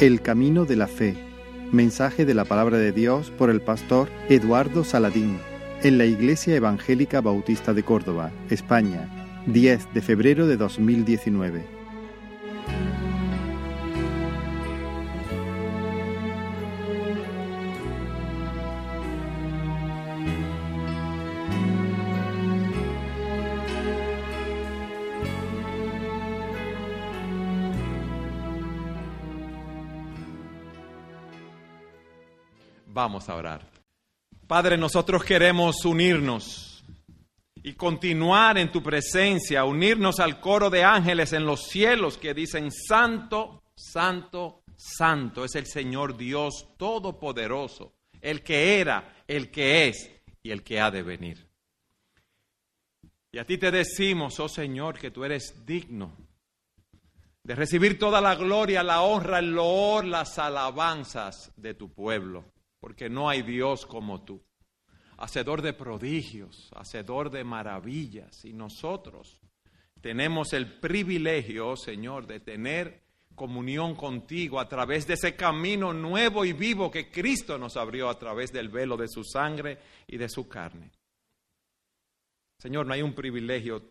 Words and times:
El 0.00 0.20
Camino 0.20 0.66
de 0.66 0.76
la 0.76 0.88
Fe. 0.88 1.16
Mensaje 1.72 2.26
de 2.26 2.34
la 2.34 2.44
palabra 2.44 2.76
de 2.76 2.92
Dios 2.92 3.30
por 3.30 3.48
el 3.48 3.62
pastor 3.62 4.10
Eduardo 4.28 4.84
Saladín 4.84 5.38
en 5.82 5.96
la 5.96 6.04
Iglesia 6.04 6.54
Evangélica 6.54 7.22
Bautista 7.22 7.72
de 7.72 7.82
Córdoba, 7.82 8.30
España, 8.50 9.08
10 9.46 9.94
de 9.94 10.02
febrero 10.02 10.46
de 10.46 10.58
2019. 10.58 11.75
Vamos 33.06 33.28
a 33.28 33.36
orar. 33.36 33.64
Padre, 34.48 34.76
nosotros 34.76 35.22
queremos 35.22 35.84
unirnos 35.84 36.84
y 37.62 37.74
continuar 37.74 38.58
en 38.58 38.72
tu 38.72 38.82
presencia, 38.82 39.64
unirnos 39.64 40.18
al 40.18 40.40
coro 40.40 40.70
de 40.70 40.82
ángeles 40.82 41.32
en 41.32 41.46
los 41.46 41.68
cielos 41.68 42.18
que 42.18 42.34
dicen, 42.34 42.72
Santo, 42.72 43.62
Santo, 43.76 44.64
Santo 44.76 45.44
es 45.44 45.54
el 45.54 45.66
Señor 45.66 46.16
Dios 46.16 46.70
Todopoderoso, 46.76 47.92
el 48.20 48.42
que 48.42 48.80
era, 48.80 49.22
el 49.28 49.52
que 49.52 49.86
es 49.86 50.10
y 50.42 50.50
el 50.50 50.64
que 50.64 50.80
ha 50.80 50.90
de 50.90 51.04
venir. 51.04 51.46
Y 53.30 53.38
a 53.38 53.46
ti 53.46 53.56
te 53.56 53.70
decimos, 53.70 54.40
oh 54.40 54.48
Señor, 54.48 54.98
que 54.98 55.12
tú 55.12 55.24
eres 55.24 55.64
digno 55.64 56.10
de 57.44 57.54
recibir 57.54 58.00
toda 58.00 58.20
la 58.20 58.34
gloria, 58.34 58.82
la 58.82 59.02
honra, 59.02 59.38
el 59.38 59.52
loor, 59.52 60.04
las 60.04 60.40
alabanzas 60.40 61.52
de 61.56 61.72
tu 61.74 61.88
pueblo 61.88 62.55
porque 62.86 63.10
no 63.10 63.28
hay 63.28 63.42
Dios 63.42 63.84
como 63.84 64.22
tú, 64.22 64.40
hacedor 65.16 65.60
de 65.60 65.72
prodigios, 65.72 66.70
hacedor 66.76 67.32
de 67.32 67.42
maravillas, 67.42 68.44
y 68.44 68.52
nosotros 68.52 69.40
tenemos 70.00 70.52
el 70.52 70.78
privilegio, 70.78 71.70
oh 71.70 71.76
Señor, 71.76 72.28
de 72.28 72.38
tener 72.38 73.02
comunión 73.34 73.96
contigo 73.96 74.60
a 74.60 74.68
través 74.68 75.04
de 75.04 75.14
ese 75.14 75.34
camino 75.34 75.92
nuevo 75.92 76.44
y 76.44 76.52
vivo 76.52 76.88
que 76.88 77.10
Cristo 77.10 77.58
nos 77.58 77.76
abrió 77.76 78.08
a 78.08 78.20
través 78.20 78.52
del 78.52 78.68
velo 78.68 78.96
de 78.96 79.08
su 79.08 79.24
sangre 79.24 79.80
y 80.06 80.16
de 80.16 80.28
su 80.28 80.46
carne. 80.46 80.92
Señor, 82.56 82.86
no 82.86 82.94
hay 82.94 83.02
un 83.02 83.16
privilegio 83.16 83.90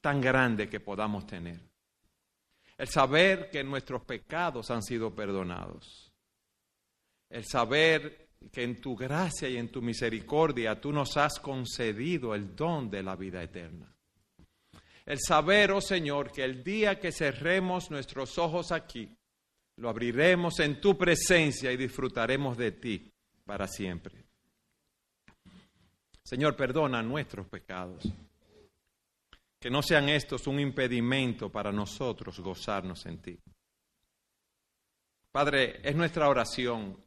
tan 0.00 0.18
grande 0.18 0.66
que 0.70 0.80
podamos 0.80 1.26
tener. 1.26 1.60
El 2.78 2.88
saber 2.88 3.50
que 3.50 3.62
nuestros 3.62 4.02
pecados 4.02 4.70
han 4.70 4.82
sido 4.82 5.14
perdonados 5.14 6.11
el 7.32 7.46
saber 7.46 8.28
que 8.52 8.62
en 8.62 8.78
tu 8.80 8.94
gracia 8.94 9.48
y 9.48 9.56
en 9.56 9.70
tu 9.70 9.80
misericordia 9.80 10.78
tú 10.78 10.92
nos 10.92 11.16
has 11.16 11.40
concedido 11.40 12.34
el 12.34 12.54
don 12.54 12.90
de 12.90 13.02
la 13.02 13.16
vida 13.16 13.42
eterna. 13.42 13.90
El 15.06 15.18
saber, 15.18 15.72
oh 15.72 15.80
Señor, 15.80 16.30
que 16.30 16.44
el 16.44 16.62
día 16.62 17.00
que 17.00 17.10
cerremos 17.10 17.90
nuestros 17.90 18.36
ojos 18.36 18.70
aquí, 18.70 19.16
lo 19.76 19.88
abriremos 19.88 20.60
en 20.60 20.78
tu 20.78 20.96
presencia 20.96 21.72
y 21.72 21.76
disfrutaremos 21.78 22.56
de 22.58 22.72
ti 22.72 23.10
para 23.44 23.66
siempre. 23.66 24.24
Señor, 26.22 26.54
perdona 26.54 27.02
nuestros 27.02 27.48
pecados. 27.48 28.04
Que 29.58 29.70
no 29.70 29.82
sean 29.82 30.08
estos 30.10 30.46
un 30.46 30.60
impedimento 30.60 31.50
para 31.50 31.72
nosotros 31.72 32.38
gozarnos 32.40 33.06
en 33.06 33.18
ti. 33.22 33.38
Padre, 35.32 35.80
es 35.82 35.96
nuestra 35.96 36.28
oración 36.28 37.01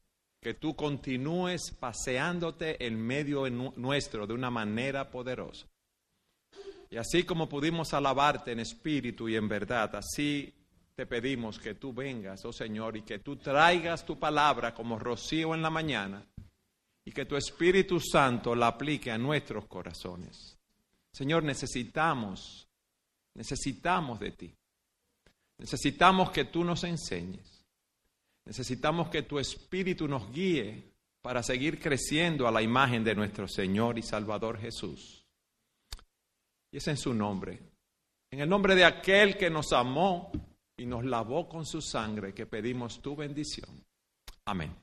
que 0.46 0.54
tú 0.54 0.76
continúes 0.76 1.72
paseándote 1.72 2.86
en 2.86 3.02
medio 3.02 3.50
nuestro 3.50 4.28
de 4.28 4.34
una 4.36 4.52
manera 4.52 5.10
poderosa. 5.10 5.66
Y 6.88 6.98
así 6.98 7.24
como 7.24 7.50
pudimos 7.50 7.96
alabarte 7.96 8.52
en 8.52 8.60
espíritu 8.60 9.28
y 9.28 9.36
en 9.38 9.48
verdad, 9.48 9.96
así 9.96 10.54
te 10.94 11.08
pedimos 11.08 11.58
que 11.58 11.74
tú 11.74 11.92
vengas, 11.94 12.46
oh 12.46 12.54
Señor, 12.54 12.96
y 12.96 13.02
que 13.02 13.18
tú 13.18 13.38
traigas 13.38 14.06
tu 14.06 14.20
palabra 14.20 14.76
como 14.76 15.00
rocío 15.00 15.56
en 15.56 15.64
la 15.64 15.72
mañana 15.72 16.24
y 17.04 17.12
que 17.12 17.26
tu 17.26 17.36
Espíritu 17.36 18.00
Santo 18.00 18.54
la 18.54 18.68
aplique 18.68 19.10
a 19.10 19.18
nuestros 19.18 19.66
corazones. 19.66 20.60
Señor, 21.12 21.42
necesitamos, 21.42 22.68
necesitamos 23.34 24.20
de 24.20 24.32
ti. 24.32 24.54
Necesitamos 25.58 26.30
que 26.30 26.46
tú 26.46 26.64
nos 26.64 26.84
enseñes. 26.84 27.55
Necesitamos 28.46 29.10
que 29.10 29.24
tu 29.24 29.40
Espíritu 29.40 30.08
nos 30.08 30.32
guíe 30.32 30.92
para 31.22 31.42
seguir 31.42 31.80
creciendo 31.80 32.48
a 32.48 32.52
la 32.52 32.62
imagen 32.62 33.04
de 33.04 33.16
nuestro 33.16 33.48
Señor 33.48 33.98
y 33.98 34.04
Salvador 34.04 34.60
Jesús. 34.60 35.26
Y 36.72 36.78
es 36.78 36.88
en 36.88 36.98
su 36.98 37.14
nombre, 37.14 37.60
en 38.30 38.42
el 38.42 38.50
nombre 38.50 38.76
de 38.76 38.86
aquel 38.86 39.36
que 39.36 39.50
nos 39.50 39.74
amó 39.74 40.32
y 40.78 40.86
nos 40.86 41.04
lavó 41.04 41.50
con 41.50 41.66
su 41.66 41.82
sangre, 41.82 42.34
que 42.34 42.46
pedimos 42.46 43.02
tu 43.02 43.16
bendición. 43.16 43.84
Amén. 44.46 44.76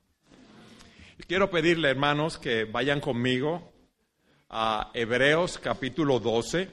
quiero 1.29 1.49
pedirle, 1.49 1.91
hermanos, 1.91 2.39
que 2.39 2.65
vayan 2.65 3.01
conmigo 3.01 3.73
a 4.49 4.91
Hebreos 4.95 5.59
capítulo 5.59 6.19
12. 6.19 6.69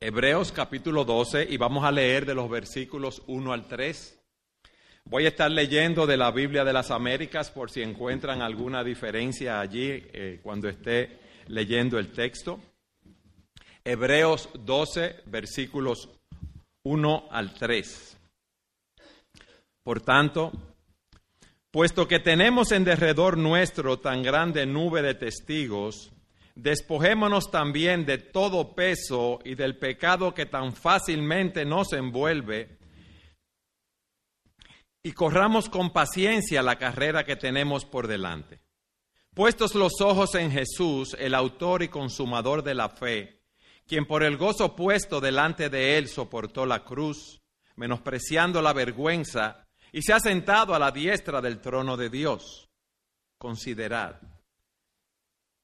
Hebreos 0.00 0.52
capítulo 0.52 1.04
12 1.04 1.46
y 1.50 1.58
vamos 1.58 1.84
a 1.84 1.92
leer 1.92 2.24
de 2.24 2.34
los 2.34 2.48
versículos 2.48 3.22
1 3.26 3.52
al 3.52 3.68
3. 3.68 4.19
Voy 5.10 5.24
a 5.24 5.30
estar 5.30 5.50
leyendo 5.50 6.06
de 6.06 6.16
la 6.16 6.30
Biblia 6.30 6.62
de 6.62 6.72
las 6.72 6.92
Américas 6.92 7.50
por 7.50 7.68
si 7.68 7.82
encuentran 7.82 8.42
alguna 8.42 8.84
diferencia 8.84 9.58
allí 9.58 9.88
eh, 9.90 10.38
cuando 10.40 10.68
esté 10.68 11.18
leyendo 11.48 11.98
el 11.98 12.12
texto. 12.12 12.60
Hebreos 13.82 14.50
12, 14.54 15.22
versículos 15.26 16.08
1 16.84 17.26
al 17.28 17.52
3. 17.54 18.18
Por 19.82 20.00
tanto, 20.00 20.52
puesto 21.72 22.06
que 22.06 22.20
tenemos 22.20 22.70
en 22.70 22.84
derredor 22.84 23.36
nuestro 23.36 23.98
tan 23.98 24.22
grande 24.22 24.64
nube 24.64 25.02
de 25.02 25.14
testigos, 25.14 26.12
despojémonos 26.54 27.50
también 27.50 28.06
de 28.06 28.18
todo 28.18 28.76
peso 28.76 29.40
y 29.44 29.56
del 29.56 29.76
pecado 29.76 30.32
que 30.32 30.46
tan 30.46 30.72
fácilmente 30.72 31.64
nos 31.64 31.94
envuelve 31.94 32.78
y 35.02 35.12
corramos 35.12 35.68
con 35.68 35.92
paciencia 35.92 36.62
la 36.62 36.76
carrera 36.76 37.24
que 37.24 37.36
tenemos 37.36 37.84
por 37.84 38.06
delante. 38.06 38.60
Puestos 39.34 39.74
los 39.74 40.00
ojos 40.00 40.34
en 40.34 40.50
Jesús, 40.50 41.16
el 41.18 41.34
autor 41.34 41.82
y 41.82 41.88
consumador 41.88 42.62
de 42.62 42.74
la 42.74 42.88
fe, 42.88 43.42
quien 43.86 44.06
por 44.06 44.22
el 44.22 44.36
gozo 44.36 44.76
puesto 44.76 45.20
delante 45.20 45.70
de 45.70 45.96
él 45.96 46.08
soportó 46.08 46.66
la 46.66 46.84
cruz, 46.84 47.40
menospreciando 47.76 48.60
la 48.60 48.72
vergüenza, 48.72 49.66
y 49.92 50.02
se 50.02 50.12
ha 50.12 50.20
sentado 50.20 50.74
a 50.74 50.78
la 50.78 50.90
diestra 50.90 51.40
del 51.40 51.60
trono 51.60 51.96
de 51.96 52.10
Dios. 52.10 52.68
Considerad. 53.38 54.20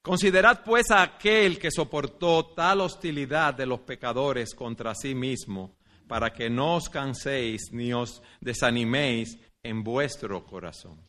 Considerad 0.00 0.62
pues 0.64 0.90
a 0.90 1.02
aquel 1.02 1.58
que 1.58 1.70
soportó 1.70 2.54
tal 2.54 2.80
hostilidad 2.80 3.54
de 3.54 3.66
los 3.66 3.80
pecadores 3.80 4.54
contra 4.54 4.94
sí 4.94 5.14
mismo 5.14 5.75
para 6.06 6.32
que 6.32 6.48
no 6.48 6.76
os 6.76 6.88
canséis 6.88 7.72
ni 7.72 7.92
os 7.92 8.22
desaniméis 8.40 9.38
en 9.62 9.82
vuestro 9.82 10.44
corazón. 10.44 11.00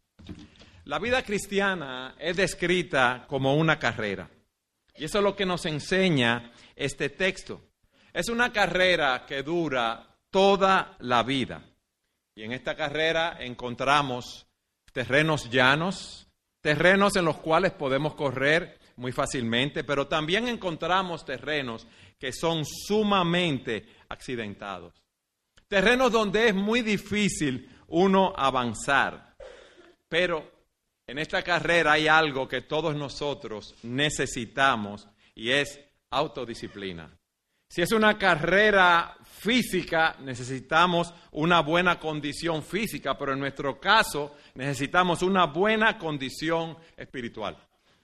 La 0.85 0.99
vida 0.99 1.21
cristiana 1.21 2.15
es 2.17 2.35
descrita 2.37 3.25
como 3.27 3.55
una 3.55 3.77
carrera. 3.77 4.29
Y 4.95 5.05
eso 5.05 5.19
es 5.19 5.23
lo 5.23 5.35
que 5.35 5.45
nos 5.45 5.65
enseña 5.65 6.51
este 6.75 7.09
texto. 7.09 7.61
Es 8.13 8.29
una 8.29 8.51
carrera 8.51 9.25
que 9.27 9.43
dura 9.43 10.17
toda 10.31 10.95
la 10.99 11.23
vida. 11.23 11.61
Y 12.35 12.43
en 12.43 12.51
esta 12.51 12.75
carrera 12.75 13.37
encontramos 13.39 14.47
terrenos 14.91 15.49
llanos, 15.49 16.27
terrenos 16.61 17.15
en 17.15 17.25
los 17.25 17.37
cuales 17.37 17.71
podemos 17.73 18.15
correr 18.15 18.79
muy 18.95 19.11
fácilmente, 19.11 19.83
pero 19.83 20.07
también 20.07 20.47
encontramos 20.47 21.23
terrenos 21.23 21.85
que 22.17 22.31
son 22.31 22.65
sumamente 22.65 23.96
accidentados. 24.09 24.93
Terrenos 25.67 26.11
donde 26.11 26.49
es 26.49 26.55
muy 26.55 26.81
difícil 26.81 27.69
uno 27.87 28.33
avanzar. 28.35 29.35
Pero 30.07 30.51
en 31.05 31.19
esta 31.19 31.41
carrera 31.41 31.93
hay 31.93 32.07
algo 32.07 32.47
que 32.47 32.61
todos 32.61 32.95
nosotros 32.95 33.75
necesitamos 33.83 35.07
y 35.35 35.51
es 35.51 35.79
autodisciplina. 36.09 37.09
Si 37.69 37.81
es 37.81 37.91
una 37.91 38.17
carrera 38.17 39.17
física, 39.25 40.15
necesitamos 40.21 41.13
una 41.31 41.59
buena 41.59 41.99
condición 41.99 42.63
física, 42.63 43.17
pero 43.17 43.33
en 43.33 43.39
nuestro 43.39 43.79
caso 43.79 44.35
necesitamos 44.55 45.21
una 45.21 45.45
buena 45.47 45.97
condición 45.97 46.77
espiritual. 46.95 47.57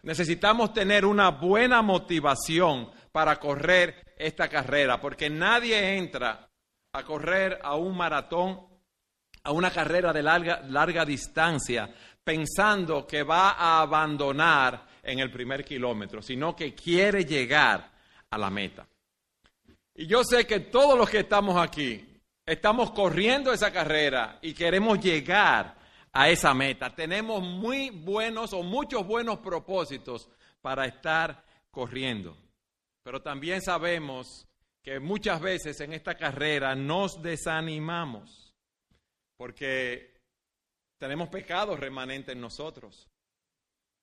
Necesitamos 0.04 0.74
tener 0.74 1.06
una 1.06 1.30
buena 1.30 1.82
motivación 1.82 2.92
para 3.14 3.40
correr 3.40 4.16
esta 4.18 4.50
carrera, 4.50 5.00
porque 5.00 5.30
nadie 5.30 5.98
entra 5.98 6.50
a 6.92 7.04
correr 7.04 7.60
a 7.64 7.76
un 7.76 7.96
maratón 7.96 8.68
a 9.44 9.52
una 9.52 9.72
carrera 9.72 10.12
de 10.12 10.24
larga, 10.24 10.62
larga 10.68 11.06
distancia 11.06 11.94
pensando 12.24 13.06
que 13.06 13.24
va 13.24 13.52
a 13.52 13.82
abandonar 13.82 14.88
en 15.04 15.20
el 15.20 15.30
primer 15.30 15.64
kilómetro, 15.64 16.22
sino 16.22 16.56
que 16.56 16.74
quiere 16.74 17.26
llegar 17.26 17.92
a 18.30 18.38
la 18.38 18.50
meta. 18.50 18.88
Y 19.96 20.08
yo 20.08 20.24
sé 20.24 20.48
que 20.48 20.62
todos 20.62 20.98
los 20.98 21.10
que 21.10 21.20
estamos 21.20 21.58
aquí 21.58 22.20
estamos 22.46 22.92
corriendo 22.92 23.54
esa 23.54 23.72
carrera 23.72 24.40
y 24.42 24.54
queremos 24.54 25.00
llegar 25.00 25.76
a 26.12 26.30
esa 26.30 26.54
meta. 26.54 26.90
Tenemos 26.96 27.44
muy 27.44 27.90
buenos 27.90 28.54
o 28.54 28.64
muchos 28.64 29.06
buenos 29.06 29.40
propósitos 29.40 30.30
para 30.62 30.86
estar 30.86 31.44
corriendo. 31.70 32.43
Pero 33.04 33.22
también 33.22 33.62
sabemos 33.62 34.48
que 34.82 35.00
muchas 35.00 35.42
veces 35.42 35.80
en 35.82 35.94
esta 35.94 36.16
carrera 36.16 36.76
nos 36.76 37.22
desanimamos 37.22 38.54
porque 39.38 40.14
tenemos 40.98 41.30
pecados 41.30 41.80
remanentes 41.80 42.34
en 42.34 42.42
nosotros. 42.42 43.10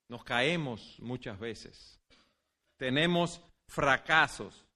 Nos 0.08 0.24
caemos 0.24 0.98
muchas 1.00 1.38
veces. 1.38 1.98
Tenemos 2.76 3.40
fracasos. 3.68 4.66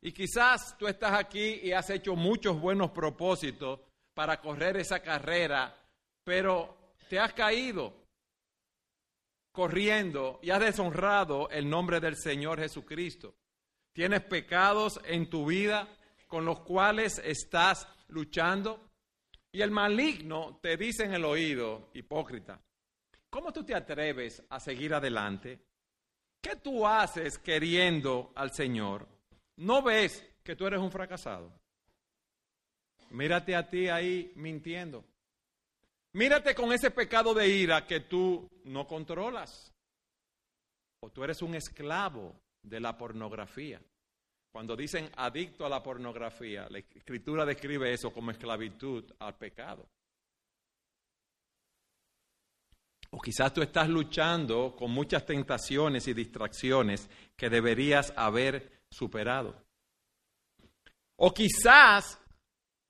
Y 0.00 0.12
quizás 0.12 0.76
tú 0.78 0.86
estás 0.86 1.12
aquí 1.12 1.60
y 1.62 1.72
has 1.72 1.90
hecho 1.90 2.14
muchos 2.14 2.60
buenos 2.60 2.90
propósitos 2.90 3.80
para 4.14 4.40
correr 4.40 4.76
esa 4.76 5.00
carrera, 5.00 5.76
pero 6.24 6.94
te 7.08 7.18
has 7.18 7.32
caído 7.32 7.94
corriendo 9.52 10.38
y 10.42 10.50
has 10.50 10.60
deshonrado 10.60 11.48
el 11.50 11.68
nombre 11.68 12.00
del 12.00 12.16
Señor 12.16 12.60
Jesucristo. 12.60 13.34
Tienes 13.98 14.22
pecados 14.22 15.00
en 15.06 15.28
tu 15.28 15.46
vida 15.46 15.88
con 16.28 16.44
los 16.44 16.60
cuales 16.60 17.20
estás 17.24 17.88
luchando. 18.06 18.92
Y 19.50 19.60
el 19.60 19.72
maligno 19.72 20.60
te 20.62 20.76
dice 20.76 21.02
en 21.02 21.14
el 21.14 21.24
oído, 21.24 21.90
hipócrita, 21.94 22.60
¿cómo 23.28 23.52
tú 23.52 23.64
te 23.64 23.74
atreves 23.74 24.40
a 24.50 24.60
seguir 24.60 24.94
adelante? 24.94 25.58
¿Qué 26.40 26.54
tú 26.62 26.86
haces 26.86 27.38
queriendo 27.40 28.30
al 28.36 28.52
Señor? 28.52 29.04
¿No 29.56 29.82
ves 29.82 30.24
que 30.44 30.54
tú 30.54 30.68
eres 30.68 30.78
un 30.78 30.92
fracasado? 30.92 31.52
Mírate 33.10 33.56
a 33.56 33.68
ti 33.68 33.88
ahí 33.88 34.30
mintiendo. 34.36 35.04
Mírate 36.12 36.54
con 36.54 36.72
ese 36.72 36.92
pecado 36.92 37.34
de 37.34 37.48
ira 37.48 37.84
que 37.84 37.98
tú 37.98 38.48
no 38.62 38.86
controlas. 38.86 39.74
O 41.00 41.10
tú 41.10 41.24
eres 41.24 41.42
un 41.42 41.56
esclavo 41.56 42.40
de 42.68 42.80
la 42.80 42.96
pornografía. 42.96 43.80
Cuando 44.50 44.74
dicen 44.74 45.10
adicto 45.16 45.66
a 45.66 45.68
la 45.68 45.82
pornografía, 45.82 46.66
la 46.70 46.78
escritura 46.78 47.44
describe 47.44 47.92
eso 47.92 48.12
como 48.12 48.30
esclavitud 48.30 49.04
al 49.18 49.36
pecado. 49.36 49.88
O 53.10 53.20
quizás 53.20 53.52
tú 53.52 53.62
estás 53.62 53.88
luchando 53.88 54.74
con 54.76 54.90
muchas 54.90 55.24
tentaciones 55.24 56.06
y 56.08 56.14
distracciones 56.14 57.08
que 57.36 57.48
deberías 57.48 58.12
haber 58.16 58.84
superado. 58.90 59.64
O 61.16 61.32
quizás 61.32 62.20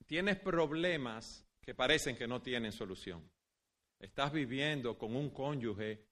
tienes 0.05 0.39
problemas 0.39 1.45
que 1.61 1.73
parecen 1.73 2.17
que 2.17 2.27
no 2.27 2.41
tienen 2.41 2.71
solución. 2.71 3.29
Estás 3.99 4.31
viviendo 4.31 4.97
con 4.97 5.15
un 5.15 5.29
cónyuge 5.29 6.05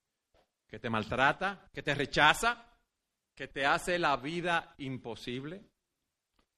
que 0.68 0.80
te 0.80 0.90
maltrata, 0.90 1.70
que 1.74 1.82
te 1.82 1.96
rechaza, 1.96 2.67
que 3.38 3.48
te 3.48 3.66
hace 3.66 4.00
la 4.00 4.18
vida 4.18 4.74
imposible. 4.80 5.64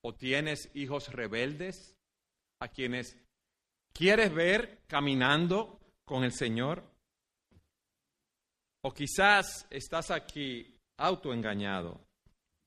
O 0.02 0.16
tienes 0.16 0.72
hijos 0.74 1.12
rebeldes 1.12 1.98
a 2.62 2.70
quienes 2.70 3.18
quieres 3.94 4.34
ver 4.34 4.80
caminando 4.88 5.82
con 6.06 6.24
el 6.24 6.32
Señor. 6.32 6.84
O 8.82 8.94
quizás 8.94 9.68
estás 9.70 10.10
aquí 10.10 10.80
autoengañado 10.98 12.10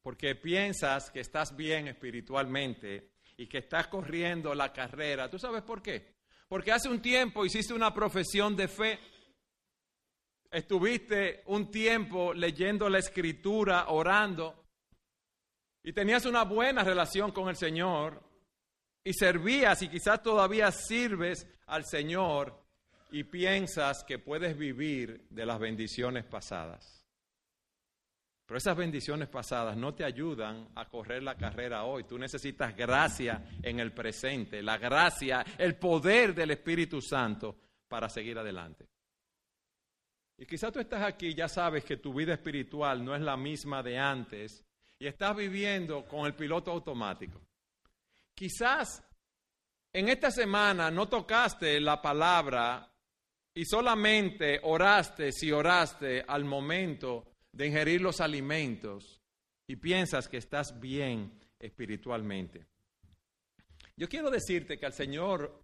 porque 0.03 0.35
piensas 0.35 1.11
que 1.11 1.21
estás 1.21 1.57
bien 1.57 1.89
espiritualmente 1.89 3.13
y 3.37 3.47
que 3.47 3.59
estás 3.59 3.87
corriendo 3.87 4.55
la 4.55 4.73
carrera. 4.73 5.31
¿Tú 5.31 5.39
sabes 5.39 5.63
por 5.63 5.81
qué? 5.81 6.17
Porque 6.49 6.73
hace 6.73 6.89
un 6.89 7.01
tiempo 7.01 7.47
hiciste 7.47 7.73
una 7.73 7.95
profesión 7.95 8.57
de 8.57 8.69
fe. 8.69 8.99
Estuviste 10.53 11.43
un 11.47 11.71
tiempo 11.71 12.35
leyendo 12.35 12.89
la 12.91 12.99
escritura, 12.99 13.87
orando, 13.89 14.67
y 15.83 15.95
tenías 15.95 16.27
una 16.27 16.45
buena 16.45 16.85
relación 16.85 17.33
con 17.33 17.49
el 17.49 17.57
Señor, 17.57 18.23
y 19.03 19.15
servías 19.15 19.81
y 19.81 19.89
quizás 19.89 20.23
todavía 20.23 20.71
sirves 20.71 21.47
al 21.67 21.87
Señor 21.87 22.63
y 23.11 23.25
piensas 23.25 24.05
que 24.05 24.19
puedes 24.19 24.57
vivir 24.57 25.27
de 25.31 25.47
las 25.47 25.59
bendiciones 25.59 26.25
pasadas. 26.25 27.03
Pero 28.45 28.59
esas 28.59 28.77
bendiciones 28.77 29.29
pasadas 29.29 29.75
no 29.77 29.95
te 29.95 30.05
ayudan 30.05 30.69
a 30.75 30.87
correr 30.87 31.23
la 31.23 31.37
carrera 31.37 31.85
hoy. 31.85 32.05
Tú 32.05 32.19
necesitas 32.19 32.77
gracia 32.77 33.43
en 33.63 33.81
el 33.81 33.93
presente, 33.93 34.63
la 34.63 34.77
gracia, 34.77 35.45
el 35.57 35.77
poder 35.77 36.35
del 36.35 36.51
Espíritu 36.51 37.01
Santo 37.01 37.57
para 37.89 38.11
seguir 38.11 38.39
adelante. 38.39 38.92
Y 40.39 40.47
quizás 40.47 40.73
tú 40.73 40.81
estás 40.81 41.03
aquí 41.03 41.29
y 41.29 41.35
ya 41.35 41.49
sabes 41.49 41.85
que 41.85 41.99
tu 41.99 42.15
vida 42.15 42.35
espiritual 42.35 43.05
no 43.05 43.15
es 43.15 43.21
la 43.21 43.37
misma 43.37 43.83
de 43.83 43.99
antes 43.99 44.65
y 44.99 45.07
estás 45.07 45.37
viviendo 45.37 46.05
con 46.07 46.27
el 46.27 46.35
piloto 46.35 46.71
automático. 46.71 47.41
Quizás 48.35 49.03
en 49.93 50.09
esta 50.09 50.31
semana 50.31 50.91
no 50.91 51.09
tocaste 51.09 51.81
la 51.81 52.01
palabra 52.01 52.89
y 53.55 53.65
solamente 53.65 54.61
oraste 54.63 55.33
si 55.33 55.53
oraste 55.53 56.25
al 56.27 56.45
momento 56.45 57.27
de 57.53 57.67
ingerir 57.67 58.01
los 58.01 58.21
alimentos 58.21 59.21
y 59.67 59.77
piensas 59.77 60.29
que 60.29 60.39
estás 60.39 60.81
bien 60.81 61.39
espiritualmente. 61.59 62.67
Yo 63.97 64.09
quiero 64.09 64.31
decirte 64.31 64.79
que 64.79 64.87
al 64.87 64.95
Señor 64.95 65.61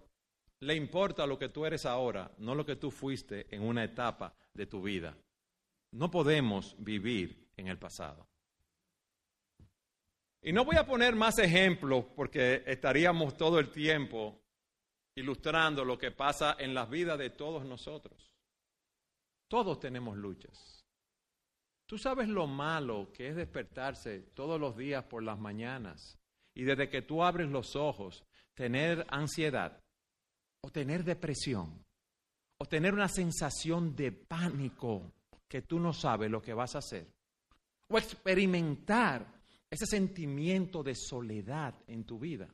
le 0.60 0.74
importa 0.74 1.26
lo 1.26 1.38
que 1.38 1.48
tú 1.48 1.64
eres 1.64 1.86
ahora, 1.86 2.30
no 2.38 2.54
lo 2.54 2.66
que 2.66 2.76
tú 2.76 2.90
fuiste 2.90 3.46
en 3.54 3.62
una 3.62 3.84
etapa 3.84 4.34
de 4.58 4.66
tu 4.66 4.82
vida. 4.82 5.16
No 5.92 6.10
podemos 6.10 6.74
vivir 6.78 7.48
en 7.56 7.68
el 7.68 7.78
pasado. 7.78 8.28
Y 10.42 10.52
no 10.52 10.64
voy 10.64 10.76
a 10.76 10.84
poner 10.84 11.14
más 11.14 11.38
ejemplos 11.38 12.04
porque 12.16 12.64
estaríamos 12.66 13.36
todo 13.36 13.58
el 13.60 13.70
tiempo 13.70 14.42
ilustrando 15.14 15.84
lo 15.84 15.96
que 15.96 16.10
pasa 16.10 16.56
en 16.58 16.74
la 16.74 16.86
vida 16.86 17.16
de 17.16 17.30
todos 17.30 17.64
nosotros. 17.64 18.32
Todos 19.48 19.78
tenemos 19.78 20.16
luchas. 20.16 20.84
Tú 21.86 21.96
sabes 21.96 22.28
lo 22.28 22.46
malo 22.46 23.10
que 23.12 23.28
es 23.28 23.36
despertarse 23.36 24.20
todos 24.34 24.60
los 24.60 24.76
días 24.76 25.04
por 25.04 25.22
las 25.22 25.38
mañanas 25.38 26.18
y 26.54 26.64
desde 26.64 26.90
que 26.90 27.02
tú 27.02 27.22
abres 27.22 27.48
los 27.48 27.76
ojos 27.76 28.24
tener 28.54 29.06
ansiedad 29.08 29.80
o 30.62 30.70
tener 30.70 31.04
depresión 31.04 31.87
o 32.58 32.66
tener 32.66 32.92
una 32.92 33.08
sensación 33.08 33.94
de 33.94 34.12
pánico 34.12 35.12
que 35.48 35.62
tú 35.62 35.78
no 35.78 35.92
sabes 35.92 36.30
lo 36.30 36.42
que 36.42 36.54
vas 36.54 36.74
a 36.74 36.78
hacer 36.78 37.06
o 37.88 37.96
experimentar 37.98 39.26
ese 39.70 39.86
sentimiento 39.86 40.82
de 40.82 40.94
soledad 40.94 41.74
en 41.86 42.04
tu 42.04 42.18
vida, 42.18 42.48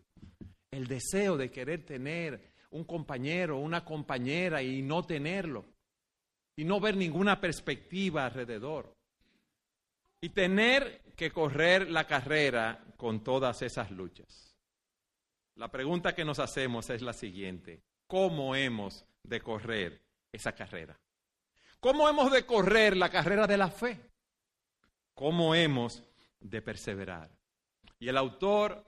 el 0.71 0.87
deseo 0.87 1.37
de 1.37 1.51
querer 1.51 1.85
tener 1.85 2.53
un 2.71 2.85
compañero 2.85 3.57
o 3.57 3.61
una 3.61 3.85
compañera 3.85 4.63
y 4.63 4.83
no 4.83 5.05
tenerlo 5.05 5.65
y 6.57 6.65
no 6.65 6.81
ver 6.81 6.97
ninguna 6.97 7.41
perspectiva 7.41 8.27
alrededor 8.27 8.95
y 10.21 10.29
tener 10.31 11.03
que 11.17 11.31
correr 11.31 11.91
la 11.91 12.07
carrera 12.07 12.85
con 12.97 13.23
todas 13.23 13.63
esas 13.63 13.91
luchas. 13.91 14.57
La 15.57 15.71
pregunta 15.71 16.15
que 16.15 16.25
nos 16.25 16.41
hacemos 16.41 16.91
es 16.91 17.03
la 17.03 17.13
siguiente. 17.13 17.83
¿Cómo 18.07 18.57
hemos 18.57 19.05
de 19.25 19.41
correr 19.41 20.01
esa 20.31 20.53
carrera? 20.53 20.97
¿Cómo 21.81 22.09
hemos 22.09 22.31
de 22.33 22.47
correr 22.47 22.97
la 22.97 23.11
carrera 23.11 23.47
de 23.47 23.57
la 23.59 23.69
fe? 23.69 24.01
¿Cómo 25.15 25.55
hemos 25.55 26.03
de 26.41 26.63
perseverar? 26.63 27.31
Y 27.99 28.09
el 28.09 28.17
autor 28.17 28.85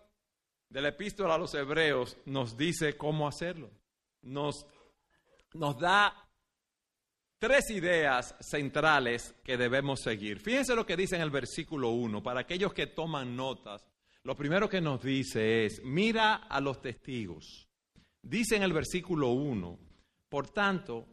de 0.68 0.80
la 0.80 0.88
epístola 0.88 1.34
a 1.34 1.38
los 1.38 1.54
hebreos 1.54 2.16
nos 2.26 2.56
dice 2.56 2.96
cómo 2.96 3.28
hacerlo. 3.28 3.70
Nos, 4.22 4.66
nos 5.54 5.78
da 5.78 6.26
tres 7.38 7.70
ideas 7.70 8.34
centrales 8.40 9.34
que 9.44 9.56
debemos 9.56 10.00
seguir. 10.00 10.40
Fíjense 10.40 10.74
lo 10.74 10.86
que 10.86 10.96
dice 10.96 11.16
en 11.16 11.22
el 11.22 11.30
versículo 11.30 11.90
1, 11.90 12.22
para 12.22 12.40
aquellos 12.40 12.72
que 12.72 12.86
toman 12.86 13.36
notas. 13.36 13.86
Lo 14.22 14.34
primero 14.34 14.68
que 14.68 14.80
nos 14.80 15.02
dice 15.02 15.66
es, 15.66 15.82
mira 15.84 16.34
a 16.34 16.60
los 16.60 16.80
testigos. 16.80 17.68
Dice 18.22 18.56
en 18.56 18.64
el 18.64 18.72
versículo 18.72 19.30
1, 19.30 19.78
por 20.28 20.48
tanto, 20.50 21.06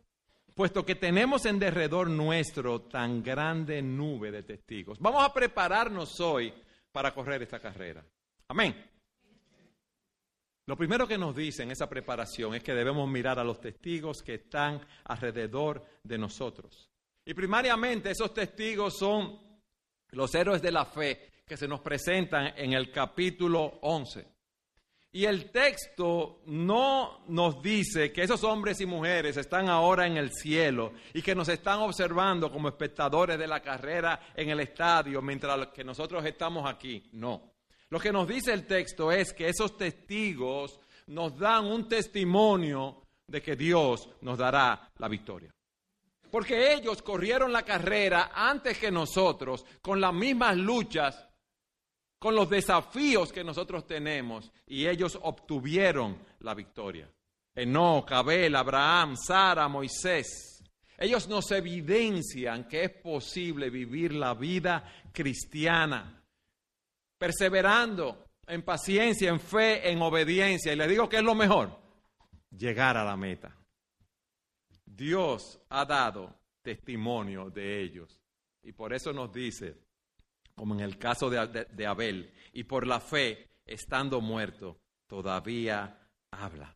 puesto 0.55 0.85
que 0.85 0.95
tenemos 0.95 1.45
en 1.45 1.59
derredor 1.59 2.09
nuestro 2.09 2.81
tan 2.81 3.23
grande 3.23 3.81
nube 3.81 4.31
de 4.31 4.43
testigos, 4.43 4.99
vamos 4.99 5.23
a 5.23 5.33
prepararnos 5.33 6.19
hoy 6.19 6.53
para 6.91 7.13
correr 7.13 7.41
esta 7.43 7.59
carrera. 7.59 8.03
Amén. 8.47 8.75
Lo 10.65 10.77
primero 10.77 11.07
que 11.07 11.17
nos 11.17 11.35
dice 11.35 11.63
en 11.63 11.71
esa 11.71 11.89
preparación 11.89 12.55
es 12.55 12.63
que 12.63 12.73
debemos 12.73 13.09
mirar 13.09 13.37
a 13.37 13.43
los 13.43 13.59
testigos 13.59 14.23
que 14.23 14.35
están 14.35 14.79
alrededor 15.03 15.83
de 16.03 16.17
nosotros. 16.17 16.89
Y 17.25 17.33
primariamente 17.33 18.11
esos 18.11 18.33
testigos 18.33 18.97
son 18.97 19.39
los 20.11 20.33
héroes 20.35 20.61
de 20.61 20.71
la 20.71 20.85
fe 20.85 21.31
que 21.45 21.57
se 21.57 21.67
nos 21.67 21.81
presentan 21.81 22.53
en 22.55 22.73
el 22.73 22.91
capítulo 22.91 23.79
11. 23.81 24.32
Y 25.15 25.25
el 25.25 25.51
texto 25.51 26.41
no 26.47 27.23
nos 27.27 27.61
dice 27.61 28.11
que 28.11 28.23
esos 28.23 28.43
hombres 28.43 28.81
y 28.81 28.87
mujeres 28.87 29.37
están 29.37 29.69
ahora 29.69 30.07
en 30.07 30.17
el 30.17 30.31
cielo 30.31 30.93
y 31.13 31.21
que 31.21 31.35
nos 31.35 31.49
están 31.49 31.81
observando 31.81 32.51
como 32.51 32.67
espectadores 32.67 33.37
de 33.37 33.45
la 33.45 33.61
carrera 33.61 34.19
en 34.35 34.49
el 34.49 34.59
estadio 34.61 35.21
mientras 35.21 35.67
que 35.67 35.83
nosotros 35.83 36.25
estamos 36.25 36.67
aquí. 36.67 37.09
No. 37.11 37.53
Lo 37.89 37.99
que 37.99 38.11
nos 38.11 38.27
dice 38.27 38.53
el 38.53 38.65
texto 38.65 39.11
es 39.11 39.33
que 39.33 39.49
esos 39.49 39.77
testigos 39.77 40.79
nos 41.05 41.37
dan 41.37 41.65
un 41.65 41.87
testimonio 41.87 43.03
de 43.27 43.39
que 43.39 43.55
Dios 43.55 44.09
nos 44.21 44.39
dará 44.39 44.89
la 44.97 45.07
victoria. 45.07 45.53
Porque 46.31 46.73
ellos 46.73 47.03
corrieron 47.03 47.53
la 47.53 47.61
carrera 47.61 48.31
antes 48.33 48.79
que 48.79 48.89
nosotros, 48.89 49.63
con 49.79 50.01
las 50.01 50.11
mismas 50.11 50.57
luchas, 50.57 51.27
con 52.23 52.35
los 52.35 52.49
desafíos 52.49 53.33
que 53.33 53.43
nosotros 53.43 53.85
tenemos, 53.85 54.49
y 54.65 54.87
ellos 54.87 55.19
obtuvieron 55.21 56.17
la 56.39 56.53
victoria. 56.53 57.05
Enoch, 57.53 58.09
Abel, 58.13 58.55
Abraham, 58.55 59.17
Sara, 59.17 59.67
Moisés. 59.67 60.63
Ellos 60.97 61.27
nos 61.27 61.51
evidencian 61.51 62.65
que 62.69 62.85
es 62.85 62.91
posible 62.91 63.69
vivir 63.69 64.13
la 64.13 64.35
vida 64.35 64.89
cristiana 65.11 66.23
perseverando 67.17 68.29
en 68.47 68.61
paciencia, 68.61 69.29
en 69.29 69.41
fe, 69.41 69.91
en 69.91 70.01
obediencia. 70.01 70.71
Y 70.71 70.77
le 70.77 70.87
digo 70.87 71.09
que 71.09 71.17
es 71.17 71.23
lo 71.23 71.35
mejor, 71.35 71.77
llegar 72.57 72.95
a 72.95 73.03
la 73.03 73.17
meta. 73.17 73.53
Dios 74.85 75.59
ha 75.67 75.83
dado 75.83 76.33
testimonio 76.61 77.49
de 77.49 77.81
ellos. 77.81 78.17
Y 78.63 78.71
por 78.71 78.93
eso 78.93 79.11
nos 79.11 79.29
dice, 79.33 79.75
como 80.55 80.73
en 80.73 80.81
el 80.81 80.97
caso 80.97 81.29
de, 81.29 81.85
Abel, 81.85 82.31
y 82.53 82.63
por 82.63 82.85
la 82.85 82.99
fe, 82.99 83.49
estando 83.65 84.21
muerto, 84.21 84.79
todavía 85.07 85.99
habla. 86.31 86.75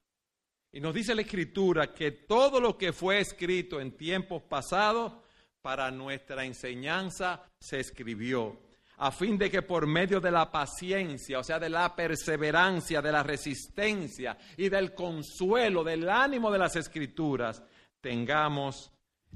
Y 0.72 0.80
nos 0.80 0.94
dice 0.94 1.16
la 1.16 1.22
Escritura 1.22 1.94
que 1.94 2.12
todo 2.12 2.60
lo 2.60 2.78
que 2.78 2.94
fue 2.94 3.20
escrito 3.20 3.80
en 3.80 3.96
tiempos 3.96 4.44
pasados 4.44 5.14
para 5.62 5.90
nuestra 5.92 6.46
enseñanza 6.46 7.44
se 7.60 7.80
escribió 7.80 8.60
a 8.98 9.12
fin 9.12 9.38
de 9.38 9.50
que 9.52 9.62
por 9.62 9.86
medio 9.86 10.20
de 10.20 10.32
la 10.32 10.52
paciencia, 10.52 11.40
o 11.40 11.44
sea, 11.44 11.60
de 11.60 11.70
la 11.70 11.96
perseverancia, 11.96 13.02
de 13.02 13.12
la 13.12 13.22
resistencia 13.22 14.38
y 14.58 14.70
del 14.70 14.94
consuelo, 14.94 15.84
del 15.84 16.10
ánimo 16.10 16.52
de 16.52 16.58
las 16.58 16.76
escrituras, 16.76 17.62
tengamos 18.02 18.92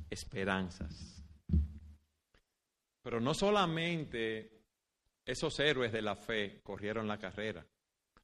esperanzas. 0.10 1.11
Pero 3.02 3.20
no 3.20 3.34
solamente 3.34 4.62
esos 5.26 5.60
héroes 5.60 5.92
de 5.92 6.02
la 6.02 6.16
fe 6.16 6.62
corrieron 6.64 7.08
la 7.08 7.18
carrera. 7.18 7.66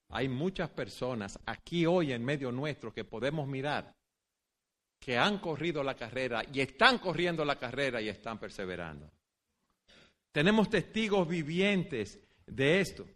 Hay 0.09 0.29
muchas 0.29 0.69
personas 0.69 1.39
aquí 1.45 1.85
hoy 1.85 2.13
en 2.13 2.23
medio 2.23 2.51
nuestro 2.51 2.93
que 2.93 3.03
podemos 3.03 3.47
mirar 3.47 3.93
que 4.99 5.17
han 5.17 5.39
corrido 5.39 5.83
la 5.83 5.95
carrera 5.95 6.43
y 6.51 6.61
están 6.61 6.97
corriendo 6.97 7.45
la 7.45 7.57
carrera 7.57 8.01
y 8.01 8.09
están 8.09 8.39
perseverando. 8.39 9.11
Tenemos 10.31 10.69
testigos 10.69 11.27
vivientes 11.27 12.19
de 12.45 12.79
esto. 12.79 13.07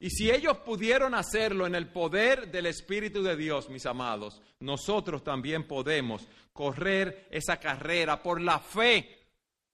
Y 0.00 0.10
si 0.10 0.30
ellos 0.30 0.58
pudieron 0.58 1.14
hacerlo 1.14 1.66
en 1.66 1.74
el 1.74 1.88
poder 1.88 2.50
del 2.50 2.66
Espíritu 2.66 3.22
de 3.22 3.36
Dios, 3.36 3.68
mis 3.68 3.84
amados, 3.84 4.40
nosotros 4.60 5.24
también 5.24 5.66
podemos 5.66 6.28
correr 6.52 7.26
esa 7.30 7.58
carrera 7.58 8.22
por 8.22 8.40
la 8.40 8.60
fe. 8.60 9.17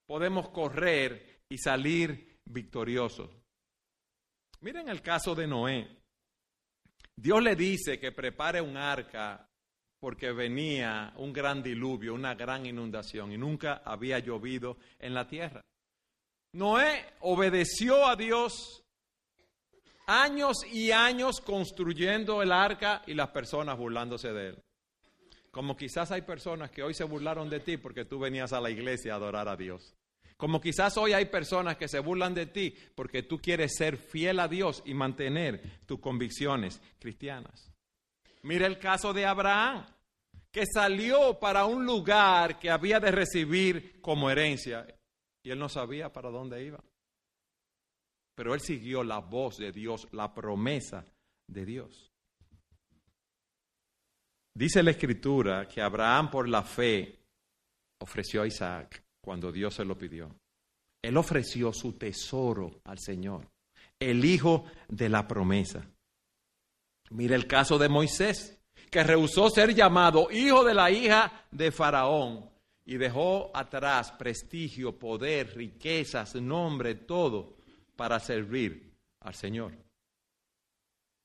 Podemos 0.07 0.51
correr 0.51 1.43
y 1.49 1.59
salir 1.59 2.41
victoriosos. 2.45 3.31
Miren 4.61 4.89
el 4.89 5.03
caso 5.03 5.35
de 5.35 5.47
Noé. 5.47 5.99
Dios 7.17 7.43
le 7.43 7.55
dice 7.55 7.99
que 7.99 8.13
prepare 8.13 8.61
un 8.61 8.77
arca 8.77 9.49
porque 10.01 10.33
venía 10.33 11.15
un 11.17 11.33
gran 11.33 11.63
diluvio, 11.63 12.15
una 12.15 12.35
gran 12.35 12.67
inundación 12.67 13.33
y 13.33 13.39
nunca 13.39 13.83
había 13.85 14.19
llovido 14.19 14.77
en 14.99 15.15
la 15.15 15.27
tierra. 15.27 15.65
Noé 16.53 17.15
obedeció 17.21 18.07
a 18.07 18.17
Dios 18.17 18.85
años 20.07 20.59
y 20.71 20.93
años 20.93 21.41
construyendo 21.41 22.43
el 22.43 22.53
arca 22.53 23.03
y 23.07 23.15
las 23.15 23.31
personas 23.31 23.79
burlándose 23.79 24.33
de 24.33 24.49
él. 24.49 24.63
Como 25.55 25.77
quizás 25.77 26.11
hay 26.11 26.23
personas 26.23 26.73
que 26.73 26.83
hoy 26.83 26.95
se 26.95 27.05
burlaron 27.05 27.49
de 27.49 27.61
ti 27.61 27.77
porque 27.77 28.05
tú 28.05 28.19
venías 28.19 28.53
a 28.53 28.61
la 28.61 28.71
iglesia 28.71 29.13
a 29.13 29.17
adorar 29.17 29.49
a 29.49 29.55
Dios. 29.55 29.95
Como 30.37 30.61
quizás 30.61 30.97
hoy 30.97 31.13
hay 31.13 31.27
personas 31.27 31.77
que 31.77 31.87
se 31.87 32.01
burlan 32.01 32.35
de 32.35 32.47
ti 32.47 32.75
porque 32.97 33.23
tú 33.23 33.39
quieres 33.39 33.77
ser 33.77 33.97
fiel 33.97 34.41
a 34.41 34.49
Dios 34.49 34.83
y 34.85 34.95
mantener 34.95 35.79
tus 35.87 36.01
convicciones 36.01 36.83
cristianas. 36.99 37.71
Mira 38.43 38.67
el 38.67 38.81
caso 38.81 39.13
de 39.13 39.27
Abraham, 39.27 39.87
que 40.51 40.67
salió 40.67 41.39
para 41.39 41.67
un 41.67 41.87
lugar 41.87 42.59
que 42.59 42.69
había 42.69 42.99
de 42.99 43.13
recibir 43.13 44.01
como 44.01 44.29
herencia. 44.31 44.85
Y 45.45 45.51
él 45.51 45.59
no 45.61 45.69
sabía 45.69 46.13
para 46.13 46.31
dónde 46.31 46.65
iba. 46.65 46.83
Pero 48.35 48.55
él 48.55 48.61
siguió 48.61 49.05
la 49.05 49.21
voz 49.21 49.59
de 49.59 49.71
Dios, 49.71 50.09
la 50.11 50.35
promesa 50.35 51.05
de 51.47 51.65
Dios. 51.65 52.14
Dice 54.57 54.85
la 54.85 54.93
escritura 54.93 55.67
que 55.67 55.83
Abraham 55.83 56.31
por 56.31 56.49
la 56.49 56.63
fe 56.63 57.19
ofreció 57.99 58.43
a 58.43 58.47
Isaac 58.47 59.03
cuando 59.21 59.51
Dios 59.51 59.75
se 59.75 59.85
lo 59.85 59.99
pidió. 59.99 60.33
Él 61.03 61.17
ofreció 61.17 61.73
su 61.73 61.95
tesoro 61.95 62.81
al 62.85 63.01
Señor, 63.01 63.49
el 63.99 64.25
hijo 64.25 64.65
de 64.89 65.09
la 65.09 65.27
promesa. 65.27 65.85
Mira 67.11 67.35
el 67.35 67.49
caso 67.49 67.79
de 67.79 67.89
Moisés, 67.89 68.61
que 68.91 69.03
rehusó 69.03 69.51
ser 69.51 69.75
llamado 69.75 70.31
hijo 70.31 70.63
de 70.63 70.75
la 70.75 70.91
hija 70.91 71.47
de 71.51 71.73
Faraón 71.73 72.49
y 72.85 72.97
dejó 72.97 73.51
atrás 73.55 74.13
prestigio, 74.13 74.97
poder, 74.97 75.57
riquezas, 75.57 76.37
nombre, 76.37 76.95
todo 76.95 77.57
para 77.97 78.21
servir 78.21 78.95
al 79.21 79.35
Señor. 79.35 79.73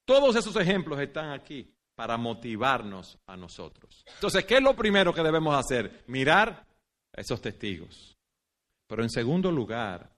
Todos 0.03 0.35
esos 0.35 0.55
ejemplos 0.55 0.99
están 0.99 1.29
aquí 1.29 1.71
para 1.99 2.15
motivarnos 2.15 3.19
a 3.27 3.35
nosotros. 3.35 4.05
Entonces, 4.15 4.45
¿qué 4.45 4.55
es 4.55 4.61
lo 4.61 4.73
primero 4.73 5.13
que 5.13 5.21
debemos 5.21 5.53
hacer? 5.53 6.05
Mirar 6.07 6.65
a 7.13 7.19
esos 7.19 7.41
testigos. 7.41 8.17
Pero 8.87 9.03
en 9.03 9.09
segundo 9.09 9.51
lugar, 9.51 10.09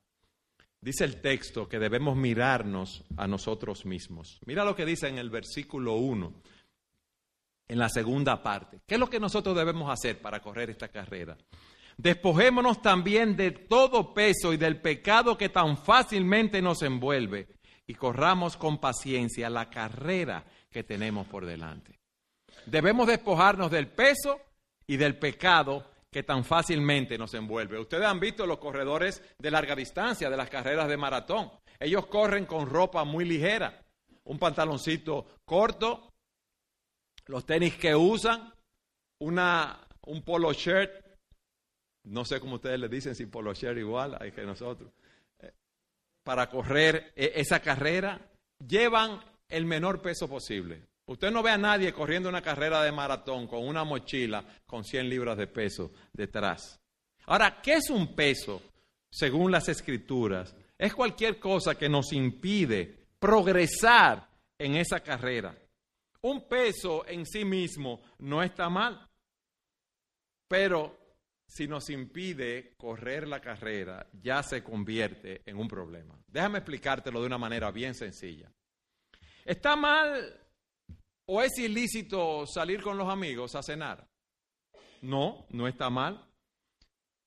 dice 0.79 1.05
el 1.05 1.19
texto 1.21 1.67
que 1.67 1.79
debemos 1.79 2.15
mirarnos 2.15 3.03
a 3.17 3.25
nosotros 3.25 3.83
mismos. 3.87 4.39
Mira 4.45 4.63
lo 4.63 4.75
que 4.75 4.85
dice 4.85 5.07
en 5.07 5.17
el 5.17 5.31
versículo 5.31 5.95
1 5.95 6.31
en 7.67 7.79
la 7.79 7.89
segunda 7.89 8.43
parte. 8.43 8.81
¿Qué 8.85 8.93
es 8.93 8.99
lo 8.99 9.09
que 9.09 9.19
nosotros 9.19 9.57
debemos 9.57 9.91
hacer 9.91 10.21
para 10.21 10.39
correr 10.39 10.69
esta 10.69 10.89
carrera? 10.89 11.35
Despojémonos 11.97 12.83
también 12.83 13.35
de 13.35 13.49
todo 13.49 14.13
peso 14.13 14.53
y 14.53 14.57
del 14.57 14.79
pecado 14.79 15.35
que 15.35 15.49
tan 15.49 15.77
fácilmente 15.77 16.61
nos 16.61 16.83
envuelve 16.83 17.47
y 17.87 17.95
corramos 17.95 18.55
con 18.55 18.77
paciencia 18.77 19.49
la 19.49 19.71
carrera 19.71 20.45
que 20.71 20.83
tenemos 20.83 21.27
por 21.27 21.45
delante. 21.45 21.99
Debemos 22.65 23.07
despojarnos 23.07 23.69
del 23.69 23.87
peso 23.87 24.39
y 24.87 24.97
del 24.97 25.17
pecado 25.17 25.85
que 26.11 26.23
tan 26.23 26.43
fácilmente 26.43 27.17
nos 27.17 27.33
envuelve. 27.33 27.79
Ustedes 27.79 28.05
han 28.05 28.19
visto 28.19 28.45
los 28.45 28.57
corredores 28.57 29.21
de 29.37 29.51
larga 29.51 29.75
distancia, 29.75 30.29
de 30.29 30.37
las 30.37 30.49
carreras 30.49 30.87
de 30.87 30.97
maratón. 30.97 31.51
Ellos 31.79 32.07
corren 32.07 32.45
con 32.45 32.67
ropa 32.67 33.03
muy 33.05 33.25
ligera, 33.25 33.81
un 34.25 34.37
pantaloncito 34.37 35.37
corto, 35.45 36.11
los 37.27 37.45
tenis 37.45 37.75
que 37.75 37.95
usan, 37.95 38.53
una, 39.19 39.87
un 40.05 40.21
polo 40.23 40.51
shirt, 40.51 40.91
no 42.03 42.25
sé 42.25 42.39
cómo 42.39 42.55
ustedes 42.55 42.79
le 42.79 42.89
dicen, 42.89 43.15
si 43.15 43.25
polo 43.27 43.53
shirt 43.53 43.77
igual 43.77 44.17
hay 44.19 44.31
que 44.31 44.43
nosotros, 44.43 44.91
eh, 45.39 45.53
para 46.23 46.49
correr 46.49 47.13
e, 47.15 47.31
esa 47.35 47.61
carrera, 47.61 48.19
llevan 48.67 49.21
el 49.51 49.65
menor 49.65 50.01
peso 50.01 50.27
posible. 50.27 50.81
Usted 51.05 51.29
no 51.29 51.43
ve 51.43 51.51
a 51.51 51.57
nadie 51.57 51.93
corriendo 51.93 52.29
una 52.29 52.41
carrera 52.41 52.81
de 52.83 52.91
maratón 52.91 53.47
con 53.47 53.67
una 53.67 53.83
mochila 53.83 54.45
con 54.65 54.83
100 54.83 55.09
libras 55.09 55.37
de 55.37 55.47
peso 55.47 55.91
detrás. 56.13 56.79
Ahora, 57.25 57.61
¿qué 57.61 57.73
es 57.73 57.89
un 57.89 58.15
peso? 58.15 58.61
Según 59.09 59.51
las 59.51 59.67
escrituras, 59.67 60.55
es 60.77 60.93
cualquier 60.93 61.37
cosa 61.37 61.75
que 61.75 61.89
nos 61.89 62.13
impide 62.13 63.07
progresar 63.19 64.27
en 64.57 64.75
esa 64.75 65.01
carrera. 65.01 65.55
Un 66.21 66.47
peso 66.47 67.05
en 67.07 67.25
sí 67.25 67.43
mismo 67.43 68.01
no 68.19 68.41
está 68.41 68.69
mal, 68.69 69.07
pero 70.47 70.97
si 71.45 71.67
nos 71.67 71.89
impide 71.89 72.75
correr 72.77 73.27
la 73.27 73.41
carrera, 73.41 74.07
ya 74.13 74.41
se 74.43 74.63
convierte 74.63 75.41
en 75.45 75.57
un 75.57 75.67
problema. 75.67 76.17
Déjame 76.27 76.59
explicártelo 76.59 77.19
de 77.19 77.27
una 77.27 77.37
manera 77.37 77.71
bien 77.71 77.93
sencilla. 77.93 78.49
Está 79.45 79.75
mal 79.75 80.41
¿O 81.33 81.41
es 81.41 81.57
ilícito 81.59 82.45
salir 82.45 82.81
con 82.81 82.97
los 82.97 83.07
amigos 83.07 83.55
a 83.55 83.63
cenar? 83.63 84.05
No, 85.01 85.45
no 85.49 85.65
está 85.65 85.89
mal. 85.89 86.27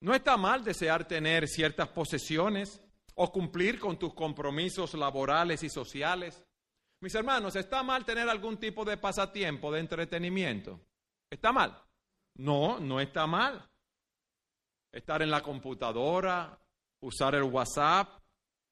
No 0.00 0.14
está 0.14 0.36
mal 0.36 0.62
desear 0.62 1.08
tener 1.08 1.48
ciertas 1.48 1.88
posesiones 1.88 2.82
o 3.14 3.32
cumplir 3.32 3.78
con 3.80 3.98
tus 3.98 4.12
compromisos 4.12 4.92
laborales 4.92 5.62
y 5.62 5.70
sociales. 5.70 6.44
Mis 7.00 7.14
hermanos, 7.14 7.56
¿está 7.56 7.82
mal 7.82 8.04
tener 8.04 8.28
algún 8.28 8.58
tipo 8.58 8.84
de 8.84 8.98
pasatiempo, 8.98 9.72
de 9.72 9.80
entretenimiento? 9.80 10.80
¿Está 11.30 11.50
mal? 11.50 11.82
No, 12.34 12.78
no 12.80 13.00
está 13.00 13.26
mal. 13.26 13.66
Estar 14.92 15.22
en 15.22 15.30
la 15.30 15.42
computadora, 15.42 16.58
usar 17.00 17.36
el 17.36 17.44
WhatsApp, 17.44 18.22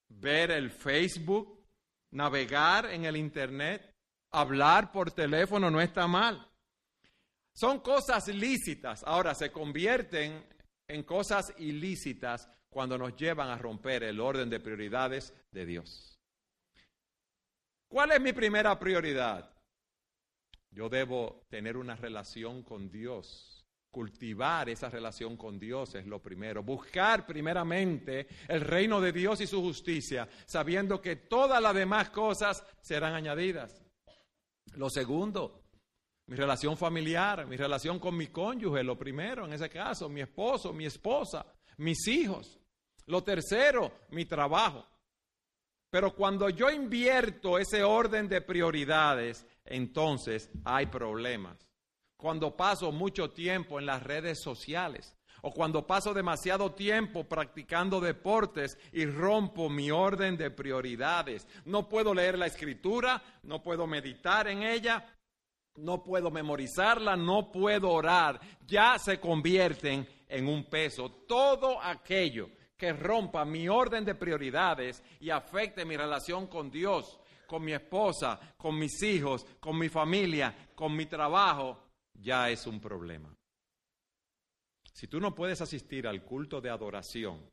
ver 0.09 0.51
el 0.51 0.71
Facebook, 0.71 1.62
navegar 2.13 2.87
en 2.87 3.05
el 3.05 3.17
Internet, 3.17 3.95
hablar 4.31 4.93
por 4.93 5.11
teléfono, 5.11 5.71
no 5.71 5.81
está 5.81 6.07
mal. 6.07 6.49
Son 7.55 7.81
cosas 7.81 8.29
lícitas. 8.29 9.03
Ahora 9.05 9.35
se 9.35 9.51
convierten 9.51 10.47
en 10.89 11.03
cosas 11.03 11.53
ilícitas 11.59 12.49
cuando 12.69 12.97
nos 12.97 13.17
llevan 13.17 13.51
a 13.51 13.59
romper 13.59 14.03
el 14.05 14.21
orden 14.21 14.49
de 14.49 14.61
prioridades 14.61 15.35
de 15.51 15.67
Dios. 15.67 16.19
¿Cuál 17.89 18.13
es 18.13 18.21
mi 18.21 18.33
primera 18.33 18.79
prioridad? 18.79 19.55
Yo 20.71 20.89
debo 20.89 21.45
tener 21.51 21.77
una 21.77 21.95
relación 21.95 22.63
con 22.63 22.91
Dios. 22.91 23.52
Cultivar 23.93 24.71
esa 24.71 24.89
relación 24.89 25.37
con 25.37 25.59
Dios 25.59 25.95
es 25.95 26.07
lo 26.07 26.19
primero. 26.19 26.63
Buscar 26.63 27.27
primeramente 27.27 28.27
el 28.49 28.63
reino 28.63 29.03
de 29.03 29.13
Dios 29.13 29.43
y 29.43 29.47
su 29.47 29.61
justicia, 29.61 30.27
sabiendo 30.47 30.99
que 31.03 31.17
todas 31.17 31.61
las 31.61 31.75
demás 31.75 32.09
cosas 32.09 32.65
serán 32.81 33.13
añadidas. 33.15 33.85
Lo 34.77 34.89
segundo, 34.89 35.67
mi 36.29 36.37
relación 36.37 36.79
familiar, 36.79 37.47
mi 37.47 37.59
relación 37.59 37.99
con 37.99 38.17
mi 38.17 38.29
cónyuge, 38.29 38.83
lo 38.83 38.97
primero 38.97 39.45
en 39.45 39.53
ese 39.53 39.69
caso, 39.69 40.09
mi 40.09 40.23
esposo, 40.23 40.73
mi 40.73 40.87
esposa, 40.87 41.45
mis 41.77 42.09
hijos. 42.09 42.59
Lo 43.05 43.23
tercero, 43.23 43.93
mi 44.09 44.25
trabajo. 44.25 44.87
Pero 45.91 46.15
cuando 46.15 46.49
yo 46.49 46.71
invierto 46.71 47.59
ese 47.59 47.85
orden 47.85 48.27
de 48.27 48.41
prioridades, 48.41 49.45
entonces 49.67 50.51
hay 50.65 50.87
problemas. 50.87 51.69
Cuando 52.23 52.57
paso 52.57 52.93
mucho 52.93 53.31
tiempo 53.31 53.81
en 53.81 53.87
las 53.87 54.01
redes 54.01 54.41
sociales 54.41 55.13
o 55.41 55.51
cuando 55.51 55.85
paso 55.85 56.15
demasiado 56.15 56.71
tiempo 56.71 57.25
practicando 57.25 58.01
deportes 58.01 58.79
y 58.93 59.07
rompo 59.07 59.69
mi 59.69 59.91
orden 59.91 60.37
de 60.37 60.53
prioridades. 60.53 61.49
No 61.65 61.89
puedo 61.89 62.15
leer 62.15 62.39
la 62.39 62.47
escritura, 62.47 63.21
no 63.43 63.61
puedo 63.61 63.89
meditar 63.89 64.47
en 64.47 64.63
ella, 64.63 65.05
no 65.75 66.05
puedo 66.05 66.31
memorizarla, 66.31 67.17
no 67.17 67.51
puedo 67.51 67.91
orar. 67.91 68.39
Ya 68.69 69.01
se 69.01 69.19
convierten 69.19 70.07
en 70.29 70.47
un 70.47 70.71
peso. 70.71 71.11
Todo 71.27 71.83
aquello 71.83 72.51
que 72.77 72.93
rompa 72.93 73.45
mi 73.45 73.69
orden 73.69 74.05
de 74.05 74.15
prioridades 74.15 75.03
y 75.19 75.31
afecte 75.31 75.85
mi 75.85 75.97
relación 75.97 76.47
con 76.47 76.71
Dios, 76.71 77.19
con 77.49 77.65
mi 77.65 77.73
esposa, 77.73 78.39
con 78.57 78.79
mis 78.79 79.03
hijos, 79.03 79.45
con 79.59 79.77
mi 79.77 79.89
familia, 79.89 80.69
con 80.77 80.95
mi 80.95 81.07
trabajo, 81.07 81.83
ya 82.15 82.51
es 82.51 82.67
un 82.67 82.81
problema. 82.81 83.35
Si 84.93 85.07
tú 85.09 85.21
no 85.21 85.35
puedes 85.35 85.61
asistir 85.61 86.07
al 86.07 86.23
culto 86.23 86.61
de 86.61 86.71
adoración 86.71 87.51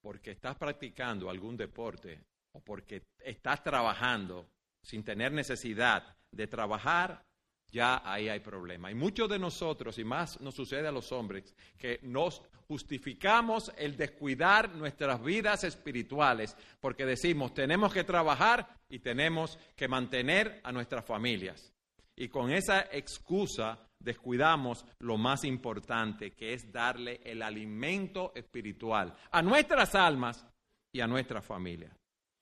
porque 0.00 0.32
estás 0.32 0.56
practicando 0.56 1.30
algún 1.30 1.56
deporte 1.56 2.24
o 2.52 2.60
porque 2.60 3.02
estás 3.18 3.62
trabajando 3.62 4.48
sin 4.82 5.04
tener 5.04 5.32
necesidad 5.32 6.16
de 6.30 6.46
trabajar, 6.46 7.24
ya 7.72 8.02
ahí 8.04 8.28
hay 8.28 8.40
problema. 8.40 8.90
Y 8.90 8.94
muchos 8.94 9.28
de 9.28 9.38
nosotros, 9.38 9.98
y 9.98 10.04
más 10.04 10.40
nos 10.40 10.54
sucede 10.54 10.88
a 10.88 10.92
los 10.92 11.10
hombres, 11.12 11.54
que 11.78 12.00
nos 12.02 12.42
justificamos 12.68 13.72
el 13.76 13.96
descuidar 13.96 14.74
nuestras 14.74 15.22
vidas 15.22 15.64
espirituales, 15.64 16.56
porque 16.80 17.06
decimos, 17.06 17.54
tenemos 17.54 17.92
que 17.92 18.04
trabajar 18.04 18.80
y 18.88 18.98
tenemos 18.98 19.58
que 19.74 19.88
mantener 19.88 20.60
a 20.64 20.72
nuestras 20.72 21.04
familias. 21.04 21.72
Y 22.16 22.28
con 22.28 22.50
esa 22.50 22.82
excusa 22.92 23.78
descuidamos 23.98 24.84
lo 25.00 25.16
más 25.16 25.44
importante, 25.44 26.32
que 26.32 26.52
es 26.54 26.70
darle 26.70 27.20
el 27.24 27.42
alimento 27.42 28.32
espiritual 28.34 29.14
a 29.30 29.42
nuestras 29.42 29.94
almas 29.94 30.44
y 30.92 31.00
a 31.00 31.06
nuestra 31.06 31.40
familia. 31.40 31.94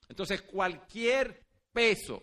Entonces, 0.09 0.43
cualquier 0.43 1.45
peso 1.73 2.23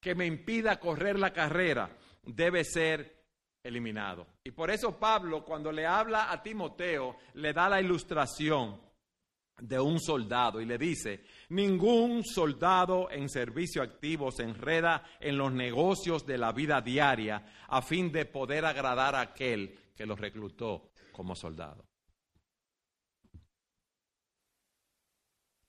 que 0.00 0.14
me 0.14 0.26
impida 0.26 0.80
correr 0.80 1.18
la 1.18 1.32
carrera 1.32 1.90
debe 2.22 2.64
ser 2.64 3.20
eliminado. 3.62 4.26
Y 4.42 4.52
por 4.52 4.70
eso 4.70 4.98
Pablo, 4.98 5.44
cuando 5.44 5.70
le 5.70 5.86
habla 5.86 6.32
a 6.32 6.42
Timoteo, 6.42 7.16
le 7.34 7.52
da 7.52 7.68
la 7.68 7.80
ilustración 7.80 8.80
de 9.60 9.78
un 9.78 10.00
soldado 10.00 10.60
y 10.60 10.66
le 10.66 10.78
dice, 10.78 11.24
ningún 11.50 12.24
soldado 12.24 13.10
en 13.10 13.28
servicio 13.28 13.82
activo 13.82 14.30
se 14.30 14.44
enreda 14.44 15.04
en 15.20 15.36
los 15.36 15.52
negocios 15.52 16.26
de 16.26 16.38
la 16.38 16.52
vida 16.52 16.80
diaria 16.80 17.64
a 17.68 17.82
fin 17.82 18.10
de 18.10 18.24
poder 18.26 18.64
agradar 18.64 19.14
a 19.14 19.20
aquel 19.20 19.78
que 19.94 20.06
lo 20.06 20.16
reclutó 20.16 20.90
como 21.12 21.34
soldado. 21.34 21.84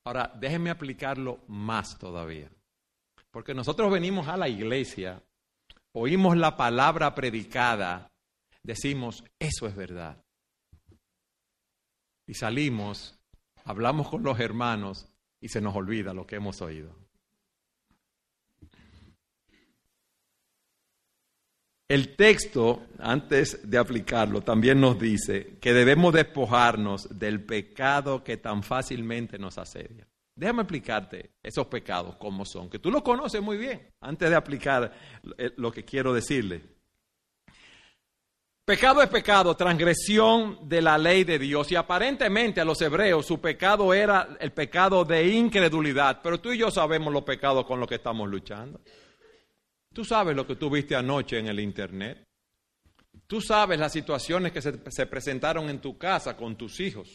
Ahora, 0.04 0.32
déjenme 0.36 0.71
aplicarlo 0.71 1.43
más 1.47 1.97
todavía. 1.97 2.49
Porque 3.30 3.54
nosotros 3.54 3.91
venimos 3.91 4.27
a 4.27 4.36
la 4.36 4.49
iglesia, 4.49 5.21
oímos 5.93 6.36
la 6.38 6.58
palabra 6.58 7.13
predicada, 7.13 8.12
decimos, 8.63 9.23
eso 9.39 9.67
es 9.67 9.75
verdad. 9.75 10.23
Y 12.27 12.34
salimos, 12.34 13.20
hablamos 13.65 14.10
con 14.10 14.24
los 14.24 14.39
hermanos 14.39 15.08
y 15.39 15.50
se 15.50 15.62
nos 15.62 15.76
olvida 15.76 16.13
lo 16.13 16.26
que 16.26 16.36
hemos 16.36 16.62
oído. 16.62 16.95
El 21.91 22.15
texto, 22.15 22.84
antes 23.00 23.69
de 23.69 23.78
aplicarlo, 23.78 24.39
también 24.39 24.80
nos 24.80 24.97
dice 24.97 25.58
que 25.60 25.74
debemos 25.74 26.13
despojarnos 26.13 27.19
del 27.19 27.43
pecado 27.43 28.24
que 28.24 28.38
tan 28.38 28.63
fácilmente 28.63 29.38
nos 29.38 29.58
asedia. 29.58 30.08
Déjame 30.34 30.62
explicarte 30.62 31.32
esos 31.43 31.67
pecados, 31.67 32.15
cómo 32.15 32.45
son, 32.45 32.69
que 32.69 32.80
tú 32.80 32.89
los 32.89 33.02
conoces 33.02 33.41
muy 33.41 33.58
bien, 33.58 33.89
antes 34.00 34.30
de 34.30 34.36
aplicar 34.38 34.93
eh, 35.38 35.52
lo 35.58 35.69
que 35.74 35.84
quiero 35.84 36.13
decirle. 36.13 36.62
Pecado 38.71 39.01
es 39.01 39.10
pecado, 39.10 39.55
transgresión 39.57 40.69
de 40.69 40.81
la 40.81 40.97
ley 40.97 41.25
de 41.25 41.38
Dios. 41.38 41.69
Y 41.71 41.75
aparentemente 41.75 42.62
a 42.62 42.65
los 42.65 42.81
hebreos 42.81 43.25
su 43.25 43.41
pecado 43.41 43.93
era 43.93 44.38
el 44.39 44.53
pecado 44.53 45.03
de 45.03 45.27
incredulidad. 45.27 46.21
Pero 46.23 46.39
tú 46.39 46.53
y 46.53 46.57
yo 46.57 46.71
sabemos 46.71 47.12
los 47.12 47.23
pecados 47.23 47.65
con 47.65 47.81
los 47.81 47.89
que 47.89 47.95
estamos 47.95 48.29
luchando. 48.29 48.79
Tú 49.93 50.05
sabes 50.05 50.36
lo 50.36 50.47
que 50.47 50.55
tú 50.55 50.69
viste 50.69 50.95
anoche 50.95 51.38
en 51.38 51.47
el 51.47 51.60
Internet. 51.60 52.23
Tú 53.27 53.41
sabes 53.41 53.77
las 53.77 53.91
situaciones 53.91 54.53
que 54.53 54.62
se, 54.62 54.79
se 54.89 55.05
presentaron 55.05 55.69
en 55.69 55.79
tu 55.79 55.97
casa 55.97 56.38
con 56.38 56.55
tus 56.55 56.79
hijos, 56.79 57.10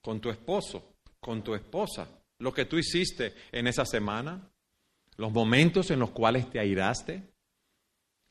con 0.00 0.20
tu 0.20 0.30
esposo 0.30 0.96
con 1.26 1.42
tu 1.42 1.56
esposa, 1.56 2.08
lo 2.38 2.52
que 2.52 2.66
tú 2.66 2.78
hiciste 2.78 3.34
en 3.50 3.66
esa 3.66 3.84
semana, 3.84 4.48
los 5.16 5.32
momentos 5.32 5.90
en 5.90 5.98
los 5.98 6.12
cuales 6.12 6.48
te 6.48 6.60
airaste, 6.60 7.32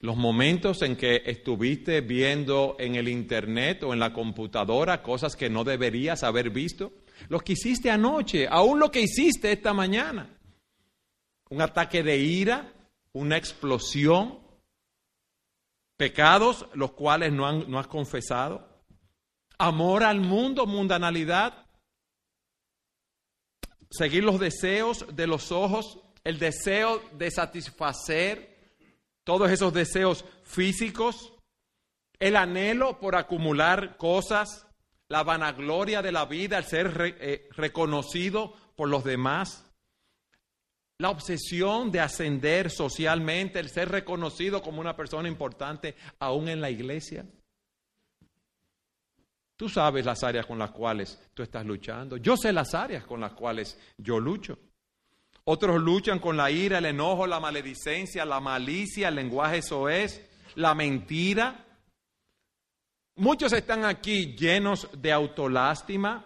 los 0.06 0.16
momentos 0.16 0.84
en 0.84 0.96
que 0.96 1.24
estuviste 1.26 2.02
viendo 2.02 2.76
en 2.80 2.96
el 2.96 3.08
internet 3.08 3.82
o 3.84 3.92
en 3.92 4.00
la 4.00 4.14
computadora 4.14 5.02
cosas 5.02 5.36
que 5.36 5.50
no 5.50 5.64
deberías 5.64 6.24
haber 6.24 6.52
visto, 6.52 6.94
lo 7.28 7.40
que 7.40 7.54
hiciste 7.54 7.90
anoche, 7.90 8.48
aún 8.48 8.80
lo 8.80 8.92
que 8.92 9.02
hiciste 9.02 9.52
esta 9.52 9.74
mañana, 9.74 10.38
un 11.50 11.62
ataque 11.62 12.04
de 12.04 12.18
ira, 12.18 12.72
una 13.14 13.36
explosión, 13.36 14.40
pecados 15.98 16.68
los 16.74 16.92
cuales 16.92 17.34
no, 17.34 17.52
no 17.66 17.80
has 17.80 17.88
confesado, 17.88 18.84
amor 19.58 20.04
al 20.04 20.22
mundo, 20.22 20.68
mundanalidad, 20.68 21.66
seguir 23.90 24.24
los 24.24 24.40
deseos 24.40 25.06
de 25.16 25.26
los 25.26 25.52
ojos, 25.52 26.00
el 26.24 26.38
deseo 26.38 27.02
de 27.18 27.32
satisfacer 27.32 28.55
todos 29.26 29.52
esos 29.52 29.74
deseos 29.74 30.24
físicos, 30.44 31.34
el 32.20 32.38
anhelo 32.38 33.00
por 33.00 33.18
acumular 33.18 33.98
cosas, 33.98 34.68
la 35.10 35.24
vanagloria 35.24 36.02
de 36.02 36.12
la 36.12 36.26
vida, 36.26 36.58
el 36.58 36.64
ser 36.64 37.16
eh, 37.20 37.50
reconocido 37.52 38.54
por 38.76 38.88
los 38.88 39.04
demás, 39.04 39.66
la 41.00 41.10
obsesión 41.10 41.92
de 41.92 42.00
ascender 42.00 42.70
socialmente, 42.70 43.60
el 43.60 43.70
ser 43.70 43.90
reconocido 43.90 44.62
como 44.62 44.80
una 44.80 44.96
persona 44.96 45.28
importante 45.28 45.96
aún 46.20 46.48
en 46.48 46.62
la 46.62 46.70
iglesia. 46.70 47.26
Tú 49.58 49.70
sabes 49.70 50.06
las 50.06 50.24
áreas 50.24 50.46
con 50.46 50.60
las 50.60 50.72
cuales 50.72 51.20
tú 51.34 51.42
estás 51.42 51.66
luchando. 51.66 52.18
Yo 52.18 52.38
sé 52.38 52.54
las 52.54 52.76
áreas 52.76 53.06
con 53.06 53.20
las 53.22 53.34
cuales 53.34 53.80
yo 53.98 54.20
lucho. 54.20 54.58
Otros 55.48 55.80
luchan 55.80 56.20
con 56.20 56.38
la 56.38 56.50
ira, 56.50 56.80
el 56.80 56.86
enojo, 56.86 57.28
la 57.28 57.40
maledicencia, 57.40 58.26
la 58.26 58.40
malicia, 58.40 59.10
el 59.10 59.16
lenguaje 59.16 59.62
soez, 59.62 60.28
la 60.56 60.74
mentira. 60.74 61.66
Muchos 63.16 63.54
están 63.54 63.86
aquí 63.86 64.36
llenos 64.36 64.90
de 64.92 65.12
autolástima. 65.12 66.26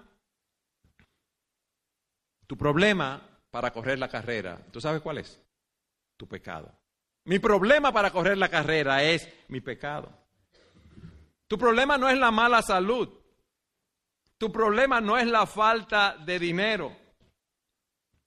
Tu 2.47 2.57
problema 2.57 3.21
para 3.51 3.71
correr 3.71 3.99
la 3.99 4.07
carrera, 4.07 4.57
¿tú 4.71 4.79
sabes 4.79 5.01
cuál 5.01 5.17
es? 5.17 5.39
Tu 6.15 6.25
pecado. 6.25 6.71
Mi 7.25 7.39
problema 7.39 7.91
para 7.91 8.11
correr 8.11 8.37
la 8.37 8.49
carrera 8.49 9.03
es 9.03 9.27
mi 9.49 9.59
pecado. 9.59 10.11
Tu 11.47 11.57
problema 11.57 11.97
no 11.97 12.09
es 12.09 12.17
la 12.17 12.31
mala 12.31 12.61
salud. 12.61 13.09
Tu 14.37 14.49
problema 14.49 15.01
no 15.01 15.17
es 15.17 15.27
la 15.27 15.45
falta 15.45 16.15
de 16.17 16.39
dinero. 16.39 16.95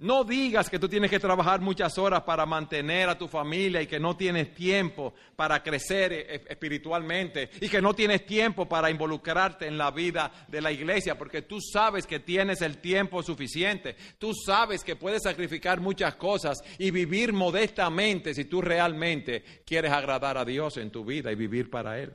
No 0.03 0.25
digas 0.25 0.69
que 0.69 0.81
tú 0.81 0.89
tienes 0.89 1.09
que 1.13 1.21
trabajar 1.21 1.61
muchas 1.61 1.97
horas 1.97 2.23
para 2.23 2.45
mantener 2.45 3.09
a 3.09 3.17
tu 3.17 3.29
familia 3.29 3.81
y 3.81 3.87
que 3.87 4.01
no 4.01 4.17
tienes 4.17 4.53
tiempo 4.53 5.15
para 5.37 5.63
crecer 5.63 6.13
e-, 6.13 6.43
espiritualmente 6.49 7.51
y 7.61 7.69
que 7.69 7.81
no 7.81 7.95
tienes 7.95 8.27
tiempo 8.27 8.69
para 8.69 8.91
involucrarte 8.91 9.69
en 9.69 9.79
la 9.79 9.93
vida 9.93 10.33
de 10.49 10.61
la 10.61 10.73
iglesia 10.73 11.17
porque 11.17 11.43
tú 11.43 11.61
sabes 11.61 12.05
que 12.05 12.19
tienes 12.19 12.63
el 12.63 12.79
tiempo 12.79 13.23
suficiente. 13.23 13.95
Tú 14.19 14.35
sabes 14.35 14.83
que 14.83 14.97
puedes 14.97 15.23
sacrificar 15.23 15.81
muchas 15.81 16.17
cosas 16.17 16.59
y 16.79 16.91
vivir 16.91 17.33
modestamente 17.33 18.35
si 18.35 18.47
tú 18.47 18.61
realmente 18.61 19.45
quieres 19.65 19.93
agradar 19.93 20.37
a 20.37 20.45
Dios 20.45 20.79
en 20.79 20.91
tu 20.91 21.05
vida 21.05 21.31
y 21.31 21.37
vivir 21.37 21.71
para 21.71 22.01
Él. 22.01 22.13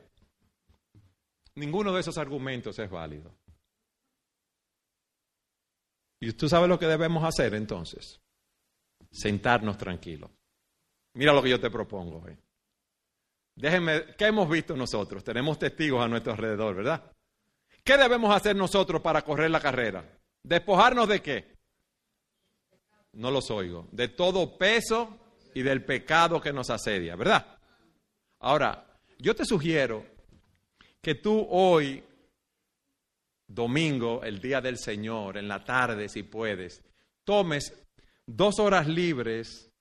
Ninguno 1.56 1.94
de 1.94 2.02
esos 2.02 2.18
argumentos 2.18 2.78
es 2.80 2.90
válido. 2.90 3.34
¿Y 6.20 6.32
tú 6.34 6.50
sabes 6.50 6.68
lo 6.68 6.80
que 6.80 6.88
debemos 6.88 7.24
hacer 7.24 7.54
entonces? 7.54 8.20
Sentarnos 9.12 9.78
tranquilos. 9.78 10.32
Mira 11.14 11.34
lo 11.34 11.42
que 11.42 11.50
yo 11.50 11.60
te 11.60 11.70
propongo 11.70 12.24
hoy. 12.26 12.38
Déjenme, 13.56 14.16
¿qué 14.16 14.26
hemos 14.26 14.48
visto 14.50 14.76
nosotros? 14.76 15.24
Tenemos 15.24 15.58
testigos 15.58 16.04
a 16.04 16.08
nuestro 16.08 16.34
alrededor, 16.34 16.76
¿verdad? 16.76 17.12
¿Qué 17.84 17.98
debemos 17.98 18.36
hacer 18.36 18.56
nosotros 18.56 19.02
para 19.02 19.24
correr 19.24 19.50
la 19.50 19.60
carrera? 19.60 20.06
¿Despojarnos 20.44 21.08
de 21.08 21.22
qué? 21.22 21.58
No 23.14 23.32
los 23.32 23.50
oigo. 23.50 23.88
De 23.92 24.10
todo 24.10 24.58
peso 24.58 25.18
y 25.54 25.64
del 25.64 25.84
pecado 25.84 26.40
que 26.40 26.54
nos 26.54 26.70
asedia, 26.70 27.16
¿verdad? 27.16 27.58
Ahora, 28.40 28.86
yo 29.18 29.36
te 29.36 29.46
sugiero 29.46 30.06
que 31.02 31.16
tú 31.16 31.48
hoy 31.50 32.04
domingo, 33.48 34.22
el 34.24 34.40
día 34.40 34.62
del 34.62 34.78
Señor, 34.78 35.38
en 35.38 35.48
la 35.48 35.64
tarde 35.64 36.10
si 36.10 36.24
puedes, 36.24 36.84
tomes 37.24 37.74
dos 38.26 38.60
horas 38.60 38.88
libres, 38.88 39.72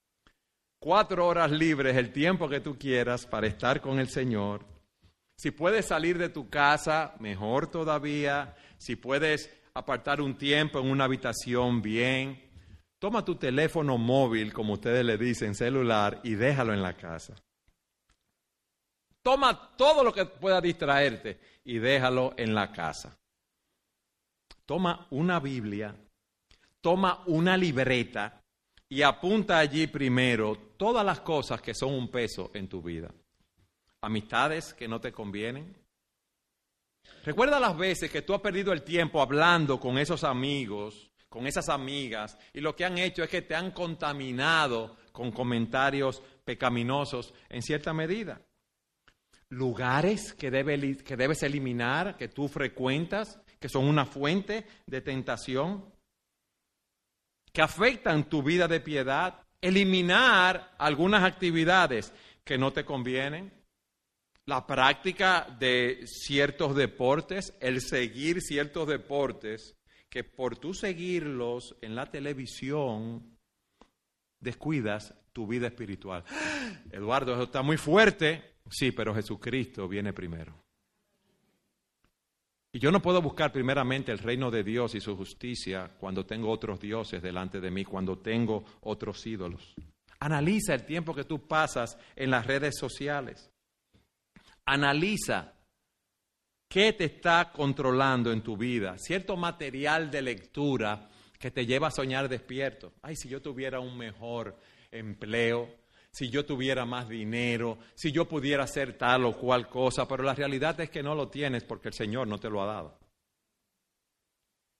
cuatro 0.78 1.26
horas 1.26 1.50
libres, 1.50 1.96
el 1.96 2.12
tiempo 2.12 2.48
que 2.48 2.60
tú 2.60 2.78
quieras 2.78 3.26
para 3.26 3.48
estar 3.48 3.80
con 3.80 3.98
el 3.98 4.08
Señor. 4.08 4.64
Si 5.36 5.50
puedes 5.50 5.86
salir 5.86 6.16
de 6.16 6.30
tu 6.30 6.48
casa, 6.48 7.14
mejor 7.18 7.70
todavía. 7.70 8.56
Si 8.78 8.96
puedes 8.96 9.50
apartar 9.74 10.22
un 10.22 10.38
tiempo 10.38 10.78
en 10.78 10.88
una 10.88 11.04
habitación, 11.04 11.82
bien. 11.82 12.42
Toma 12.98 13.22
tu 13.22 13.34
teléfono 13.34 13.98
móvil, 13.98 14.54
como 14.54 14.74
ustedes 14.74 15.04
le 15.04 15.18
dicen, 15.18 15.54
celular, 15.54 16.20
y 16.24 16.36
déjalo 16.36 16.72
en 16.72 16.82
la 16.82 16.94
casa. 16.96 17.34
Toma 19.20 19.76
todo 19.76 20.02
lo 20.02 20.14
que 20.14 20.24
pueda 20.24 20.62
distraerte 20.62 21.38
y 21.64 21.78
déjalo 21.78 22.32
en 22.38 22.54
la 22.54 22.72
casa 22.72 23.18
toma 24.66 25.06
una 25.10 25.40
Biblia, 25.40 25.94
toma 26.80 27.22
una 27.26 27.56
libreta 27.56 28.42
y 28.88 29.02
apunta 29.02 29.58
allí 29.58 29.86
primero 29.86 30.56
todas 30.76 31.04
las 31.04 31.20
cosas 31.20 31.62
que 31.62 31.74
son 31.74 31.94
un 31.94 32.10
peso 32.10 32.50
en 32.52 32.68
tu 32.68 32.82
vida. 32.82 33.10
Amistades 34.02 34.74
que 34.74 34.86
no 34.86 35.00
te 35.00 35.12
convienen. 35.12 35.74
Recuerda 37.24 37.58
las 37.58 37.76
veces 37.76 38.10
que 38.10 38.22
tú 38.22 38.34
has 38.34 38.40
perdido 38.40 38.72
el 38.72 38.82
tiempo 38.82 39.22
hablando 39.22 39.80
con 39.80 39.98
esos 39.98 40.24
amigos, 40.24 41.10
con 41.28 41.46
esas 41.46 41.68
amigas, 41.68 42.36
y 42.52 42.60
lo 42.60 42.74
que 42.74 42.84
han 42.84 42.98
hecho 42.98 43.22
es 43.22 43.30
que 43.30 43.42
te 43.42 43.54
han 43.54 43.70
contaminado 43.70 44.96
con 45.12 45.32
comentarios 45.32 46.22
pecaminosos 46.44 47.32
en 47.48 47.62
cierta 47.62 47.92
medida. 47.92 48.40
Lugares 49.48 50.32
que, 50.34 50.50
que 51.04 51.16
debes 51.16 51.42
eliminar, 51.42 52.16
que 52.16 52.28
tú 52.28 52.48
frecuentas, 52.48 53.40
que 53.66 53.72
son 53.72 53.86
una 53.86 54.06
fuente 54.06 54.64
de 54.86 55.00
tentación, 55.00 55.92
que 57.52 57.62
afectan 57.62 58.28
tu 58.28 58.40
vida 58.40 58.68
de 58.68 58.78
piedad, 58.78 59.42
eliminar 59.60 60.76
algunas 60.78 61.24
actividades 61.24 62.14
que 62.44 62.58
no 62.58 62.72
te 62.72 62.84
convienen, 62.84 63.52
la 64.46 64.64
práctica 64.68 65.48
de 65.58 66.06
ciertos 66.06 66.76
deportes, 66.76 67.56
el 67.58 67.80
seguir 67.80 68.40
ciertos 68.40 68.86
deportes, 68.86 69.74
que 70.08 70.22
por 70.22 70.56
tú 70.56 70.72
seguirlos 70.72 71.74
en 71.80 71.96
la 71.96 72.08
televisión, 72.08 73.36
descuidas 74.40 75.12
tu 75.32 75.48
vida 75.48 75.66
espiritual. 75.66 76.22
Eduardo, 76.92 77.32
eso 77.32 77.42
está 77.42 77.62
muy 77.62 77.78
fuerte. 77.78 78.58
Sí, 78.70 78.92
pero 78.92 79.12
Jesucristo 79.12 79.88
viene 79.88 80.12
primero. 80.12 80.54
Y 82.76 82.78
yo 82.78 82.92
no 82.92 83.00
puedo 83.00 83.22
buscar 83.22 83.52
primeramente 83.52 84.12
el 84.12 84.18
reino 84.18 84.50
de 84.50 84.62
Dios 84.62 84.94
y 84.94 85.00
su 85.00 85.16
justicia 85.16 85.92
cuando 85.98 86.26
tengo 86.26 86.50
otros 86.50 86.78
dioses 86.78 87.22
delante 87.22 87.58
de 87.58 87.70
mí, 87.70 87.86
cuando 87.86 88.18
tengo 88.18 88.66
otros 88.82 89.26
ídolos. 89.26 89.74
Analiza 90.20 90.74
el 90.74 90.84
tiempo 90.84 91.14
que 91.14 91.24
tú 91.24 91.48
pasas 91.48 91.96
en 92.14 92.30
las 92.30 92.46
redes 92.46 92.74
sociales. 92.78 93.50
Analiza 94.66 95.54
qué 96.68 96.92
te 96.92 97.06
está 97.06 97.50
controlando 97.50 98.30
en 98.30 98.42
tu 98.42 98.58
vida. 98.58 98.98
Cierto 98.98 99.38
material 99.38 100.10
de 100.10 100.20
lectura 100.20 101.08
que 101.38 101.50
te 101.50 101.64
lleva 101.64 101.88
a 101.88 101.90
soñar 101.90 102.28
despierto. 102.28 102.92
Ay, 103.00 103.16
si 103.16 103.30
yo 103.30 103.40
tuviera 103.40 103.80
un 103.80 103.96
mejor 103.96 104.54
empleo, 104.90 105.74
si 106.16 106.30
yo 106.30 106.46
tuviera 106.46 106.86
más 106.86 107.10
dinero, 107.10 107.76
si 107.94 108.10
yo 108.10 108.26
pudiera 108.26 108.64
hacer 108.64 108.96
tal 108.96 109.26
o 109.26 109.36
cual 109.36 109.68
cosa, 109.68 110.08
pero 110.08 110.22
la 110.22 110.34
realidad 110.34 110.80
es 110.80 110.88
que 110.88 111.02
no 111.02 111.14
lo 111.14 111.28
tienes 111.28 111.62
porque 111.62 111.88
el 111.88 111.94
Señor 111.94 112.26
no 112.26 112.38
te 112.38 112.48
lo 112.48 112.62
ha 112.62 112.66
dado. 112.66 112.98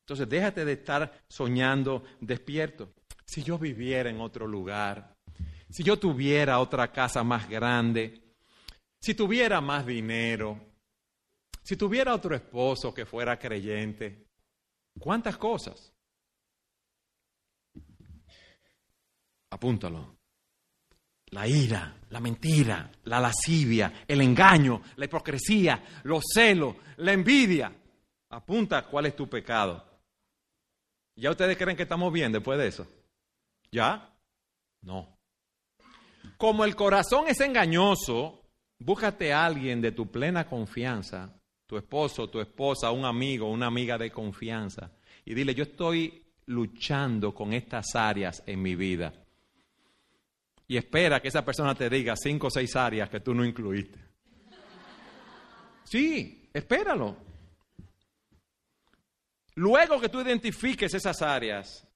Entonces 0.06 0.26
déjate 0.30 0.64
de 0.64 0.72
estar 0.72 1.24
soñando 1.28 2.04
despierto. 2.22 2.94
Si 3.26 3.42
yo 3.42 3.58
viviera 3.58 4.08
en 4.08 4.22
otro 4.22 4.46
lugar, 4.46 5.14
si 5.68 5.82
yo 5.82 5.98
tuviera 5.98 6.58
otra 6.58 6.90
casa 6.90 7.22
más 7.22 7.46
grande, 7.46 8.18
si 8.98 9.12
tuviera 9.12 9.60
más 9.60 9.84
dinero, 9.84 10.58
si 11.62 11.76
tuviera 11.76 12.14
otro 12.14 12.34
esposo 12.34 12.94
que 12.94 13.04
fuera 13.04 13.38
creyente, 13.38 14.24
¿cuántas 14.98 15.36
cosas? 15.36 15.92
Apúntalo 19.50 20.15
la 21.36 21.46
ira, 21.46 21.94
la 22.08 22.18
mentira, 22.18 22.90
la 23.04 23.20
lascivia, 23.20 23.92
el 24.08 24.22
engaño, 24.22 24.80
la 24.96 25.04
hipocresía, 25.04 25.84
los 26.04 26.24
celos, 26.32 26.76
la 26.96 27.12
envidia. 27.12 27.70
Apunta 28.30 28.86
cuál 28.86 29.04
es 29.04 29.14
tu 29.14 29.28
pecado. 29.28 29.84
¿Ya 31.14 31.30
ustedes 31.30 31.58
creen 31.58 31.76
que 31.76 31.82
estamos 31.82 32.10
bien 32.10 32.32
después 32.32 32.58
de 32.58 32.68
eso? 32.68 32.86
¿Ya? 33.70 34.16
No. 34.80 35.18
Como 36.38 36.64
el 36.64 36.74
corazón 36.74 37.28
es 37.28 37.38
engañoso, 37.42 38.40
búscate 38.78 39.34
a 39.34 39.44
alguien 39.44 39.82
de 39.82 39.92
tu 39.92 40.10
plena 40.10 40.48
confianza, 40.48 41.38
tu 41.66 41.76
esposo, 41.76 42.30
tu 42.30 42.40
esposa, 42.40 42.92
un 42.92 43.04
amigo, 43.04 43.50
una 43.50 43.66
amiga 43.66 43.98
de 43.98 44.10
confianza, 44.10 44.90
y 45.22 45.34
dile, 45.34 45.54
yo 45.54 45.64
estoy 45.64 46.24
luchando 46.46 47.34
con 47.34 47.52
estas 47.52 47.94
áreas 47.94 48.42
en 48.46 48.62
mi 48.62 48.74
vida 48.74 49.25
y 50.68 50.76
espera 50.76 51.20
que 51.20 51.28
esa 51.28 51.44
persona 51.44 51.74
te 51.74 51.88
diga 51.88 52.14
cinco 52.16 52.48
o 52.48 52.50
seis 52.50 52.74
áreas 52.74 53.08
que 53.08 53.20
tú 53.20 53.34
no 53.34 53.44
incluiste. 53.44 53.98
Sí, 55.84 56.50
espéralo. 56.52 57.16
Luego 59.54 60.00
que 60.00 60.08
tú 60.08 60.20
identifiques 60.20 60.92
esas 60.92 61.22
áreas, 61.22 61.86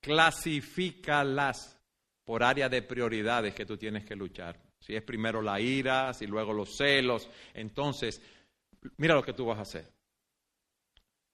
clasifícalas 0.00 1.76
por 2.24 2.44
área 2.44 2.68
de 2.68 2.82
prioridades 2.82 3.54
que 3.54 3.66
tú 3.66 3.76
tienes 3.76 4.04
que 4.04 4.14
luchar. 4.14 4.58
Si 4.78 4.94
es 4.94 5.02
primero 5.02 5.42
la 5.42 5.60
ira, 5.60 6.14
si 6.14 6.26
luego 6.26 6.52
los 6.52 6.76
celos, 6.76 7.28
entonces, 7.52 8.22
mira 8.96 9.14
lo 9.14 9.22
que 9.22 9.32
tú 9.32 9.46
vas 9.46 9.58
a 9.58 9.62
hacer. 9.62 9.92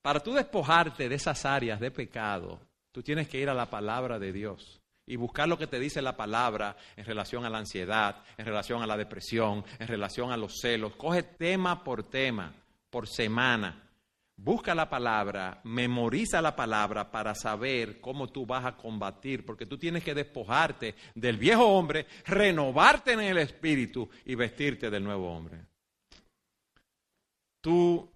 Para 0.01 0.21
tú 0.21 0.33
despojarte 0.33 1.09
de 1.09 1.15
esas 1.15 1.45
áreas 1.45 1.79
de 1.79 1.91
pecado, 1.91 2.61
tú 2.91 3.03
tienes 3.03 3.29
que 3.29 3.39
ir 3.39 3.49
a 3.51 3.55
la 3.55 3.69
palabra 3.69 4.19
de 4.19 4.33
Dios 4.33 4.81
y 5.07 5.17
buscar 5.17 5.49
lo 5.49 5.57
que 5.57 5.69
te 5.69 5.79
dice 5.79 6.03
la 6.03 6.17
palabra 6.17 6.77
en 6.97 7.05
relación 7.05 7.45
a 7.45 7.51
la 7.51 7.59
ansiedad, 7.59 8.23
en 8.37 8.45
relación 8.45 8.83
a 8.83 8.87
la 8.87 8.97
depresión, 8.97 9.65
en 9.79 9.87
relación 9.87 10.33
a 10.33 10.37
los 10.37 10.59
celos. 10.61 10.97
Coge 10.97 11.23
tema 11.23 11.85
por 11.85 12.03
tema, 12.03 12.53
por 12.91 13.07
semana. 13.07 13.85
Busca 14.39 14.75
la 14.75 14.91
palabra, 14.91 15.61
memoriza 15.65 16.43
la 16.43 16.55
palabra 16.55 17.11
para 17.11 17.35
saber 17.35 18.01
cómo 18.01 18.29
tú 18.29 18.45
vas 18.45 18.67
a 18.67 18.77
combatir, 18.77 19.47
porque 19.47 19.65
tú 19.65 19.79
tienes 19.79 20.05
que 20.05 20.13
despojarte 20.13 20.95
del 21.15 21.39
viejo 21.39 21.65
hombre, 21.67 22.07
renovarte 22.27 23.13
en 23.13 23.21
el 23.21 23.39
espíritu 23.39 24.11
y 24.27 24.35
vestirte 24.35 24.91
del 24.91 25.05
nuevo 25.05 25.33
hombre. 25.33 25.65
Tú 27.63 28.11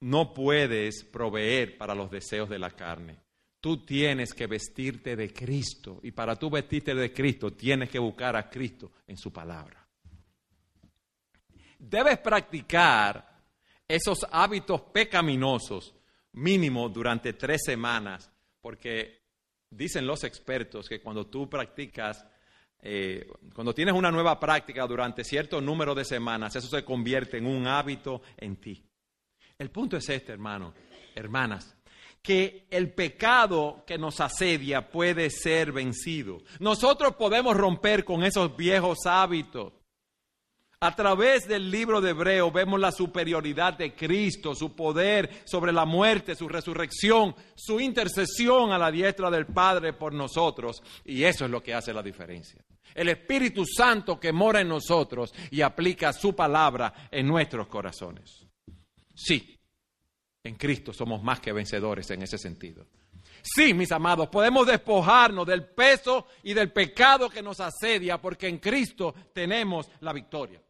no 0.00 0.34
puedes 0.34 1.04
proveer 1.04 1.78
para 1.78 1.94
los 1.94 2.10
deseos 2.10 2.48
de 2.48 2.58
la 2.58 2.70
carne. 2.70 3.16
Tú 3.60 3.84
tienes 3.84 4.32
que 4.32 4.46
vestirte 4.46 5.16
de 5.16 5.32
Cristo 5.32 6.00
y 6.02 6.12
para 6.12 6.36
tú 6.36 6.48
vestirte 6.48 6.94
de 6.94 7.12
Cristo 7.12 7.52
tienes 7.52 7.90
que 7.90 7.98
buscar 7.98 8.34
a 8.36 8.48
Cristo 8.48 8.92
en 9.06 9.18
su 9.18 9.32
palabra. 9.32 9.86
Debes 11.78 12.18
practicar 12.18 13.30
esos 13.86 14.26
hábitos 14.30 14.82
pecaminosos 14.92 15.94
mínimo 16.32 16.88
durante 16.88 17.32
tres 17.32 17.62
semanas, 17.64 18.30
porque 18.60 19.20
dicen 19.68 20.06
los 20.06 20.24
expertos 20.24 20.88
que 20.88 21.00
cuando 21.00 21.26
tú 21.26 21.48
practicas, 21.48 22.26
eh, 22.82 23.26
cuando 23.54 23.74
tienes 23.74 23.94
una 23.94 24.10
nueva 24.10 24.38
práctica 24.38 24.86
durante 24.86 25.24
cierto 25.24 25.60
número 25.60 25.94
de 25.94 26.04
semanas, 26.04 26.54
eso 26.56 26.68
se 26.68 26.84
convierte 26.84 27.38
en 27.38 27.46
un 27.46 27.66
hábito 27.66 28.22
en 28.36 28.56
ti. 28.56 28.82
El 29.58 29.70
punto 29.70 29.96
es 29.96 30.08
este, 30.08 30.32
hermano, 30.32 30.72
hermanas, 31.14 31.76
que 32.22 32.66
el 32.70 32.92
pecado 32.92 33.84
que 33.86 33.98
nos 33.98 34.20
asedia 34.20 34.90
puede 34.90 35.30
ser 35.30 35.72
vencido. 35.72 36.42
Nosotros 36.58 37.16
podemos 37.16 37.56
romper 37.56 38.04
con 38.04 38.22
esos 38.24 38.56
viejos 38.56 39.06
hábitos. 39.06 39.72
A 40.82 40.96
través 40.96 41.46
del 41.46 41.70
libro 41.70 42.00
de 42.00 42.10
Hebreo 42.10 42.50
vemos 42.50 42.80
la 42.80 42.90
superioridad 42.90 43.74
de 43.74 43.94
Cristo, 43.94 44.54
su 44.54 44.74
poder 44.74 45.42
sobre 45.44 45.72
la 45.72 45.84
muerte, 45.84 46.34
su 46.34 46.48
resurrección, 46.48 47.34
su 47.54 47.80
intercesión 47.80 48.72
a 48.72 48.78
la 48.78 48.90
diestra 48.90 49.30
del 49.30 49.44
Padre 49.44 49.92
por 49.92 50.14
nosotros. 50.14 50.82
Y 51.04 51.24
eso 51.24 51.44
es 51.44 51.50
lo 51.50 51.62
que 51.62 51.74
hace 51.74 51.92
la 51.92 52.02
diferencia. 52.02 52.64
El 52.94 53.10
Espíritu 53.10 53.64
Santo 53.66 54.18
que 54.18 54.32
mora 54.32 54.62
en 54.62 54.68
nosotros 54.68 55.34
y 55.50 55.60
aplica 55.60 56.14
su 56.14 56.34
palabra 56.34 57.08
en 57.10 57.26
nuestros 57.26 57.66
corazones. 57.66 58.46
Sí, 59.14 59.59
en 60.44 60.54
Cristo 60.54 60.92
somos 60.92 61.22
más 61.22 61.40
que 61.40 61.52
vencedores 61.52 62.10
en 62.10 62.22
ese 62.22 62.38
sentido. 62.38 62.86
Sí, 63.42 63.72
mis 63.72 63.90
amados, 63.92 64.28
podemos 64.28 64.66
despojarnos 64.66 65.46
del 65.46 65.64
peso 65.64 66.26
y 66.42 66.52
del 66.52 66.72
pecado 66.72 67.30
que 67.30 67.42
nos 67.42 67.60
asedia 67.60 68.20
porque 68.20 68.48
en 68.48 68.58
Cristo 68.58 69.14
tenemos 69.32 69.88
la 70.00 70.12
victoria. 70.12 70.60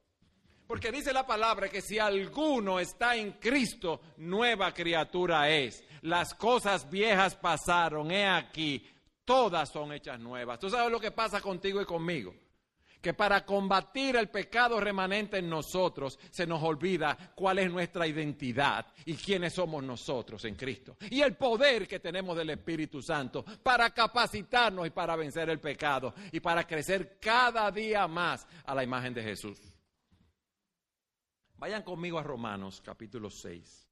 Porque 0.66 0.92
dice 0.92 1.12
la 1.12 1.26
palabra 1.26 1.68
que 1.68 1.82
si 1.82 1.98
alguno 1.98 2.78
está 2.78 3.16
en 3.16 3.32
Cristo, 3.32 4.00
nueva 4.18 4.72
criatura 4.72 5.50
es. 5.50 5.82
Las 6.02 6.32
cosas 6.34 6.88
viejas 6.88 7.34
pasaron, 7.34 8.12
he 8.12 8.24
aquí, 8.24 8.86
todas 9.24 9.68
son 9.68 9.92
hechas 9.92 10.20
nuevas. 10.20 10.60
¿Tú 10.60 10.70
sabes 10.70 10.92
lo 10.92 11.00
que 11.00 11.10
pasa 11.10 11.40
contigo 11.40 11.82
y 11.82 11.84
conmigo? 11.84 12.32
Que 13.00 13.14
para 13.14 13.44
combatir 13.44 14.16
el 14.16 14.28
pecado 14.28 14.78
remanente 14.78 15.38
en 15.38 15.48
nosotros 15.48 16.18
se 16.30 16.46
nos 16.46 16.62
olvida 16.62 17.32
cuál 17.34 17.58
es 17.58 17.70
nuestra 17.70 18.06
identidad 18.06 18.86
y 19.06 19.14
quiénes 19.14 19.54
somos 19.54 19.82
nosotros 19.82 20.44
en 20.44 20.54
Cristo. 20.54 20.96
Y 21.10 21.22
el 21.22 21.36
poder 21.36 21.88
que 21.88 22.00
tenemos 22.00 22.36
del 22.36 22.50
Espíritu 22.50 23.00
Santo 23.00 23.44
para 23.62 23.90
capacitarnos 23.90 24.86
y 24.86 24.90
para 24.90 25.16
vencer 25.16 25.48
el 25.48 25.60
pecado 25.60 26.14
y 26.32 26.40
para 26.40 26.66
crecer 26.66 27.18
cada 27.18 27.70
día 27.70 28.06
más 28.06 28.46
a 28.64 28.74
la 28.74 28.84
imagen 28.84 29.14
de 29.14 29.22
Jesús. 29.22 29.58
Vayan 31.56 31.82
conmigo 31.82 32.18
a 32.18 32.22
Romanos 32.22 32.82
capítulo 32.82 33.28
6. 33.30 33.86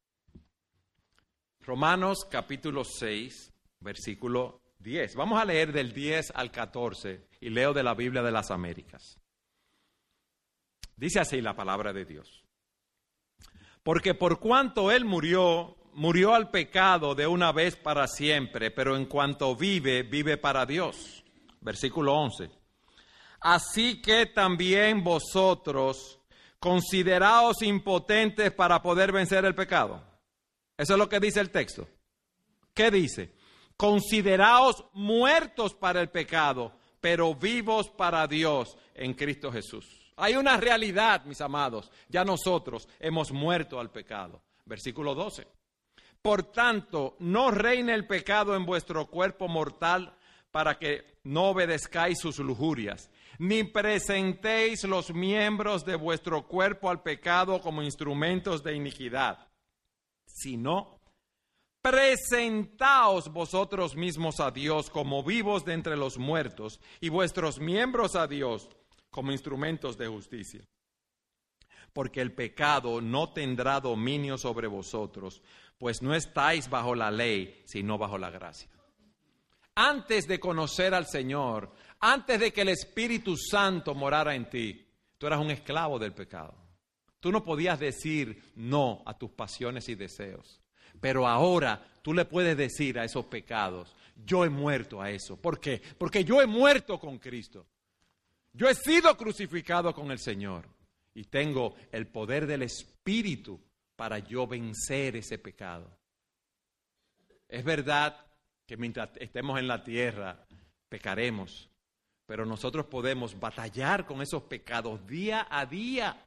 Romanos 1.60 2.26
capítulo 2.30 2.82
6, 2.82 3.52
versículo 3.80 4.62
10. 4.78 5.14
Vamos 5.16 5.40
a 5.40 5.44
leer 5.44 5.72
del 5.72 5.92
10 5.92 6.32
al 6.34 6.50
14 6.50 7.26
y 7.40 7.50
leo 7.50 7.72
de 7.72 7.82
la 7.82 7.94
Biblia 7.94 8.22
de 8.22 8.30
las 8.30 8.50
Américas. 8.50 9.18
Dice 10.96 11.20
así 11.20 11.40
la 11.40 11.54
palabra 11.54 11.92
de 11.92 12.04
Dios. 12.04 12.44
Porque 13.82 14.14
por 14.14 14.40
cuanto 14.40 14.90
Él 14.90 15.04
murió, 15.04 15.76
murió 15.94 16.34
al 16.34 16.50
pecado 16.50 17.14
de 17.14 17.26
una 17.26 17.52
vez 17.52 17.76
para 17.76 18.06
siempre, 18.06 18.70
pero 18.70 18.96
en 18.96 19.06
cuanto 19.06 19.54
vive, 19.56 20.02
vive 20.02 20.36
para 20.36 20.66
Dios. 20.66 21.24
Versículo 21.60 22.14
11. 22.14 22.50
Así 23.40 24.02
que 24.02 24.26
también 24.26 25.04
vosotros 25.04 26.20
consideraos 26.58 27.62
impotentes 27.62 28.52
para 28.52 28.82
poder 28.82 29.12
vencer 29.12 29.44
el 29.44 29.54
pecado. 29.54 30.02
Eso 30.76 30.94
es 30.94 30.98
lo 30.98 31.08
que 31.08 31.20
dice 31.20 31.40
el 31.40 31.50
texto. 31.50 31.88
¿Qué 32.74 32.90
dice? 32.90 33.37
Consideraos 33.78 34.84
muertos 34.92 35.72
para 35.72 36.02
el 36.02 36.10
pecado, 36.10 36.72
pero 37.00 37.34
vivos 37.34 37.88
para 37.88 38.26
Dios 38.26 38.76
en 38.94 39.14
Cristo 39.14 39.50
Jesús. 39.50 40.12
Hay 40.16 40.34
una 40.34 40.58
realidad, 40.58 41.24
mis 41.24 41.40
amados. 41.40 41.90
Ya 42.08 42.24
nosotros 42.24 42.86
hemos 43.00 43.32
muerto 43.32 43.80
al 43.80 43.90
pecado. 43.90 44.42
Versículo 44.66 45.14
12. 45.14 45.46
Por 46.20 46.52
tanto, 46.52 47.16
no 47.20 47.50
reine 47.50 47.94
el 47.94 48.06
pecado 48.06 48.54
en 48.54 48.66
vuestro 48.66 49.06
cuerpo 49.06 49.48
mortal 49.48 50.14
para 50.50 50.76
que 50.76 51.18
no 51.22 51.50
obedezcáis 51.50 52.18
sus 52.18 52.38
lujurias 52.40 53.08
ni 53.38 53.62
presentéis 53.62 54.84
los 54.84 55.14
miembros 55.14 55.84
de 55.84 55.94
vuestro 55.94 56.46
cuerpo 56.46 56.90
al 56.90 57.02
pecado 57.02 57.60
como 57.60 57.82
instrumentos 57.82 58.62
de 58.64 58.74
iniquidad, 58.74 59.48
sino 60.26 60.97
presentaos 61.82 63.32
vosotros 63.32 63.96
mismos 63.96 64.40
a 64.40 64.50
Dios 64.50 64.90
como 64.90 65.22
vivos 65.22 65.64
de 65.64 65.74
entre 65.74 65.96
los 65.96 66.18
muertos 66.18 66.80
y 67.00 67.08
vuestros 67.08 67.60
miembros 67.60 68.16
a 68.16 68.26
Dios 68.26 68.68
como 69.10 69.32
instrumentos 69.32 69.96
de 69.96 70.06
justicia. 70.06 70.66
Porque 71.92 72.20
el 72.20 72.32
pecado 72.32 73.00
no 73.00 73.32
tendrá 73.32 73.80
dominio 73.80 74.36
sobre 74.38 74.66
vosotros, 74.66 75.42
pues 75.78 76.02
no 76.02 76.14
estáis 76.14 76.68
bajo 76.68 76.94
la 76.94 77.10
ley, 77.10 77.62
sino 77.64 77.96
bajo 77.98 78.18
la 78.18 78.30
gracia. 78.30 78.68
Antes 79.74 80.26
de 80.26 80.40
conocer 80.40 80.92
al 80.92 81.06
Señor, 81.06 81.72
antes 82.00 82.40
de 82.40 82.52
que 82.52 82.62
el 82.62 82.68
Espíritu 82.68 83.36
Santo 83.36 83.94
morara 83.94 84.34
en 84.34 84.50
ti, 84.50 84.86
tú 85.16 85.26
eras 85.26 85.40
un 85.40 85.50
esclavo 85.50 85.98
del 85.98 86.12
pecado. 86.12 86.54
Tú 87.20 87.32
no 87.32 87.44
podías 87.44 87.78
decir 87.78 88.52
no 88.54 89.02
a 89.06 89.16
tus 89.16 89.30
pasiones 89.30 89.88
y 89.88 89.94
deseos. 89.94 90.60
Pero 91.00 91.26
ahora 91.26 91.84
tú 92.02 92.12
le 92.12 92.24
puedes 92.24 92.56
decir 92.56 92.98
a 92.98 93.04
esos 93.04 93.26
pecados, 93.26 93.94
yo 94.24 94.44
he 94.44 94.48
muerto 94.48 95.00
a 95.00 95.10
eso. 95.10 95.36
¿Por 95.36 95.60
qué? 95.60 95.80
Porque 95.96 96.24
yo 96.24 96.40
he 96.40 96.46
muerto 96.46 96.98
con 96.98 97.18
Cristo. 97.18 97.66
Yo 98.52 98.68
he 98.68 98.74
sido 98.74 99.16
crucificado 99.16 99.94
con 99.94 100.10
el 100.10 100.18
Señor 100.18 100.66
y 101.14 101.24
tengo 101.24 101.74
el 101.92 102.06
poder 102.08 102.46
del 102.46 102.62
Espíritu 102.62 103.60
para 103.94 104.18
yo 104.18 104.46
vencer 104.46 105.16
ese 105.16 105.38
pecado. 105.38 105.98
Es 107.48 107.64
verdad 107.64 108.24
que 108.66 108.76
mientras 108.76 109.10
estemos 109.16 109.58
en 109.58 109.68
la 109.68 109.82
tierra 109.82 110.44
pecaremos, 110.88 111.68
pero 112.26 112.44
nosotros 112.44 112.86
podemos 112.86 113.38
batallar 113.38 114.06
con 114.06 114.20
esos 114.20 114.42
pecados 114.42 115.06
día 115.06 115.46
a 115.50 115.64
día, 115.64 116.26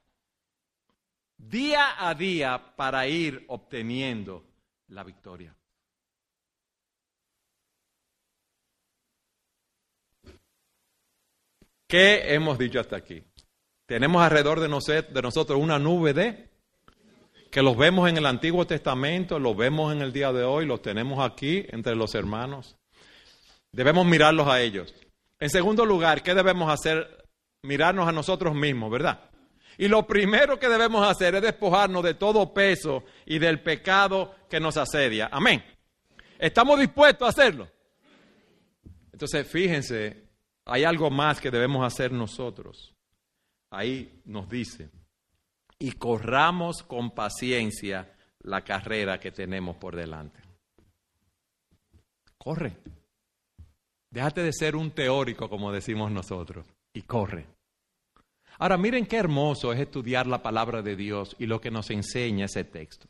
día 1.38 2.08
a 2.08 2.16
día 2.16 2.76
para 2.76 3.08
ir 3.08 3.46
obteniendo 3.48 4.51
la 4.92 5.04
victoria. 5.04 5.56
¿Qué 11.88 12.34
hemos 12.34 12.58
dicho 12.58 12.80
hasta 12.80 12.96
aquí? 12.96 13.24
Tenemos 13.86 14.22
alrededor 14.22 14.62
de, 14.62 14.70
nosotros 14.70 15.60
una 15.60 15.78
nube 15.78 16.14
de 16.14 16.50
que 17.50 17.62
los 17.62 17.76
vemos 17.76 18.10
en 18.10 18.16
el 18.16 18.26
Antiguo 18.26 18.66
Testamento, 18.66 19.40
los 19.40 19.58
vemos 19.58 19.92
en 19.94 20.02
el 20.02 20.14
día 20.14 20.32
de 20.32 20.44
hoy, 20.44 20.66
los 20.66 20.82
tenemos 20.82 21.20
aquí 21.20 21.66
entre 21.70 21.96
los 21.96 22.16
hermanos. 22.16 22.78
Debemos 23.74 24.06
mirarlos 24.06 24.48
a 24.48 24.62
ellos. 24.62 24.94
En 25.40 25.50
segundo 25.50 25.86
lugar, 25.86 26.24
¿qué 26.24 26.34
debemos 26.34 26.72
hacer? 26.72 27.26
Mirarnos 27.64 28.08
a 28.08 28.14
nosotros 28.14 28.56
mismos, 28.56 28.90
¿verdad? 28.90 29.31
Y 29.82 29.88
lo 29.88 30.06
primero 30.06 30.60
que 30.60 30.70
debemos 30.70 31.04
hacer 31.08 31.34
es 31.34 31.42
despojarnos 31.42 32.04
de 32.04 32.14
todo 32.14 32.54
peso 32.54 33.04
y 33.26 33.40
del 33.40 33.64
pecado 33.64 34.36
que 34.48 34.60
nos 34.60 34.78
asedia. 34.78 35.28
Amén. 35.32 35.64
¿Estamos 36.38 36.80
dispuestos 36.80 37.26
a 37.26 37.30
hacerlo? 37.30 37.68
Entonces, 39.12 39.48
fíjense, 39.48 40.28
hay 40.66 40.84
algo 40.84 41.10
más 41.10 41.42
que 41.42 41.50
debemos 41.50 41.84
hacer 41.84 42.12
nosotros. 42.12 42.94
Ahí 43.72 44.22
nos 44.26 44.48
dice, 44.48 44.92
y 45.80 45.94
corramos 45.94 46.84
con 46.84 47.16
paciencia 47.16 48.14
la 48.42 48.64
carrera 48.64 49.20
que 49.20 49.32
tenemos 49.32 49.78
por 49.78 49.96
delante. 49.96 50.44
Corre. 52.38 52.78
Déjate 54.12 54.44
de 54.44 54.54
ser 54.54 54.76
un 54.76 54.92
teórico, 54.92 55.50
como 55.50 55.72
decimos 55.72 56.12
nosotros, 56.12 56.68
y 56.94 57.02
corre. 57.02 57.48
Ahora, 58.62 58.78
miren 58.78 59.08
qué 59.08 59.18
hermoso 59.18 59.74
es 59.74 59.80
estudiar 59.80 60.28
la 60.28 60.44
palabra 60.44 60.84
de 60.84 60.96
Dios 60.96 61.36
y 61.40 61.48
lo 61.48 61.60
que 61.60 61.72
nos 61.72 61.90
enseña 61.90 62.46
ese 62.46 62.64
texto. 62.64 63.08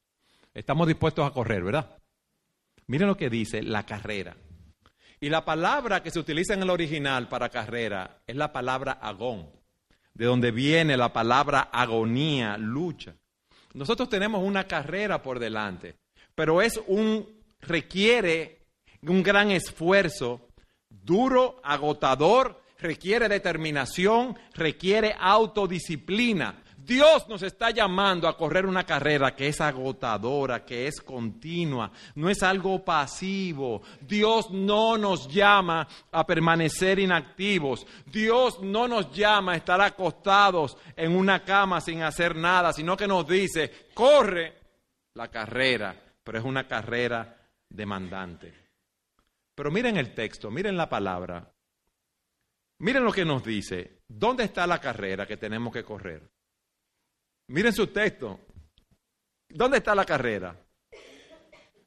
Estamos 0.54 0.88
dispuestos 0.88 1.28
a 1.28 1.34
correr, 1.34 1.62
¿verdad? 1.62 1.98
Miren 2.88 3.10
lo 3.10 3.18
que 3.18 3.30
dice 3.30 3.62
la 3.62 3.86
carrera. 3.86 4.38
Y 5.20 5.28
la 5.28 5.44
palabra 5.44 6.02
que 6.02 6.10
se 6.10 6.20
utiliza 6.20 6.54
en 6.54 6.62
el 6.62 6.70
original 6.70 7.28
para 7.28 7.50
carrera 7.50 8.22
es 8.26 8.38
la 8.38 8.54
palabra 8.54 8.94
agón, 8.94 9.50
de 10.14 10.24
donde 10.24 10.52
viene 10.52 10.96
la 10.96 11.12
palabra 11.12 11.68
agonía, 11.74 12.58
lucha. 12.58 13.14
Nosotros 13.74 14.08
tenemos 14.08 14.42
una 14.42 14.64
carrera 14.70 15.22
por 15.22 15.38
delante, 15.38 15.98
pero 16.34 16.62
es 16.62 16.80
un 16.88 17.28
requiere 17.60 18.68
un 19.02 19.22
gran 19.22 19.52
esfuerzo, 19.52 20.48
duro, 20.88 21.60
agotador, 21.62 22.61
requiere 22.82 23.30
determinación, 23.30 24.38
requiere 24.54 25.16
autodisciplina. 25.18 26.62
Dios 26.84 27.28
nos 27.30 27.44
está 27.44 27.70
llamando 27.70 28.28
a 28.28 28.36
correr 28.36 28.66
una 28.66 28.84
carrera 28.84 29.36
que 29.36 29.48
es 29.48 29.62
agotadora, 29.62 30.66
que 30.66 30.88
es 30.88 31.00
continua, 31.00 31.92
no 32.16 32.30
es 32.30 32.42
algo 32.42 32.84
pasivo. 32.84 33.84
Dios 34.02 34.50
no 34.50 34.98
nos 34.98 35.28
llama 35.28 35.88
a 36.12 36.26
permanecer 36.26 37.00
inactivos. 37.00 37.86
Dios 38.08 38.62
no 38.62 38.88
nos 38.88 39.12
llama 39.12 39.54
a 39.54 39.58
estar 39.58 39.80
acostados 39.80 40.76
en 40.96 41.16
una 41.16 41.44
cama 41.44 41.80
sin 41.82 42.02
hacer 42.02 42.36
nada, 42.36 42.74
sino 42.74 42.98
que 42.98 43.08
nos 43.08 43.28
dice, 43.28 43.88
corre 43.94 44.56
la 45.14 45.28
carrera, 45.28 45.96
pero 46.24 46.40
es 46.40 46.44
una 46.44 46.68
carrera 46.68 47.38
demandante. 47.70 48.54
Pero 49.54 49.70
miren 49.70 49.98
el 49.98 50.14
texto, 50.16 50.50
miren 50.50 50.76
la 50.76 50.90
palabra. 50.90 51.48
Miren 52.82 53.04
lo 53.04 53.12
que 53.12 53.24
nos 53.24 53.44
dice. 53.44 54.00
¿Dónde 54.08 54.46
está 54.46 54.66
la 54.66 54.80
carrera 54.80 55.28
que 55.28 55.38
tenemos 55.38 55.72
que 55.72 55.84
correr? 55.84 56.28
Miren 57.50 57.74
su 57.74 57.88
texto. 57.88 58.40
¿Dónde 59.48 59.78
está 59.78 59.94
la 59.94 60.04
carrera? 60.04 60.60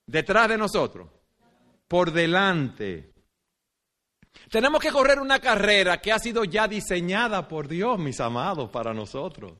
Detrás 0.07 0.49
de 0.49 0.57
nosotros. 0.57 1.11
Por 1.89 2.13
delante. 2.13 3.13
Tenemos 4.49 4.81
que 4.81 4.93
correr 4.93 5.19
una 5.19 5.41
carrera 5.41 6.01
que 6.01 6.13
ha 6.13 6.19
sido 6.21 6.45
ya 6.45 6.69
diseñada 6.69 7.49
por 7.49 7.67
Dios, 7.67 7.99
mis 7.99 8.21
amados, 8.21 8.71
para 8.71 8.95
nosotros. 8.95 9.55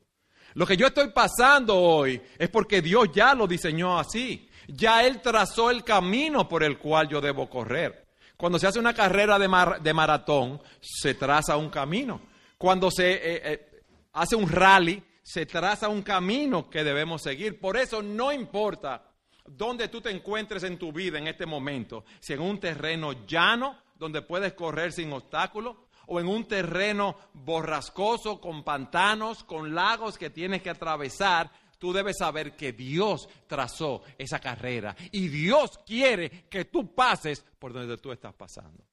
Lo 0.53 0.65
que 0.65 0.77
yo 0.77 0.87
estoy 0.87 1.09
pasando 1.09 1.77
hoy 1.77 2.21
es 2.37 2.47
porque 2.47 2.81
Dios 2.81 3.09
ya 3.13 3.35
lo 3.35 3.45
diseñó 3.45 3.99
así. 3.99 4.49
Ya 4.69 5.05
Él 5.05 5.21
trazó 5.21 5.69
el 5.69 5.83
camino 5.83 6.47
por 6.47 6.63
el 6.63 6.77
cual 6.77 7.09
yo 7.09 7.19
debo 7.19 7.49
correr. 7.49 8.04
Cuando 8.37 8.59
se 8.59 8.67
hace 8.67 8.79
una 8.79 8.93
carrera 8.93 9.39
de, 9.39 9.93
maratón, 9.93 10.61
se 10.81 11.13
traza 11.13 11.57
un 11.57 11.69
camino. 11.69 12.21
Cuando 12.57 12.91
se 12.91 13.13
eh, 13.13 13.41
eh, 13.53 13.83
hace 14.13 14.35
un 14.35 14.49
rally, 14.49 15.01
se 15.23 15.45
traza 15.45 15.89
un 15.89 16.01
camino 16.01 16.69
que 16.69 16.83
debemos 16.83 17.21
seguir. 17.21 17.59
Por 17.59 17.77
eso 17.77 18.01
no 18.01 18.31
importa 18.31 19.11
dónde 19.45 19.87
tú 19.87 20.01
te 20.01 20.11
encuentres 20.11 20.63
en 20.63 20.77
tu 20.77 20.91
vida 20.91 21.17
en 21.17 21.27
este 21.27 21.45
momento, 21.45 22.03
si 22.19 22.33
en 22.33 22.41
un 22.41 22.59
terreno 22.59 23.25
llano 23.25 23.77
donde 23.95 24.21
puedes 24.21 24.53
correr 24.53 24.91
sin 24.91 25.13
obstáculos, 25.13 25.77
o 26.07 26.19
en 26.19 26.27
un 26.27 26.45
terreno 26.45 27.17
borrascoso 27.33 28.39
con 28.39 28.63
pantanos, 28.63 29.43
con 29.43 29.73
lagos 29.73 30.17
que 30.17 30.29
tienes 30.29 30.61
que 30.61 30.69
atravesar, 30.69 31.51
tú 31.77 31.93
debes 31.93 32.17
saber 32.17 32.55
que 32.55 32.73
Dios 32.73 33.27
trazó 33.47 34.03
esa 34.17 34.39
carrera 34.39 34.95
y 35.11 35.27
Dios 35.27 35.79
quiere 35.85 36.45
que 36.49 36.65
tú 36.65 36.93
pases 36.93 37.45
por 37.59 37.73
donde 37.73 37.97
tú 37.97 38.11
estás 38.11 38.33
pasando. 38.33 38.85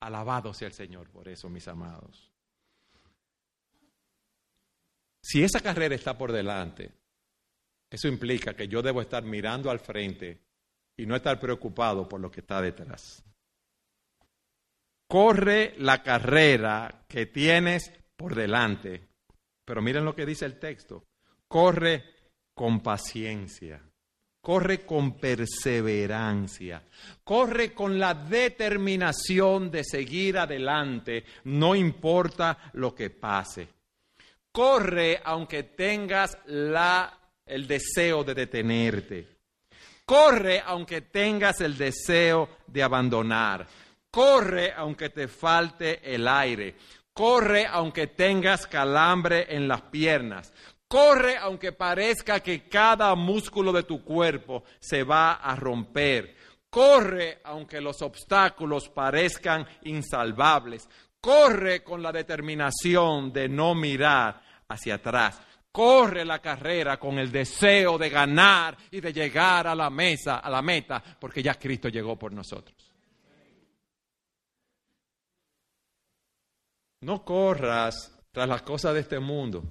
Alabado 0.00 0.52
sea 0.52 0.68
el 0.68 0.74
Señor 0.74 1.10
por 1.10 1.28
eso, 1.28 1.48
mis 1.48 1.66
amados. 1.68 2.32
Si 5.22 5.42
esa 5.42 5.60
carrera 5.60 5.94
está 5.94 6.18
por 6.18 6.32
delante, 6.32 6.90
eso 7.88 8.08
implica 8.08 8.54
que 8.54 8.66
yo 8.66 8.82
debo 8.82 9.00
estar 9.00 9.22
mirando 9.22 9.70
al 9.70 9.78
frente 9.78 10.40
y 10.96 11.06
no 11.06 11.14
estar 11.14 11.38
preocupado 11.38 12.08
por 12.08 12.20
lo 12.20 12.30
que 12.30 12.40
está 12.40 12.60
detrás. 12.60 13.22
Corre 15.06 15.74
la 15.78 16.02
carrera 16.02 17.04
que 17.06 17.26
tienes 17.26 17.92
por 18.16 18.34
delante. 18.34 19.08
Pero 19.64 19.82
miren 19.82 20.04
lo 20.04 20.14
que 20.14 20.26
dice 20.26 20.46
el 20.46 20.58
texto. 20.58 21.04
Corre 21.52 22.02
con 22.54 22.80
paciencia. 22.80 23.78
Corre 24.40 24.86
con 24.86 25.18
perseverancia. 25.18 26.82
Corre 27.22 27.74
con 27.74 27.98
la 27.98 28.14
determinación 28.14 29.70
de 29.70 29.84
seguir 29.84 30.38
adelante, 30.38 31.26
no 31.44 31.74
importa 31.74 32.70
lo 32.72 32.94
que 32.94 33.10
pase. 33.10 33.68
Corre 34.50 35.20
aunque 35.22 35.64
tengas 35.64 36.38
la, 36.46 37.12
el 37.44 37.66
deseo 37.66 38.24
de 38.24 38.32
detenerte. 38.32 39.28
Corre 40.06 40.62
aunque 40.64 41.02
tengas 41.02 41.60
el 41.60 41.76
deseo 41.76 42.48
de 42.66 42.82
abandonar. 42.82 43.66
Corre 44.10 44.72
aunque 44.74 45.10
te 45.10 45.28
falte 45.28 46.00
el 46.14 46.26
aire. 46.26 46.76
Corre 47.12 47.66
aunque 47.66 48.06
tengas 48.06 48.66
calambre 48.66 49.54
en 49.54 49.68
las 49.68 49.82
piernas. 49.82 50.50
Corre 50.92 51.38
aunque 51.38 51.72
parezca 51.72 52.40
que 52.40 52.68
cada 52.68 53.14
músculo 53.14 53.72
de 53.72 53.84
tu 53.84 54.04
cuerpo 54.04 54.64
se 54.78 55.04
va 55.04 55.36
a 55.36 55.56
romper. 55.56 56.36
Corre 56.68 57.40
aunque 57.44 57.80
los 57.80 58.02
obstáculos 58.02 58.90
parezcan 58.90 59.66
insalvables. 59.84 60.86
Corre 61.18 61.82
con 61.82 62.02
la 62.02 62.12
determinación 62.12 63.32
de 63.32 63.48
no 63.48 63.74
mirar 63.74 64.42
hacia 64.68 64.96
atrás. 64.96 65.40
Corre 65.72 66.26
la 66.26 66.40
carrera 66.40 66.98
con 66.98 67.18
el 67.18 67.32
deseo 67.32 67.96
de 67.96 68.10
ganar 68.10 68.76
y 68.90 69.00
de 69.00 69.14
llegar 69.14 69.68
a 69.68 69.74
la 69.74 69.88
mesa, 69.88 70.40
a 70.40 70.50
la 70.50 70.60
meta, 70.60 71.02
porque 71.18 71.42
ya 71.42 71.54
Cristo 71.54 71.88
llegó 71.88 72.18
por 72.18 72.34
nosotros. 72.34 72.76
No 77.00 77.24
corras 77.24 78.14
tras 78.30 78.46
las 78.46 78.60
cosas 78.60 78.92
de 78.92 79.00
este 79.00 79.18
mundo, 79.18 79.64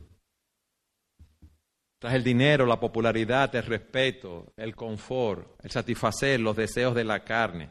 tras 2.01 2.15
el 2.15 2.23
dinero, 2.23 2.65
la 2.65 2.79
popularidad, 2.79 3.55
el 3.55 3.63
respeto, 3.63 4.53
el 4.57 4.75
confort, 4.75 5.63
el 5.63 5.69
satisfacer 5.69 6.39
los 6.39 6.55
deseos 6.55 6.95
de 6.95 7.03
la 7.03 7.23
carne. 7.23 7.69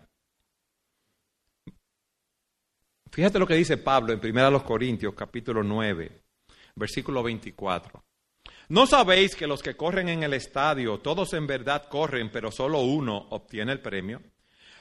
Fíjate 3.11 3.40
lo 3.40 3.47
que 3.49 3.57
dice 3.57 3.77
Pablo 3.77 4.12
en 4.12 4.21
1 4.25 4.64
Corintios 4.64 5.14
capítulo 5.16 5.64
9, 5.64 6.23
versículo 6.77 7.25
24. 7.25 8.05
¿No 8.69 8.87
sabéis 8.87 9.35
que 9.35 9.49
los 9.49 9.64
que 9.64 9.77
corren 9.77 10.09
en 10.09 10.23
el 10.23 10.35
estadio, 10.35 11.01
todos 11.01 11.35
en 11.35 11.49
verdad 11.49 11.88
corren, 11.88 12.31
pero 12.31 12.53
solo 12.53 12.83
uno 12.83 13.27
obtiene 13.31 13.73
el 13.73 13.81
premio? 13.81 14.23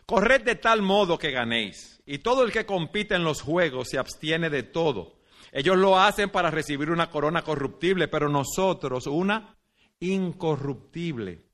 Corred 0.05 0.43
de 0.43 0.57
tal 0.57 0.83
modo 0.83 1.17
que 1.17 1.31
ganéis, 1.31 2.03
y 2.05 2.19
todo 2.19 2.43
el 2.43 2.51
que 2.51 2.67
compite 2.67 3.15
en 3.15 3.23
los 3.23 3.41
juegos 3.41 3.87
se 3.89 3.97
abstiene 3.97 4.51
de 4.51 4.61
todo. 4.61 5.18
Ellos 5.51 5.77
lo 5.77 5.99
hacen 5.99 6.29
para 6.29 6.51
recibir 6.51 6.91
una 6.91 7.09
corona 7.09 7.43
corruptible, 7.43 8.07
pero 8.07 8.29
nosotros 8.29 9.07
una 9.07 9.55
incorruptible. 9.99 11.49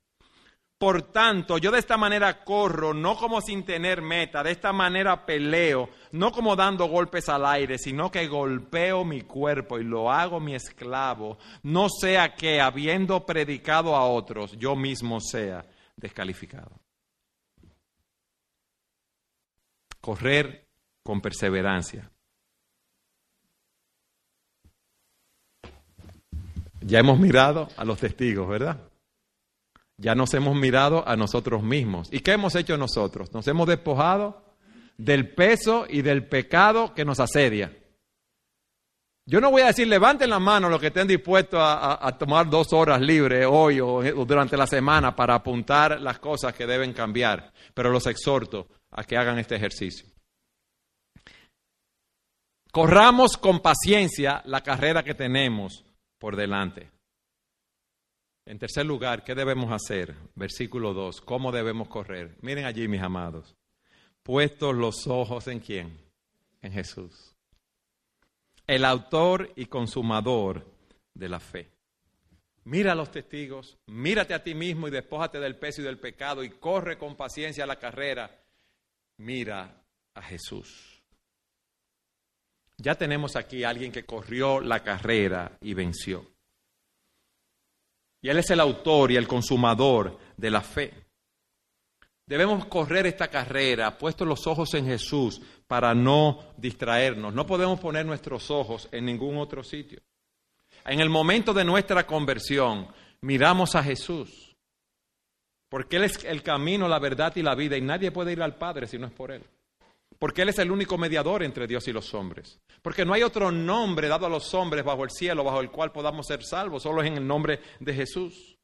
Por 0.78 1.04
tanto, 1.04 1.58
yo 1.58 1.72
de 1.72 1.80
esta 1.80 1.96
manera 1.96 2.44
corro, 2.44 2.94
no 2.94 3.16
como 3.16 3.40
sin 3.40 3.64
tener 3.64 4.02
meta, 4.02 4.44
de 4.44 4.52
esta 4.52 4.74
manera 4.74 5.26
peleo, 5.26 5.90
no 6.12 6.32
como 6.32 6.56
dando 6.56 6.86
golpes 6.88 7.30
al 7.30 7.46
aire, 7.46 7.78
sino 7.78 8.12
que 8.12 8.28
golpeo 8.28 9.06
mi 9.06 9.22
cuerpo 9.22 9.80
y 9.80 9.86
lo 9.86 10.12
hago 10.12 10.42
mi 10.42 10.54
esclavo, 10.54 11.38
no 11.64 11.88
sea 11.90 12.36
que, 12.36 12.60
habiendo 12.60 13.26
predicado 13.26 13.96
a 13.96 14.06
otros, 14.06 14.52
yo 14.58 14.76
mismo 14.76 15.22
sea 15.22 15.66
descalificado. 15.96 16.82
Correr 20.02 20.68
con 21.02 21.22
perseverancia. 21.22 22.12
Ya 26.88 27.00
hemos 27.00 27.18
mirado 27.20 27.68
a 27.78 27.84
los 27.84 27.98
testigos, 27.98 28.48
¿verdad? 28.48 28.80
Ya 29.98 30.14
nos 30.14 30.32
hemos 30.36 30.56
mirado 30.56 31.08
a 31.08 31.16
nosotros 31.16 31.64
mismos. 31.64 32.10
¿Y 32.12 32.20
qué 32.20 32.34
hemos 32.34 32.54
hecho 32.54 32.78
nosotros? 32.78 33.34
Nos 33.34 33.48
hemos 33.48 33.68
despojado 33.68 34.44
del 34.96 35.34
peso 35.34 35.88
y 35.90 36.04
del 36.04 36.28
pecado 36.28 36.94
que 36.94 37.04
nos 37.04 37.20
asedia. 37.20 37.76
Yo 39.26 39.42
no 39.42 39.50
voy 39.50 39.64
a 39.64 39.68
decir 39.68 39.88
levanten 39.88 40.30
la 40.30 40.38
mano 40.40 40.70
los 40.70 40.80
que 40.80 40.88
estén 40.88 41.08
dispuestos 41.08 41.60
a, 41.60 42.16
tomar 42.20 42.48
dos 42.48 42.72
horas 42.72 43.02
libres 43.02 43.48
hoy 43.50 43.80
o, 43.80 43.96
o 43.96 44.26
durante 44.26 44.56
la 44.56 44.68
semana 44.68 45.16
para 45.16 45.34
apuntar 45.34 46.00
las 46.00 46.20
cosas 46.20 46.54
que 46.54 46.68
deben 46.68 46.94
cambiar, 46.94 47.52
pero 47.74 47.90
los 47.90 48.06
exhorto 48.06 48.68
a 48.92 49.04
que 49.04 49.18
hagan 49.18 49.40
este 49.40 49.56
ejercicio. 49.56 50.06
Corramos 52.72 53.38
con 53.38 53.62
paciencia 53.62 54.44
la 54.46 54.62
carrera 54.62 55.02
que 55.02 55.16
tenemos 55.16 55.85
por 56.18 56.36
delante. 56.36 56.90
En 58.46 58.60
tercer 58.60 58.86
lugar, 58.86 59.24
¿qué 59.24 59.34
debemos 59.34 59.72
hacer? 59.72 60.16
Versículo 60.36 60.94
2, 60.94 61.22
¿cómo 61.22 61.52
debemos 61.52 61.88
correr? 61.88 62.38
Miren 62.42 62.66
allí, 62.66 62.88
mis 62.88 63.02
amados. 63.02 63.56
Puestos 64.22 64.76
los 64.76 65.08
ojos 65.08 65.48
en 65.48 65.60
quién? 65.60 65.98
En 66.62 66.72
Jesús. 66.72 67.36
El 68.68 68.86
autor 68.86 69.52
y 69.56 69.66
consumador 69.66 70.66
de 71.14 71.30
la 71.30 71.40
fe. 71.40 71.72
Mira 72.66 72.94
a 72.94 72.96
los 72.96 73.12
testigos, 73.12 73.78
mírate 73.86 74.34
a 74.34 74.44
ti 74.44 74.56
mismo 74.56 74.88
y 74.88 74.92
despójate 74.92 75.40
del 75.40 75.56
peso 75.56 75.82
y 75.82 75.86
del 75.86 76.00
pecado 76.00 76.44
y 76.44 76.50
corre 76.50 76.98
con 76.98 77.16
paciencia 77.16 77.66
la 77.68 77.78
carrera. 77.78 78.44
Mira 79.18 79.84
a 80.16 80.22
Jesús. 80.22 80.95
Ya 82.78 82.96
tenemos 82.96 83.36
aquí 83.36 83.64
a 83.64 83.70
alguien 83.70 83.92
que 83.92 84.06
corrió 84.06 84.60
la 84.60 84.82
carrera 84.84 85.58
y 85.62 85.74
venció. 85.74 86.26
Y 88.22 88.30
Él 88.30 88.40
es 88.40 88.50
el 88.50 88.60
autor 88.60 89.12
y 89.12 89.16
el 89.16 89.28
consumador 89.28 90.18
de 90.36 90.50
la 90.50 90.62
fe. 90.62 90.94
Debemos 92.28 92.66
correr 92.66 93.06
esta 93.06 93.28
carrera, 93.28 93.98
puestos 93.98 94.28
los 94.28 94.48
ojos 94.48 94.74
en 94.74 94.88
Jesús, 94.88 95.42
para 95.68 95.94
no 95.94 96.40
distraernos. 96.58 97.34
No 97.34 97.46
podemos 97.46 97.80
poner 97.80 98.06
nuestros 98.06 98.50
ojos 98.50 98.90
en 98.92 99.06
ningún 99.06 99.38
otro 99.38 99.64
sitio. 99.64 100.02
En 100.86 101.00
el 101.00 101.10
momento 101.10 101.54
de 101.54 101.64
nuestra 101.64 102.06
conversión, 102.06 102.88
miramos 103.22 103.76
a 103.76 103.84
Jesús, 103.84 104.56
porque 105.70 105.98
Él 105.98 106.06
es 106.06 106.24
el 106.26 106.42
camino, 106.42 106.88
la 106.88 107.00
verdad 107.00 107.36
y 107.36 107.44
la 107.44 107.56
vida, 107.56 107.78
y 107.78 107.82
nadie 107.82 108.12
puede 108.12 108.34
ir 108.34 108.42
al 108.42 108.56
Padre 108.56 108.88
si 108.88 108.98
no 108.98 109.08
es 109.08 109.14
por 109.14 109.32
Él. 109.32 109.44
Porque 110.20 110.42
Él 110.42 110.50
es 110.50 110.60
el 110.60 110.72
único 110.72 110.98
mediador 110.98 111.44
entre 111.44 111.68
Dios 111.68 111.88
y 111.88 111.94
los 111.94 112.14
hombres. 112.14 112.60
Porque 112.82 113.06
no 113.06 113.14
hay 113.14 113.24
otro 113.24 113.52
nombre 113.52 114.08
dado 114.08 114.26
a 114.26 114.30
los 114.30 114.54
hombres 114.54 114.84
bajo 114.84 115.04
el 115.04 115.12
cielo, 115.12 115.44
bajo 115.44 115.60
el 115.60 115.72
cual 115.72 115.92
podamos 115.92 116.28
ser 116.28 116.44
salvos, 116.44 116.84
solo 116.84 117.02
es 117.02 117.08
en 117.08 117.18
el 117.18 117.28
nombre 117.28 117.60
de 117.80 117.94
Jesús. 117.94 118.58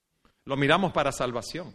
Lo 0.46 0.56
miramos 0.58 0.92
para 0.92 1.12
salvación 1.12 1.74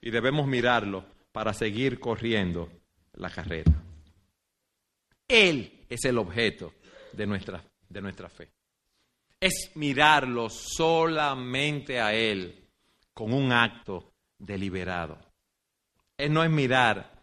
y 0.00 0.10
debemos 0.10 0.46
mirarlo 0.46 1.04
para 1.32 1.52
seguir 1.52 2.00
corriendo 2.00 2.70
la 3.14 3.30
carrera. 3.30 3.72
Él 5.26 5.84
es 5.88 6.04
el 6.04 6.18
objeto 6.18 6.72
de 7.12 7.26
nuestra, 7.26 7.62
de 7.88 8.00
nuestra 8.00 8.28
fe. 8.28 8.48
Es 9.40 9.70
mirarlo 9.74 10.48
solamente 10.50 12.00
a 12.00 12.12
Él 12.12 12.68
con 13.14 13.32
un 13.32 13.52
acto 13.52 14.12
deliberado. 14.38 15.18
Él 16.16 16.32
no 16.32 16.42
es 16.42 16.50
mirar 16.50 17.17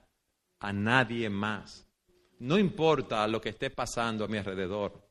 a 0.66 0.74
nadie 0.74 1.30
más. 1.30 1.86
No 2.40 2.58
importa 2.58 3.28
lo 3.28 3.40
que 3.40 3.50
esté 3.50 3.70
pasando 3.70 4.26
a 4.26 4.28
mi 4.28 4.40
alrededor. 4.40 5.08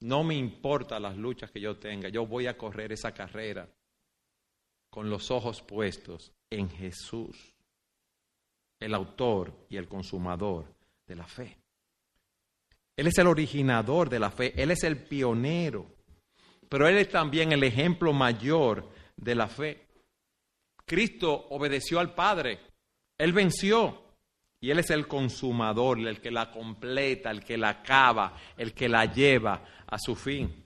No 0.00 0.24
me 0.24 0.34
importa 0.34 0.98
las 0.98 1.16
luchas 1.16 1.52
que 1.52 1.60
yo 1.60 1.76
tenga. 1.76 2.08
Yo 2.08 2.26
voy 2.26 2.48
a 2.48 2.58
correr 2.58 2.92
esa 2.92 3.12
carrera 3.12 3.68
con 4.90 5.08
los 5.08 5.30
ojos 5.30 5.62
puestos 5.62 6.32
en 6.50 6.68
Jesús, 6.68 7.54
el 8.80 8.92
autor 8.94 9.66
y 9.68 9.76
el 9.76 9.86
consumador 9.86 10.74
de 11.06 11.14
la 11.14 11.26
fe. 11.26 11.56
Él 12.96 13.06
es 13.06 13.18
el 13.18 13.28
originador 13.28 14.08
de 14.08 14.18
la 14.18 14.32
fe, 14.32 14.52
Él 14.60 14.72
es 14.72 14.82
el 14.82 14.96
pionero, 14.96 15.86
pero 16.68 16.88
Él 16.88 16.98
es 16.98 17.08
también 17.08 17.52
el 17.52 17.62
ejemplo 17.62 18.12
mayor 18.12 18.88
de 19.16 19.34
la 19.36 19.46
fe. 19.46 19.86
Cristo 20.84 21.46
obedeció 21.50 22.00
al 22.00 22.14
Padre, 22.14 22.58
Él 23.16 23.32
venció 23.32 24.07
y 24.60 24.70
Él 24.70 24.80
es 24.80 24.90
el 24.90 25.06
consumador, 25.06 25.98
el 25.98 26.20
que 26.20 26.30
la 26.30 26.50
completa, 26.50 27.30
el 27.30 27.44
que 27.44 27.56
la 27.56 27.70
acaba, 27.70 28.34
el 28.56 28.72
que 28.72 28.88
la 28.88 29.04
lleva 29.04 29.62
a 29.86 29.98
su 29.98 30.16
fin. 30.16 30.64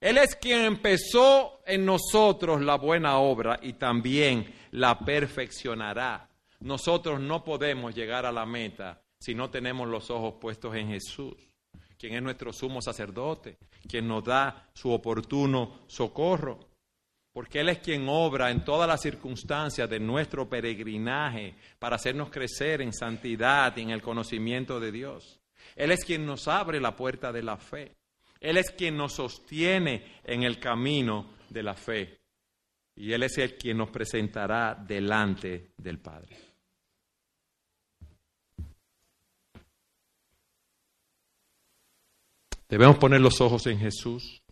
Él 0.00 0.18
es 0.18 0.36
quien 0.36 0.64
empezó 0.64 1.60
en 1.66 1.84
nosotros 1.84 2.60
la 2.60 2.76
buena 2.76 3.18
obra 3.18 3.58
y 3.62 3.74
también 3.74 4.54
la 4.72 4.98
perfeccionará. 4.98 6.28
Nosotros 6.60 7.20
no 7.20 7.44
podemos 7.44 7.94
llegar 7.94 8.24
a 8.26 8.32
la 8.32 8.46
meta 8.46 9.02
si 9.18 9.34
no 9.34 9.50
tenemos 9.50 9.88
los 9.88 10.10
ojos 10.10 10.34
puestos 10.40 10.74
en 10.76 10.88
Jesús, 10.88 11.34
quien 11.98 12.14
es 12.14 12.22
nuestro 12.22 12.52
sumo 12.52 12.80
sacerdote, 12.80 13.58
quien 13.88 14.06
nos 14.06 14.24
da 14.24 14.68
su 14.72 14.92
oportuno 14.92 15.80
socorro, 15.88 16.67
porque 17.38 17.60
Él 17.60 17.68
es 17.68 17.78
quien 17.78 18.08
obra 18.08 18.50
en 18.50 18.64
todas 18.64 18.88
las 18.88 19.00
circunstancias 19.00 19.88
de 19.88 20.00
nuestro 20.00 20.48
peregrinaje 20.48 21.54
para 21.78 21.94
hacernos 21.94 22.30
crecer 22.30 22.82
en 22.82 22.92
santidad 22.92 23.76
y 23.76 23.82
en 23.82 23.90
el 23.90 24.02
conocimiento 24.02 24.80
de 24.80 24.90
Dios. 24.90 25.38
Él 25.76 25.92
es 25.92 26.04
quien 26.04 26.26
nos 26.26 26.48
abre 26.48 26.80
la 26.80 26.96
puerta 26.96 27.30
de 27.30 27.44
la 27.44 27.56
fe. 27.56 27.94
Él 28.40 28.56
es 28.56 28.72
quien 28.72 28.96
nos 28.96 29.12
sostiene 29.12 30.16
en 30.24 30.42
el 30.42 30.58
camino 30.58 31.30
de 31.48 31.62
la 31.62 31.74
fe. 31.74 32.18
Y 32.96 33.12
Él 33.12 33.22
es 33.22 33.38
el 33.38 33.56
quien 33.56 33.76
nos 33.76 33.90
presentará 33.90 34.74
delante 34.74 35.74
del 35.76 36.00
Padre. 36.00 36.36
Debemos 42.68 42.98
poner 42.98 43.20
los 43.20 43.40
ojos 43.40 43.64
en 43.68 43.78
Jesús 43.78 44.42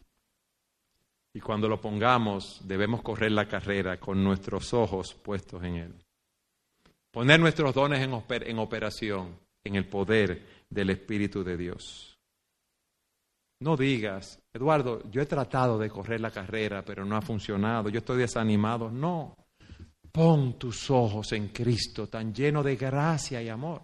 y 1.37 1.41
cuando 1.41 1.69
lo 1.69 1.79
pongamos 1.79 2.63
debemos 2.65 3.03
correr 3.03 3.31
la 3.31 3.47
carrera 3.47 4.01
con 4.01 4.25
nuestros 4.25 4.73
ojos 4.73 5.13
puestos 5.13 5.63
en 5.65 5.77
Él. 5.77 5.95
Poner 7.11 7.39
nuestros 7.39 7.75
dones 7.75 8.01
en, 8.01 8.59
operación 8.59 9.39
en 9.63 9.75
el 9.75 9.87
poder 9.87 10.65
del 10.71 10.89
Espíritu 10.89 11.45
de 11.45 11.59
Dios. 11.59 12.19
No 13.61 13.77
digas, 13.77 14.41
Eduardo, 14.51 15.03
yo 15.11 15.21
he 15.21 15.27
tratado 15.27 15.79
de 15.79 15.91
correr 15.91 16.23
la 16.23 16.31
carrera, 16.31 16.83
pero 16.83 17.05
no 17.05 17.19
ha 17.19 17.21
funcionado, 17.21 17.91
yo 17.91 17.99
estoy 17.99 18.17
desanimado. 18.17 18.91
No, 18.91 19.37
pon 20.11 20.59
tus 20.59 20.91
ojos 20.91 21.33
en 21.33 21.49
Cristo, 21.49 22.07
tan 22.07 22.33
lleno 22.33 22.63
de 22.63 22.77
gracia 22.77 23.43
y 23.43 23.51
amor. 23.51 23.83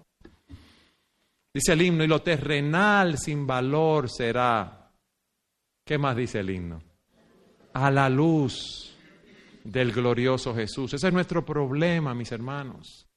Dice 1.52 1.74
el 1.74 1.82
himno, 1.82 2.02
y 2.02 2.08
lo 2.08 2.22
terrenal 2.22 3.18
sin 3.18 3.46
valor 3.46 4.08
será. 4.08 4.90
¿Qué 5.84 5.98
más 5.98 6.16
dice 6.16 6.40
el 6.40 6.48
himno? 6.48 6.91
A 7.74 7.90
la 7.90 8.08
luz 8.08 8.96
del 9.64 9.92
glorioso 9.92 10.54
Jesús. 10.54 10.92
Ese 10.94 11.08
es 11.08 11.12
nuestro 11.12 11.44
problema, 11.44 12.14
mis 12.14 12.32
hermanos. 12.32 13.08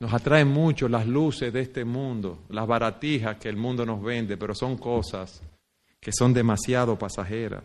Nos 0.00 0.12
atraen 0.12 0.48
mucho 0.48 0.88
las 0.88 1.06
luces 1.06 1.52
de 1.52 1.60
este 1.60 1.84
mundo, 1.84 2.44
las 2.48 2.66
baratijas 2.66 3.36
que 3.36 3.48
el 3.48 3.56
mundo 3.56 3.86
nos 3.86 4.02
vende, 4.02 4.36
pero 4.36 4.54
son 4.54 4.76
cosas 4.76 5.42
que 6.00 6.10
son 6.12 6.34
demasiado 6.34 6.98
pasajeras. 6.98 7.62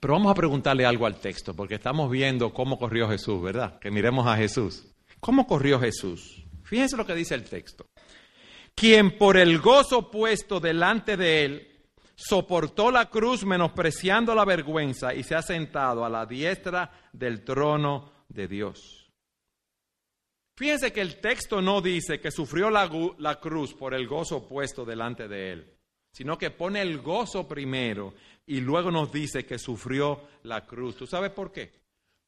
Pero 0.00 0.14
vamos 0.14 0.30
a 0.30 0.34
preguntarle 0.34 0.84
algo 0.84 1.06
al 1.06 1.20
texto, 1.20 1.54
porque 1.54 1.76
estamos 1.76 2.10
viendo 2.10 2.52
cómo 2.52 2.78
corrió 2.78 3.08
Jesús, 3.08 3.40
¿verdad? 3.42 3.78
Que 3.78 3.90
miremos 3.90 4.26
a 4.26 4.36
Jesús. 4.36 4.84
¿Cómo 5.20 5.46
corrió 5.46 5.80
Jesús? 5.80 6.44
Fíjense 6.64 6.96
lo 6.96 7.06
que 7.06 7.14
dice 7.14 7.34
el 7.34 7.44
texto. 7.44 7.86
Quien 8.78 9.18
por 9.18 9.36
el 9.36 9.58
gozo 9.58 10.08
puesto 10.08 10.60
delante 10.60 11.16
de 11.16 11.44
él 11.44 11.68
soportó 12.14 12.92
la 12.92 13.10
cruz 13.10 13.44
menospreciando 13.44 14.36
la 14.36 14.44
vergüenza 14.44 15.12
y 15.14 15.24
se 15.24 15.34
ha 15.34 15.42
sentado 15.42 16.04
a 16.04 16.08
la 16.08 16.24
diestra 16.26 17.10
del 17.12 17.42
trono 17.42 18.12
de 18.28 18.46
Dios. 18.46 19.10
Fíjense 20.56 20.92
que 20.92 21.00
el 21.00 21.20
texto 21.20 21.60
no 21.60 21.80
dice 21.80 22.20
que 22.20 22.30
sufrió 22.30 22.70
la, 22.70 22.88
la, 23.18 23.40
cruz 23.40 23.74
por 23.74 23.94
el 23.94 24.06
gozo 24.06 24.46
puesto 24.46 24.84
delante 24.84 25.26
de 25.26 25.52
él, 25.52 25.76
sino 26.12 26.38
que 26.38 26.50
pone 26.50 26.80
el 26.80 26.98
gozo 26.98 27.48
primero 27.48 28.14
y 28.46 28.60
luego 28.60 28.92
nos 28.92 29.10
dice 29.10 29.44
que 29.44 29.58
sufrió 29.58 30.22
la 30.44 30.64
cruz. 30.64 30.96
¿Tú 30.96 31.04
sabes 31.04 31.32
por 31.32 31.50
qué? 31.50 31.72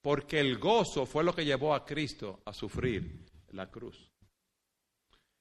Porque 0.02 0.40
el 0.40 0.58
gozo 0.58 1.06
fue 1.06 1.22
lo 1.22 1.32
que 1.32 1.44
llevó 1.44 1.74
a 1.74 1.84
Cristo 1.84 2.40
a 2.44 2.52
sufrir 2.52 3.24
la 3.52 3.70
cruz. 3.70 4.09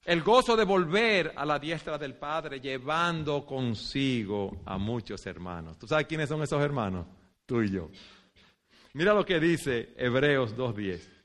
El 0.06 0.24
gozo 0.24 0.56
de 0.56 0.64
volver 0.64 1.34
a 1.36 1.46
la 1.46 1.60
diestra 1.60 1.98
del 1.98 2.16
Padre 2.16 2.60
llevando 2.60 3.46
consigo 3.46 4.62
a 4.66 4.78
muchos 4.78 5.26
hermanos. 5.26 5.78
¿Tú 5.78 5.88
sabes 5.88 6.08
quiénes 6.08 6.30
son 6.30 6.42
esos 6.42 6.62
hermanos? 6.62 7.06
Tú 7.46 7.62
y 7.62 7.72
yo. 7.72 7.90
Mira 8.94 9.14
lo 9.14 9.26
que 9.26 9.40
dice 9.40 9.94
Hebreos 9.98 10.56
2.10 10.56 11.20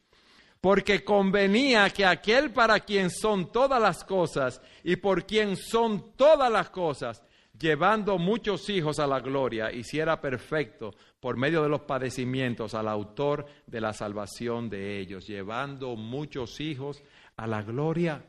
porque 0.65 1.05
convenía 1.05 1.91
que 1.91 2.07
aquel 2.07 2.51
para 2.51 2.81
quien 2.81 3.11
son 3.11 3.53
todas 3.53 3.79
las 3.79 4.03
cosas 4.03 4.63
y 4.83 4.97
por 4.97 5.27
quien 5.27 5.59
son 5.59 6.17
todas 6.17 6.51
las 6.51 6.71
cosas, 6.71 7.23
llevando 7.59 8.17
muchos 8.17 8.71
hijos 8.71 8.99
a 8.99 9.07
la 9.07 9.21
gloria, 9.21 9.71
hiciera 9.71 10.23
perfecto 10.23 10.95
por 11.21 11.37
medio 11.37 11.63
de 11.63 11.69
los 11.69 11.83
padecimientos 11.83 12.73
al 12.73 12.89
autor 12.89 13.45
de 13.67 13.83
la 13.83 13.93
salvación 13.93 14.71
de 14.71 15.01
ellos, 15.01 15.27
llevando 15.27 15.97
muchos 15.97 16.59
hijos 16.63 17.03
a 17.37 17.47
la 17.47 17.61
gloria. 17.61 18.25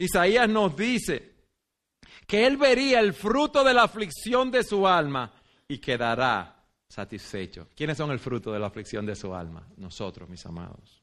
Isaías 0.00 0.48
nos 0.48 0.74
dice 0.74 1.34
que 2.26 2.46
él 2.46 2.56
vería 2.56 3.00
el 3.00 3.12
fruto 3.12 3.62
de 3.62 3.74
la 3.74 3.82
aflicción 3.82 4.50
de 4.50 4.64
su 4.64 4.88
alma 4.88 5.30
y 5.68 5.76
quedará 5.76 6.64
satisfecho. 6.88 7.68
¿Quiénes 7.76 7.98
son 7.98 8.10
el 8.10 8.18
fruto 8.18 8.50
de 8.50 8.58
la 8.58 8.68
aflicción 8.68 9.04
de 9.04 9.14
su 9.14 9.34
alma? 9.34 9.68
Nosotros, 9.76 10.26
mis 10.26 10.44
amados. 10.46 11.02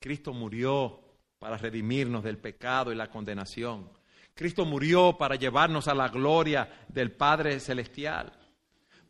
Cristo 0.00 0.32
murió 0.32 1.00
para 1.38 1.56
redimirnos 1.58 2.24
del 2.24 2.38
pecado 2.38 2.90
y 2.90 2.96
la 2.96 3.08
condenación. 3.08 3.88
Cristo 4.34 4.64
murió 4.64 5.16
para 5.16 5.36
llevarnos 5.36 5.86
a 5.86 5.94
la 5.94 6.08
gloria 6.08 6.86
del 6.88 7.12
Padre 7.12 7.60
Celestial. 7.60 8.32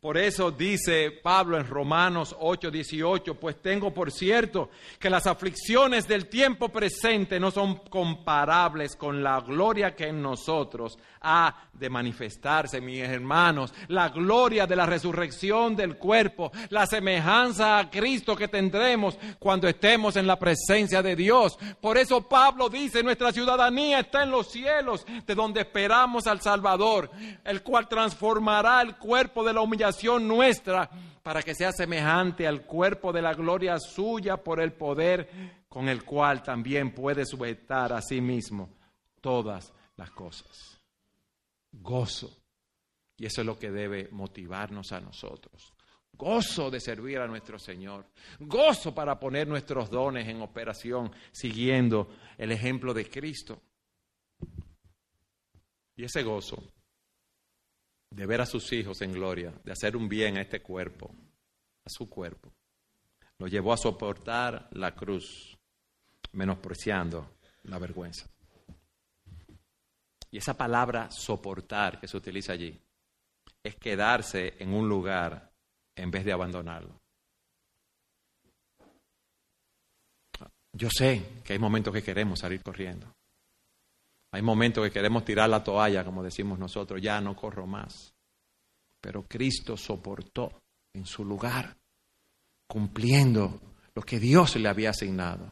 Por 0.01 0.17
eso 0.17 0.49
dice 0.49 1.11
Pablo 1.11 1.59
en 1.59 1.67
Romanos 1.67 2.35
8, 2.39 2.71
18, 2.71 3.35
pues 3.35 3.61
tengo 3.61 3.93
por 3.93 4.11
cierto 4.11 4.71
que 4.97 5.11
las 5.11 5.27
aflicciones 5.27 6.07
del 6.07 6.25
tiempo 6.25 6.69
presente 6.69 7.39
no 7.39 7.51
son 7.51 7.81
comparables 7.87 8.95
con 8.95 9.21
la 9.21 9.41
gloria 9.41 9.95
que 9.95 10.07
en 10.07 10.19
nosotros 10.19 10.97
ha 11.21 11.55
de 11.71 11.87
manifestarse, 11.87 12.81
mis 12.81 13.03
hermanos, 13.03 13.75
la 13.89 14.09
gloria 14.09 14.65
de 14.65 14.75
la 14.75 14.87
resurrección 14.87 15.75
del 15.75 15.97
cuerpo, 15.97 16.51
la 16.69 16.87
semejanza 16.87 17.77
a 17.77 17.91
Cristo 17.91 18.35
que 18.35 18.47
tendremos 18.47 19.19
cuando 19.37 19.67
estemos 19.67 20.15
en 20.15 20.25
la 20.25 20.39
presencia 20.39 21.03
de 21.03 21.15
Dios. 21.15 21.59
Por 21.79 21.99
eso 21.99 22.27
Pablo 22.27 22.69
dice, 22.69 23.03
nuestra 23.03 23.31
ciudadanía 23.31 23.99
está 23.99 24.23
en 24.23 24.31
los 24.31 24.49
cielos, 24.49 25.05
de 25.27 25.35
donde 25.35 25.61
esperamos 25.61 26.25
al 26.25 26.41
Salvador, 26.41 27.11
el 27.43 27.61
cual 27.61 27.87
transformará 27.87 28.81
el 28.81 28.95
cuerpo 28.95 29.43
de 29.43 29.53
la 29.53 29.61
humillación 29.61 29.90
nuestra 30.19 30.89
para 31.23 31.41
que 31.43 31.53
sea 31.53 31.71
semejante 31.71 32.47
al 32.47 32.65
cuerpo 32.65 33.11
de 33.11 33.21
la 33.21 33.33
gloria 33.33 33.77
suya 33.79 34.37
por 34.37 34.59
el 34.59 34.73
poder 34.73 35.61
con 35.69 35.87
el 35.87 36.03
cual 36.03 36.41
también 36.43 36.93
puede 36.93 37.25
sujetar 37.25 37.93
a 37.93 38.01
sí 38.01 38.19
mismo 38.19 38.69
todas 39.21 39.71
las 39.95 40.11
cosas. 40.11 40.79
Gozo. 41.71 42.37
Y 43.17 43.25
eso 43.25 43.41
es 43.41 43.47
lo 43.47 43.57
que 43.57 43.69
debe 43.69 44.09
motivarnos 44.11 44.91
a 44.91 44.99
nosotros. 44.99 45.73
Gozo 46.13 46.69
de 46.69 46.79
servir 46.79 47.19
a 47.19 47.27
nuestro 47.27 47.57
Señor. 47.59 48.07
Gozo 48.39 48.93
para 48.93 49.19
poner 49.19 49.47
nuestros 49.47 49.89
dones 49.89 50.27
en 50.27 50.41
operación 50.41 51.11
siguiendo 51.31 52.09
el 52.37 52.51
ejemplo 52.51 52.93
de 52.93 53.09
Cristo. 53.09 53.61
Y 55.95 56.03
ese 56.03 56.23
gozo 56.23 56.63
de 58.11 58.25
ver 58.25 58.41
a 58.41 58.45
sus 58.45 58.71
hijos 58.73 59.01
en 59.01 59.13
gloria, 59.13 59.53
de 59.63 59.71
hacer 59.71 59.95
un 59.95 60.07
bien 60.07 60.37
a 60.37 60.41
este 60.41 60.61
cuerpo, 60.61 61.09
a 61.85 61.89
su 61.89 62.09
cuerpo. 62.09 62.53
Lo 63.39 63.47
llevó 63.47 63.73
a 63.73 63.77
soportar 63.77 64.69
la 64.73 64.93
cruz, 64.93 65.57
menospreciando 66.33 67.37
la 67.63 67.79
vergüenza. 67.79 68.29
Y 70.29 70.37
esa 70.37 70.55
palabra 70.55 71.09
soportar 71.09 71.99
que 71.99 72.07
se 72.07 72.17
utiliza 72.17 72.53
allí 72.53 72.79
es 73.63 73.75
quedarse 73.75 74.55
en 74.59 74.73
un 74.73 74.87
lugar 74.87 75.51
en 75.95 76.11
vez 76.11 76.25
de 76.25 76.33
abandonarlo. 76.33 76.99
Yo 80.73 80.89
sé 80.89 81.41
que 81.43 81.53
hay 81.53 81.59
momentos 81.59 81.93
que 81.93 82.03
queremos 82.03 82.39
salir 82.39 82.63
corriendo. 82.63 83.13
Hay 84.31 84.41
momentos 84.41 84.83
que 84.85 84.91
queremos 84.91 85.25
tirar 85.25 85.49
la 85.49 85.63
toalla, 85.63 86.05
como 86.05 86.23
decimos 86.23 86.57
nosotros, 86.57 87.01
ya 87.01 87.19
no 87.19 87.35
corro 87.35 87.67
más. 87.67 88.13
Pero 89.01 89.23
Cristo 89.27 89.75
soportó 89.75 90.61
en 90.93 91.05
su 91.05 91.25
lugar, 91.25 91.75
cumpliendo 92.67 93.59
lo 93.93 94.01
que 94.03 94.19
Dios 94.19 94.55
le 94.55 94.69
había 94.69 94.91
asignado. 94.91 95.51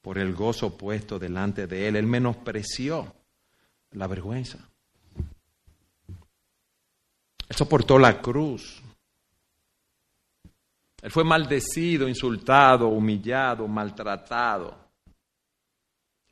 Por 0.00 0.18
el 0.18 0.34
gozo 0.34 0.76
puesto 0.76 1.18
delante 1.18 1.66
de 1.66 1.88
él, 1.88 1.96
él 1.96 2.06
menospreció 2.06 3.12
la 3.92 4.06
vergüenza. 4.06 4.58
Él 7.48 7.56
soportó 7.56 7.98
la 7.98 8.20
cruz. 8.20 8.82
Él 11.02 11.10
fue 11.10 11.24
maldecido, 11.24 12.08
insultado, 12.08 12.86
humillado, 12.86 13.66
maltratado. 13.66 14.85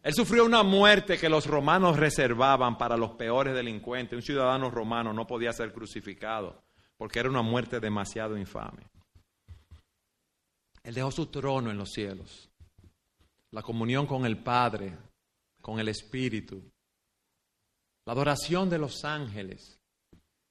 Él 0.04 0.12
sufrió 0.12 0.44
una 0.44 0.62
muerte 0.62 1.16
que 1.16 1.30
los 1.30 1.46
romanos 1.46 1.96
reservaban 1.96 2.76
para 2.76 2.94
los 2.94 3.12
peores 3.12 3.54
delincuentes. 3.54 4.14
Un 4.14 4.22
ciudadano 4.22 4.70
romano 4.70 5.14
no 5.14 5.26
podía 5.26 5.50
ser 5.54 5.72
crucificado 5.72 6.62
porque 6.98 7.20
era 7.20 7.30
una 7.30 7.40
muerte 7.40 7.80
demasiado 7.80 8.36
infame. 8.36 8.82
Él 10.82 10.94
dejó 10.94 11.10
su 11.10 11.26
trono 11.28 11.70
en 11.70 11.78
los 11.78 11.90
cielos, 11.90 12.50
la 13.50 13.62
comunión 13.62 14.06
con 14.06 14.26
el 14.26 14.36
Padre, 14.36 14.94
con 15.62 15.80
el 15.80 15.88
Espíritu, 15.88 16.62
la 18.04 18.12
adoración 18.12 18.68
de 18.68 18.78
los 18.78 19.06
ángeles. 19.06 19.80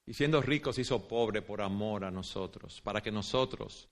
Y 0.04 0.14
siendo 0.14 0.42
rico 0.42 0.72
se 0.72 0.80
hizo 0.80 1.06
pobre 1.06 1.42
por 1.42 1.62
amor 1.62 2.04
a 2.04 2.10
nosotros, 2.10 2.80
para 2.80 3.00
que 3.00 3.12
nosotros, 3.12 3.88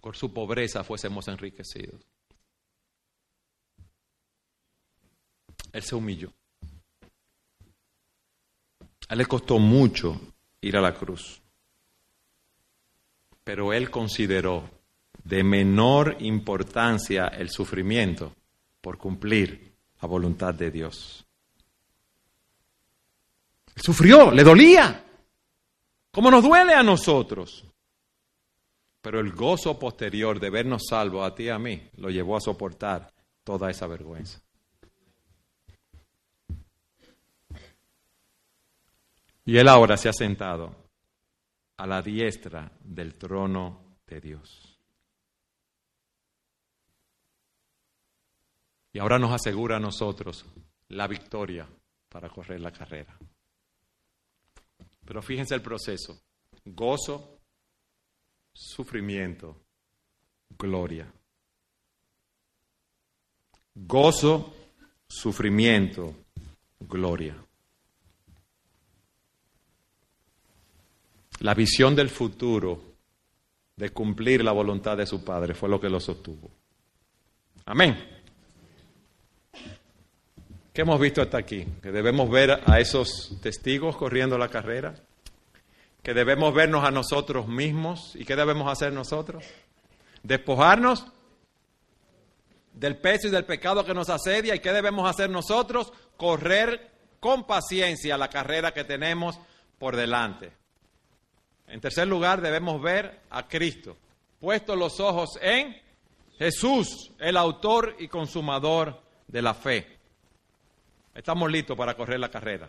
por 0.00 0.14
su 0.14 0.32
pobreza, 0.32 0.84
fuésemos 0.84 1.26
enriquecidos. 1.26 2.13
Él 5.74 5.82
se 5.82 5.96
humilló. 5.96 6.32
A 9.08 9.12
él 9.12 9.18
le 9.18 9.26
costó 9.26 9.58
mucho 9.58 10.18
ir 10.60 10.76
a 10.76 10.80
la 10.80 10.94
cruz. 10.94 11.42
Pero 13.42 13.72
él 13.72 13.90
consideró 13.90 14.70
de 15.24 15.42
menor 15.42 16.16
importancia 16.20 17.26
el 17.26 17.50
sufrimiento 17.50 18.36
por 18.80 18.98
cumplir 18.98 19.74
la 20.00 20.06
voluntad 20.06 20.54
de 20.54 20.70
Dios. 20.70 21.26
Él 23.74 23.82
sufrió, 23.82 24.30
le 24.30 24.44
dolía, 24.44 25.04
como 26.12 26.30
nos 26.30 26.44
duele 26.44 26.72
a 26.72 26.84
nosotros. 26.84 27.64
Pero 29.02 29.18
el 29.18 29.32
gozo 29.32 29.76
posterior 29.76 30.38
de 30.38 30.50
vernos 30.50 30.84
salvos 30.88 31.26
a 31.26 31.34
ti 31.34 31.44
y 31.44 31.48
a 31.48 31.58
mí 31.58 31.90
lo 31.96 32.10
llevó 32.10 32.36
a 32.36 32.40
soportar 32.40 33.12
toda 33.42 33.70
esa 33.70 33.88
vergüenza. 33.88 34.40
Y 39.44 39.58
él 39.58 39.68
ahora 39.68 39.96
se 39.96 40.08
ha 40.08 40.12
sentado 40.12 40.74
a 41.76 41.86
la 41.86 42.00
diestra 42.00 42.70
del 42.82 43.16
trono 43.16 43.98
de 44.06 44.20
Dios. 44.20 44.78
Y 48.92 48.98
ahora 49.00 49.18
nos 49.18 49.32
asegura 49.32 49.76
a 49.76 49.80
nosotros 49.80 50.46
la 50.88 51.06
victoria 51.08 51.68
para 52.08 52.30
correr 52.30 52.60
la 52.60 52.70
carrera. 52.70 53.18
Pero 55.04 55.20
fíjense 55.20 55.54
el 55.54 55.62
proceso. 55.62 56.22
Gozo, 56.64 57.40
sufrimiento, 58.52 59.64
gloria. 60.56 61.12
Gozo, 63.74 64.54
sufrimiento, 65.08 66.14
gloria. 66.78 67.43
La 71.44 71.52
visión 71.52 71.94
del 71.94 72.08
futuro 72.08 72.94
de 73.76 73.90
cumplir 73.90 74.42
la 74.42 74.52
voluntad 74.52 74.96
de 74.96 75.04
su 75.04 75.22
Padre 75.22 75.52
fue 75.52 75.68
lo 75.68 75.78
que 75.78 75.90
lo 75.90 76.00
sostuvo. 76.00 76.50
Amén. 77.66 78.02
¿Qué 80.72 80.80
hemos 80.80 80.98
visto 80.98 81.20
hasta 81.20 81.36
aquí? 81.36 81.66
Que 81.82 81.92
debemos 81.92 82.30
ver 82.30 82.62
a 82.64 82.80
esos 82.80 83.38
testigos 83.42 83.94
corriendo 83.98 84.38
la 84.38 84.48
carrera, 84.48 84.94
que 86.02 86.14
debemos 86.14 86.54
vernos 86.54 86.82
a 86.82 86.90
nosotros 86.90 87.46
mismos 87.46 88.16
y 88.16 88.24
qué 88.24 88.36
debemos 88.36 88.72
hacer 88.72 88.94
nosotros? 88.94 89.44
Despojarnos 90.22 91.04
del 92.72 92.96
peso 92.96 93.28
y 93.28 93.30
del 93.30 93.44
pecado 93.44 93.84
que 93.84 93.92
nos 93.92 94.08
asedia 94.08 94.54
y 94.54 94.60
qué 94.60 94.72
debemos 94.72 95.10
hacer 95.10 95.28
nosotros? 95.28 95.92
Correr 96.16 96.90
con 97.20 97.46
paciencia 97.46 98.16
la 98.16 98.30
carrera 98.30 98.72
que 98.72 98.84
tenemos 98.84 99.38
por 99.78 99.94
delante. 99.94 100.63
En 101.66 101.80
tercer 101.80 102.06
lugar, 102.06 102.40
debemos 102.40 102.80
ver 102.80 103.20
a 103.30 103.48
Cristo, 103.48 103.96
puestos 104.40 104.78
los 104.78 105.00
ojos 105.00 105.38
en 105.40 105.76
Jesús, 106.38 107.12
el 107.18 107.36
autor 107.36 107.96
y 107.98 108.08
consumador 108.08 109.00
de 109.26 109.42
la 109.42 109.54
fe. 109.54 109.86
Estamos 111.14 111.50
listos 111.50 111.76
para 111.76 111.94
correr 111.94 112.20
la 112.20 112.30
carrera. 112.30 112.68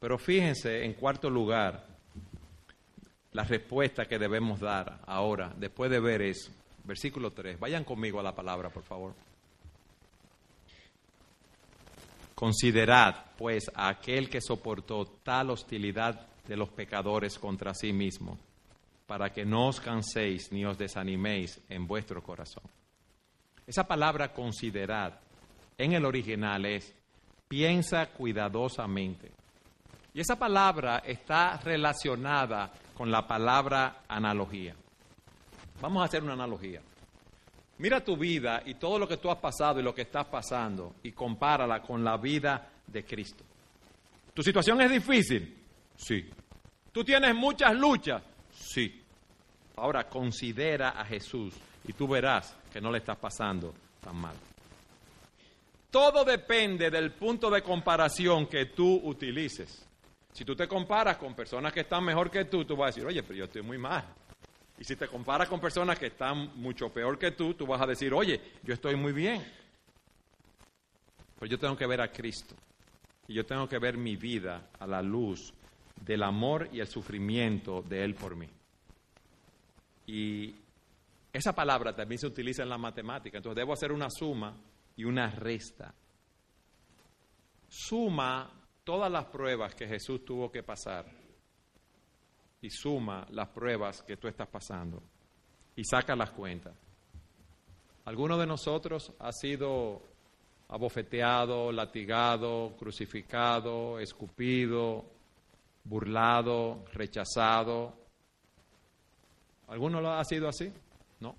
Pero 0.00 0.18
fíjense, 0.18 0.84
en 0.84 0.94
cuarto 0.94 1.30
lugar, 1.30 1.86
la 3.32 3.44
respuesta 3.44 4.06
que 4.06 4.18
debemos 4.18 4.60
dar 4.60 5.00
ahora, 5.06 5.52
después 5.56 5.90
de 5.90 6.00
ver 6.00 6.22
eso. 6.22 6.50
Versículo 6.84 7.32
3. 7.32 7.58
Vayan 7.58 7.84
conmigo 7.84 8.20
a 8.20 8.22
la 8.22 8.34
palabra, 8.34 8.70
por 8.70 8.82
favor. 8.82 9.14
Considerad, 12.34 13.24
pues, 13.36 13.70
a 13.74 13.88
aquel 13.88 14.28
que 14.28 14.40
soportó 14.40 15.06
tal 15.22 15.50
hostilidad 15.50 16.26
de 16.46 16.56
los 16.56 16.68
pecadores 16.68 17.38
contra 17.38 17.74
sí 17.74 17.92
mismo, 17.92 18.38
para 19.06 19.32
que 19.32 19.44
no 19.44 19.68
os 19.68 19.80
canséis 19.80 20.50
ni 20.52 20.64
os 20.64 20.78
desaniméis 20.78 21.60
en 21.68 21.86
vuestro 21.86 22.22
corazón. 22.22 22.64
Esa 23.66 23.86
palabra 23.86 24.32
considerad 24.32 25.14
en 25.78 25.92
el 25.92 26.04
original 26.04 26.64
es 26.66 26.94
piensa 27.48 28.06
cuidadosamente. 28.06 29.30
Y 30.14 30.20
esa 30.20 30.38
palabra 30.38 31.02
está 31.04 31.58
relacionada 31.58 32.72
con 32.94 33.10
la 33.10 33.26
palabra 33.26 34.02
analogía. 34.08 34.74
Vamos 35.80 36.02
a 36.02 36.06
hacer 36.06 36.22
una 36.22 36.32
analogía. 36.32 36.80
Mira 37.78 38.02
tu 38.02 38.16
vida 38.16 38.62
y 38.64 38.74
todo 38.74 38.98
lo 38.98 39.06
que 39.06 39.18
tú 39.18 39.30
has 39.30 39.38
pasado 39.38 39.80
y 39.80 39.82
lo 39.82 39.94
que 39.94 40.02
estás 40.02 40.26
pasando 40.26 40.94
y 41.02 41.12
compárala 41.12 41.82
con 41.82 42.02
la 42.02 42.16
vida 42.16 42.70
de 42.86 43.04
Cristo. 43.04 43.44
¿Tu 44.32 44.42
situación 44.42 44.80
es 44.80 44.90
difícil? 44.90 45.65
Sí. 45.96 46.28
¿Tú 46.92 47.04
tienes 47.04 47.34
muchas 47.34 47.74
luchas? 47.74 48.22
Sí. 48.50 49.02
Ahora 49.76 50.08
considera 50.08 50.90
a 50.90 51.04
Jesús 51.04 51.54
y 51.86 51.92
tú 51.92 52.08
verás 52.08 52.56
que 52.72 52.80
no 52.80 52.90
le 52.90 52.98
estás 52.98 53.18
pasando 53.18 53.74
tan 54.00 54.16
mal. 54.16 54.34
Todo 55.90 56.24
depende 56.24 56.90
del 56.90 57.12
punto 57.12 57.50
de 57.50 57.62
comparación 57.62 58.46
que 58.46 58.66
tú 58.66 59.00
utilices. 59.04 59.86
Si 60.32 60.44
tú 60.44 60.54
te 60.54 60.68
comparas 60.68 61.16
con 61.16 61.34
personas 61.34 61.72
que 61.72 61.80
están 61.80 62.04
mejor 62.04 62.30
que 62.30 62.44
tú, 62.44 62.64
tú 62.64 62.76
vas 62.76 62.88
a 62.88 62.92
decir, 62.94 63.06
oye, 63.06 63.22
pero 63.22 63.38
yo 63.38 63.44
estoy 63.44 63.62
muy 63.62 63.78
mal. 63.78 64.04
Y 64.78 64.84
si 64.84 64.94
te 64.96 65.08
comparas 65.08 65.48
con 65.48 65.60
personas 65.60 65.98
que 65.98 66.08
están 66.08 66.50
mucho 66.56 66.90
peor 66.90 67.18
que 67.18 67.30
tú, 67.30 67.54
tú 67.54 67.66
vas 67.66 67.80
a 67.80 67.86
decir, 67.86 68.12
oye, 68.12 68.40
yo 68.62 68.74
estoy 68.74 68.96
muy 68.96 69.12
bien. 69.12 69.42
Pero 71.38 71.50
yo 71.50 71.58
tengo 71.58 71.76
que 71.76 71.86
ver 71.86 72.02
a 72.02 72.12
Cristo. 72.12 72.54
Y 73.28 73.34
yo 73.34 73.46
tengo 73.46 73.66
que 73.68 73.78
ver 73.78 73.96
mi 73.96 74.16
vida 74.16 74.68
a 74.78 74.86
la 74.86 75.00
luz 75.00 75.52
del 76.00 76.22
amor 76.22 76.68
y 76.72 76.80
el 76.80 76.86
sufrimiento 76.86 77.82
de 77.82 78.04
Él 78.04 78.14
por 78.14 78.36
mí. 78.36 78.48
Y 80.06 80.54
esa 81.32 81.52
palabra 81.54 81.94
también 81.94 82.18
se 82.18 82.26
utiliza 82.26 82.62
en 82.62 82.68
la 82.68 82.78
matemática. 82.78 83.38
Entonces 83.38 83.56
debo 83.56 83.72
hacer 83.72 83.92
una 83.92 84.08
suma 84.10 84.56
y 84.96 85.04
una 85.04 85.30
resta. 85.30 85.92
Suma 87.68 88.50
todas 88.84 89.10
las 89.10 89.26
pruebas 89.26 89.74
que 89.74 89.86
Jesús 89.86 90.24
tuvo 90.24 90.50
que 90.50 90.62
pasar 90.62 91.06
y 92.60 92.70
suma 92.70 93.26
las 93.30 93.48
pruebas 93.48 94.02
que 94.02 94.16
tú 94.16 94.28
estás 94.28 94.48
pasando 94.48 95.02
y 95.74 95.84
saca 95.84 96.16
las 96.16 96.30
cuentas. 96.30 96.74
¿Alguno 98.04 98.38
de 98.38 98.46
nosotros 98.46 99.12
ha 99.18 99.32
sido 99.32 100.00
abofeteado, 100.68 101.70
latigado, 101.72 102.76
crucificado, 102.78 103.98
escupido, 103.98 105.04
burlado, 105.88 106.84
rechazado? 106.92 107.94
¿Alguno 109.68 110.00
lo 110.00 110.12
ha 110.12 110.24
sido 110.24 110.48
así? 110.48 110.72
No. 111.20 111.34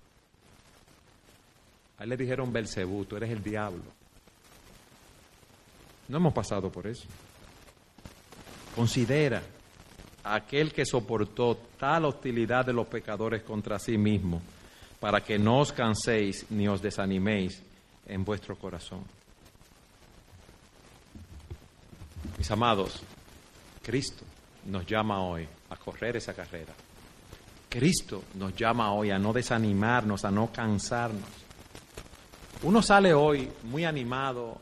A 1.98 2.04
él 2.04 2.10
le 2.10 2.16
dijeron 2.16 2.52
Belcebú, 2.52 3.04
tú 3.04 3.16
eres 3.16 3.30
el 3.30 3.42
diablo. 3.42 3.82
No 6.08 6.16
hemos 6.16 6.32
pasado 6.32 6.70
por 6.70 6.86
eso. 6.86 7.06
Considera 8.74 9.42
a 10.24 10.36
aquel 10.36 10.72
que 10.72 10.84
soportó 10.84 11.56
tal 11.78 12.06
hostilidad 12.06 12.64
de 12.64 12.72
los 12.72 12.86
pecadores 12.86 13.42
contra 13.42 13.78
sí 13.78 13.98
mismo, 13.98 14.40
para 15.00 15.22
que 15.22 15.38
no 15.38 15.60
os 15.60 15.72
canséis 15.72 16.46
ni 16.50 16.68
os 16.68 16.82
desaniméis 16.82 17.62
en 18.06 18.24
vuestro 18.24 18.56
corazón. 18.56 19.04
Mis 22.36 22.50
amados, 22.50 23.00
Cristo 23.82 24.24
nos 24.66 24.86
llama 24.86 25.22
hoy 25.22 25.48
a 25.70 25.76
correr 25.76 26.16
esa 26.16 26.34
carrera. 26.34 26.72
Cristo 27.68 28.24
nos 28.34 28.54
llama 28.56 28.92
hoy 28.92 29.10
a 29.10 29.18
no 29.18 29.32
desanimarnos, 29.32 30.24
a 30.24 30.30
no 30.30 30.50
cansarnos. 30.52 31.28
Uno 32.62 32.82
sale 32.82 33.14
hoy 33.14 33.50
muy 33.64 33.84
animado, 33.84 34.58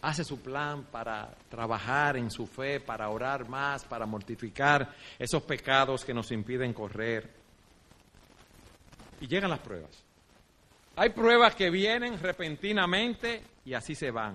hace 0.00 0.24
su 0.24 0.40
plan 0.40 0.84
para 0.84 1.28
trabajar 1.50 2.16
en 2.16 2.30
su 2.30 2.46
fe, 2.46 2.80
para 2.80 3.08
orar 3.10 3.48
más, 3.48 3.84
para 3.84 4.06
mortificar 4.06 4.94
esos 5.18 5.42
pecados 5.42 6.04
que 6.04 6.14
nos 6.14 6.30
impiden 6.30 6.72
correr. 6.72 7.28
Y 9.20 9.26
llegan 9.26 9.50
las 9.50 9.58
pruebas. 9.58 9.90
Hay 10.96 11.10
pruebas 11.10 11.54
que 11.54 11.70
vienen 11.70 12.18
repentinamente 12.18 13.42
y 13.64 13.74
así 13.74 13.94
se 13.94 14.10
van. 14.10 14.34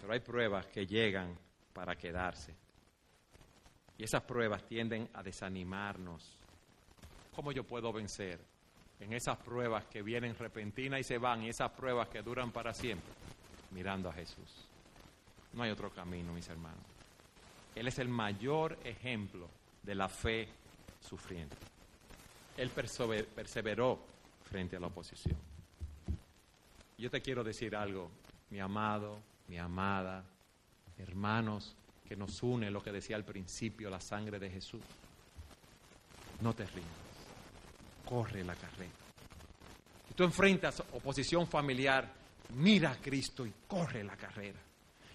Pero 0.00 0.12
hay 0.12 0.20
pruebas 0.20 0.66
que 0.66 0.86
llegan 0.86 1.36
para 1.72 1.96
quedarse. 1.96 2.54
Y 4.02 4.04
esas 4.04 4.24
pruebas 4.24 4.64
tienden 4.64 5.08
a 5.14 5.22
desanimarnos. 5.22 6.36
¿Cómo 7.36 7.52
yo 7.52 7.62
puedo 7.62 7.92
vencer 7.92 8.40
en 8.98 9.12
esas 9.12 9.38
pruebas 9.38 9.84
que 9.84 10.02
vienen 10.02 10.34
repentinas 10.34 10.98
y 10.98 11.04
se 11.04 11.18
van 11.18 11.44
y 11.44 11.50
esas 11.50 11.70
pruebas 11.70 12.08
que 12.08 12.20
duran 12.20 12.50
para 12.50 12.74
siempre? 12.74 13.14
Mirando 13.70 14.08
a 14.08 14.12
Jesús. 14.12 14.66
No 15.52 15.62
hay 15.62 15.70
otro 15.70 15.90
camino, 15.90 16.32
mis 16.32 16.48
hermanos. 16.48 16.82
Él 17.76 17.86
es 17.86 18.00
el 18.00 18.08
mayor 18.08 18.76
ejemplo 18.82 19.48
de 19.84 19.94
la 19.94 20.08
fe 20.08 20.48
sufriente. 21.00 21.54
Él 22.56 22.70
perseveró 22.70 24.00
frente 24.50 24.74
a 24.74 24.80
la 24.80 24.88
oposición. 24.88 25.36
Yo 26.98 27.08
te 27.08 27.22
quiero 27.22 27.44
decir 27.44 27.76
algo, 27.76 28.10
mi 28.50 28.58
amado, 28.58 29.20
mi 29.46 29.58
amada, 29.58 30.24
hermanos, 30.98 31.76
que 32.12 32.16
nos 32.18 32.42
une 32.42 32.70
lo 32.70 32.82
que 32.82 32.92
decía 32.92 33.16
al 33.16 33.24
principio, 33.24 33.88
la 33.88 33.98
sangre 33.98 34.38
de 34.38 34.50
Jesús. 34.50 34.82
No 36.42 36.52
te 36.52 36.66
rindas, 36.66 36.92
corre 38.04 38.44
la 38.44 38.54
carrera. 38.54 38.92
Si 40.08 40.12
tú 40.12 40.22
enfrentas 40.22 40.80
oposición 40.92 41.46
familiar, 41.46 42.12
mira 42.50 42.90
a 42.90 42.96
Cristo 42.96 43.46
y 43.46 43.54
corre 43.66 44.04
la 44.04 44.14
carrera. 44.14 44.58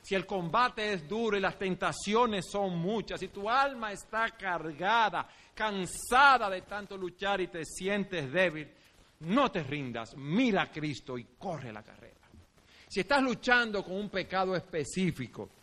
Si 0.01 0.15
el 0.15 0.25
combate 0.25 0.93
es 0.93 1.07
duro 1.07 1.37
y 1.37 1.39
las 1.39 1.59
tentaciones 1.59 2.47
son 2.51 2.79
muchas, 2.79 3.19
si 3.19 3.27
tu 3.27 3.47
alma 3.47 3.91
está 3.91 4.29
cargada, 4.29 5.29
cansada 5.53 6.49
de 6.49 6.63
tanto 6.63 6.97
luchar 6.97 7.41
y 7.41 7.47
te 7.49 7.63
sientes 7.63 8.33
débil, 8.33 8.73
no 9.19 9.51
te 9.51 9.61
rindas, 9.61 10.17
mira 10.17 10.63
a 10.63 10.71
Cristo 10.71 11.15
y 11.15 11.25
corre 11.37 11.71
la 11.71 11.83
carrera. 11.83 12.15
Si 12.87 13.01
estás 13.01 13.21
luchando 13.21 13.83
con 13.83 13.93
un 13.97 14.09
pecado 14.09 14.55
específico, 14.55 15.56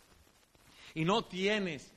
y 0.95 1.05
no 1.05 1.25
tienes 1.25 1.93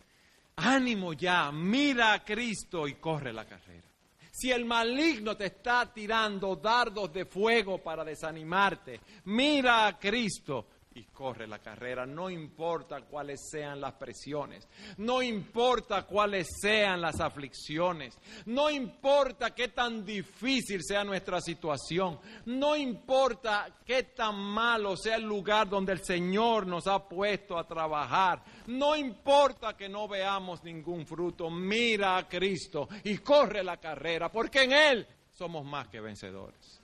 ánimo 0.56 1.14
ya, 1.14 1.50
mira 1.50 2.12
a 2.12 2.24
Cristo 2.24 2.86
y 2.86 2.94
corre 2.94 3.32
la 3.32 3.46
carrera. 3.46 3.88
Si 4.30 4.50
el 4.50 4.64
maligno 4.64 5.36
te 5.36 5.46
está 5.46 5.92
tirando 5.92 6.54
dardos 6.56 7.12
de 7.12 7.24
fuego 7.24 7.78
para 7.78 8.04
desanimarte, 8.04 9.00
mira 9.24 9.86
a 9.86 9.98
Cristo 9.98 10.66
y 10.98 11.04
corre 11.04 11.46
la 11.46 11.60
carrera, 11.60 12.04
no 12.04 12.28
importa 12.28 13.02
cuáles 13.02 13.48
sean 13.50 13.80
las 13.80 13.94
presiones, 13.94 14.68
no 14.96 15.22
importa 15.22 16.02
cuáles 16.02 16.48
sean 16.60 17.00
las 17.00 17.20
aflicciones, 17.20 18.18
no 18.46 18.68
importa 18.68 19.54
qué 19.54 19.68
tan 19.68 20.04
difícil 20.04 20.82
sea 20.82 21.04
nuestra 21.04 21.40
situación, 21.40 22.18
no 22.46 22.76
importa 22.76 23.78
qué 23.84 24.02
tan 24.02 24.36
malo 24.36 24.96
sea 24.96 25.16
el 25.16 25.22
lugar 25.22 25.68
donde 25.68 25.92
el 25.92 26.04
Señor 26.04 26.66
nos 26.66 26.88
ha 26.88 27.08
puesto 27.08 27.56
a 27.56 27.66
trabajar, 27.66 28.42
no 28.66 28.96
importa 28.96 29.76
que 29.76 29.88
no 29.88 30.08
veamos 30.08 30.64
ningún 30.64 31.06
fruto, 31.06 31.48
mira 31.48 32.16
a 32.16 32.28
Cristo 32.28 32.88
y 33.04 33.18
corre 33.18 33.62
la 33.62 33.76
carrera, 33.76 34.32
porque 34.32 34.64
en 34.64 34.72
Él 34.72 35.06
somos 35.30 35.64
más 35.64 35.86
que 35.86 36.00
vencedores. 36.00 36.82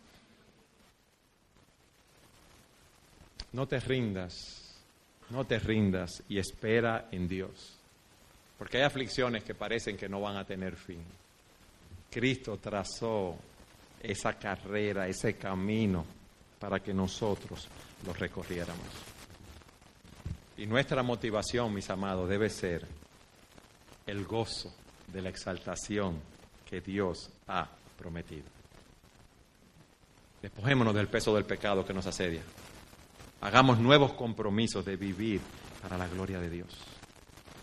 No 3.54 3.68
te 3.68 3.78
rindas, 3.78 4.74
no 5.30 5.44
te 5.44 5.60
rindas 5.60 6.24
y 6.28 6.38
espera 6.38 7.06
en 7.12 7.28
Dios. 7.28 7.78
Porque 8.58 8.78
hay 8.78 8.82
aflicciones 8.82 9.44
que 9.44 9.54
parecen 9.54 9.96
que 9.96 10.08
no 10.08 10.20
van 10.20 10.36
a 10.36 10.44
tener 10.44 10.74
fin. 10.74 11.00
Cristo 12.10 12.58
trazó 12.58 13.36
esa 14.02 14.32
carrera, 14.34 15.06
ese 15.06 15.36
camino 15.36 16.04
para 16.58 16.80
que 16.80 16.92
nosotros 16.92 17.68
lo 18.04 18.12
recorriéramos. 18.12 18.88
Y 20.56 20.66
nuestra 20.66 21.04
motivación, 21.04 21.72
mis 21.72 21.88
amados, 21.90 22.28
debe 22.28 22.50
ser 22.50 22.84
el 24.04 24.24
gozo 24.24 24.74
de 25.12 25.22
la 25.22 25.28
exaltación 25.28 26.18
que 26.68 26.80
Dios 26.80 27.30
ha 27.46 27.68
prometido. 27.96 28.46
Despojémonos 30.42 30.92
del 30.92 31.06
peso 31.06 31.32
del 31.36 31.44
pecado 31.44 31.86
que 31.86 31.94
nos 31.94 32.06
asedia. 32.06 32.42
Hagamos 33.44 33.78
nuevos 33.78 34.14
compromisos 34.14 34.86
de 34.86 34.96
vivir 34.96 35.38
para 35.82 35.98
la 35.98 36.08
gloria 36.08 36.40
de 36.40 36.48
Dios. 36.48 36.74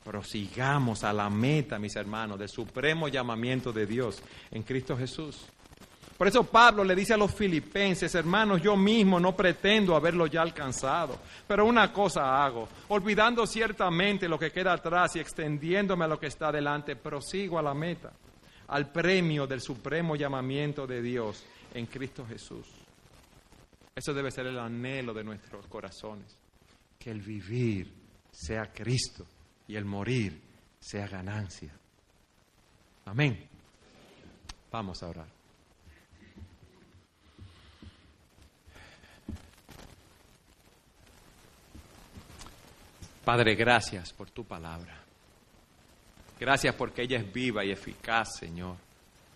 Prosigamos 0.04 1.04
a 1.04 1.12
la 1.12 1.28
meta, 1.28 1.80
mis 1.80 1.96
hermanos, 1.96 2.38
del 2.38 2.50
supremo 2.50 3.08
llamamiento 3.08 3.74
de 3.74 3.88
Dios 3.88 4.22
en 4.52 4.62
Cristo 4.62 4.96
Jesús. 4.96 5.44
Por 6.20 6.28
eso 6.28 6.44
Pablo 6.44 6.84
le 6.84 6.94
dice 6.94 7.16
a 7.16 7.18
los 7.18 7.34
filipenses, 7.34 8.14
hermanos, 8.14 8.62
yo 8.62 8.78
mismo 8.78 9.20
no 9.20 9.36
pretendo 9.36 9.96
haberlo 9.96 10.28
ya 10.28 10.44
alcanzado, 10.44 11.18
pero 11.48 11.66
una 11.66 11.92
cosa 11.92 12.46
hago, 12.46 12.70
olvidando 12.90 13.48
ciertamente 13.48 14.30
lo 14.30 14.38
que 14.38 14.52
queda 14.52 14.74
atrás 14.74 15.16
y 15.16 15.20
extendiéndome 15.20 16.06
a 16.06 16.10
lo 16.10 16.20
que 16.20 16.28
está 16.28 16.52
delante, 16.52 16.96
prosigo 16.96 17.58
a 17.58 17.64
la 17.64 17.74
meta, 17.74 18.12
al 18.68 18.92
premio 18.92 19.48
del 19.48 19.62
supremo 19.62 20.16
llamamiento 20.16 20.86
de 20.86 21.02
Dios 21.02 21.44
en 21.74 21.88
Cristo 21.88 22.24
Jesús. 22.30 22.81
Eso 24.02 24.16
debe 24.16 24.32
ser 24.32 24.48
el 24.48 24.58
anhelo 24.58 25.14
de 25.14 25.24
nuestros 25.24 25.68
corazones. 25.68 26.36
Que 26.98 27.12
el 27.12 27.22
vivir 27.22 27.94
sea 28.32 28.74
Cristo 28.74 29.28
y 29.68 29.76
el 29.76 29.86
morir 29.86 30.42
sea 30.80 31.08
ganancia. 31.08 31.72
Amén. 33.06 33.48
Vamos 34.72 35.04
a 35.04 35.08
orar. 35.08 35.28
Padre, 43.24 43.54
gracias 43.54 44.12
por 44.14 44.32
tu 44.32 44.44
palabra. 44.44 45.00
Gracias 46.40 46.74
porque 46.74 47.04
ella 47.04 47.20
es 47.20 47.32
viva 47.32 47.64
y 47.64 47.70
eficaz, 47.70 48.38
Señor. 48.40 48.78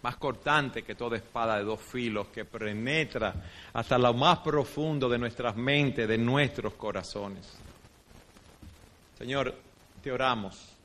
Más 0.06 0.18
cortante 0.18 0.84
que 0.84 0.94
toda 0.94 1.18
espada 1.18 1.58
de 1.58 1.64
dos 1.64 1.82
filos 1.82 2.28
que 2.28 2.46
penetra 2.46 3.34
hasta 3.74 3.98
lo 3.98 4.14
más 4.14 4.38
profundo 4.38 5.10
de 5.10 5.18
nuestras 5.18 5.56
mentes, 5.56 6.08
de 6.08 6.16
nuestros 6.16 6.74
corazones. 6.74 7.58
Señor, 9.18 9.52
te 10.04 10.12
oramos 10.12 10.76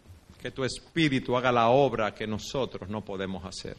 que 0.41 0.53
tu 0.53 0.65
Espíritu 0.65 1.37
haga 1.37 1.53
la 1.53 1.69
obra 1.69 2.15
que 2.15 2.27
nosotros 2.27 2.89
no 2.89 3.05
podemos 3.05 3.45
hacer. 3.45 3.77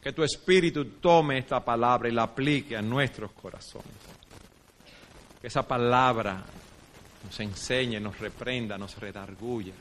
Que 0.00 0.12
tu 0.12 0.22
Espíritu 0.22 0.84
tome 1.00 1.38
esta 1.38 1.64
palabra 1.64 2.08
y 2.08 2.12
la 2.12 2.22
aplique 2.22 2.76
a 2.76 2.80
nuestros 2.80 3.32
corazones. 3.32 3.90
Que 5.40 5.48
esa 5.48 5.66
palabra 5.66 6.44
nos 7.24 7.40
enseñe, 7.40 7.98
nos 7.98 8.20
reprenda, 8.20 8.78
nos 8.78 8.96
redarguya. 9.00 9.74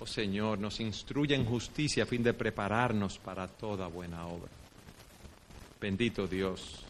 Oh 0.00 0.06
Señor, 0.06 0.58
nos 0.58 0.80
instruye 0.80 1.34
en 1.34 1.44
justicia 1.44 2.02
a 2.02 2.06
fin 2.06 2.22
de 2.22 2.34
prepararnos 2.34 3.18
para 3.18 3.46
toda 3.46 3.86
buena 3.86 4.26
obra. 4.26 4.50
Bendito 5.80 6.26
Dios. 6.26 6.84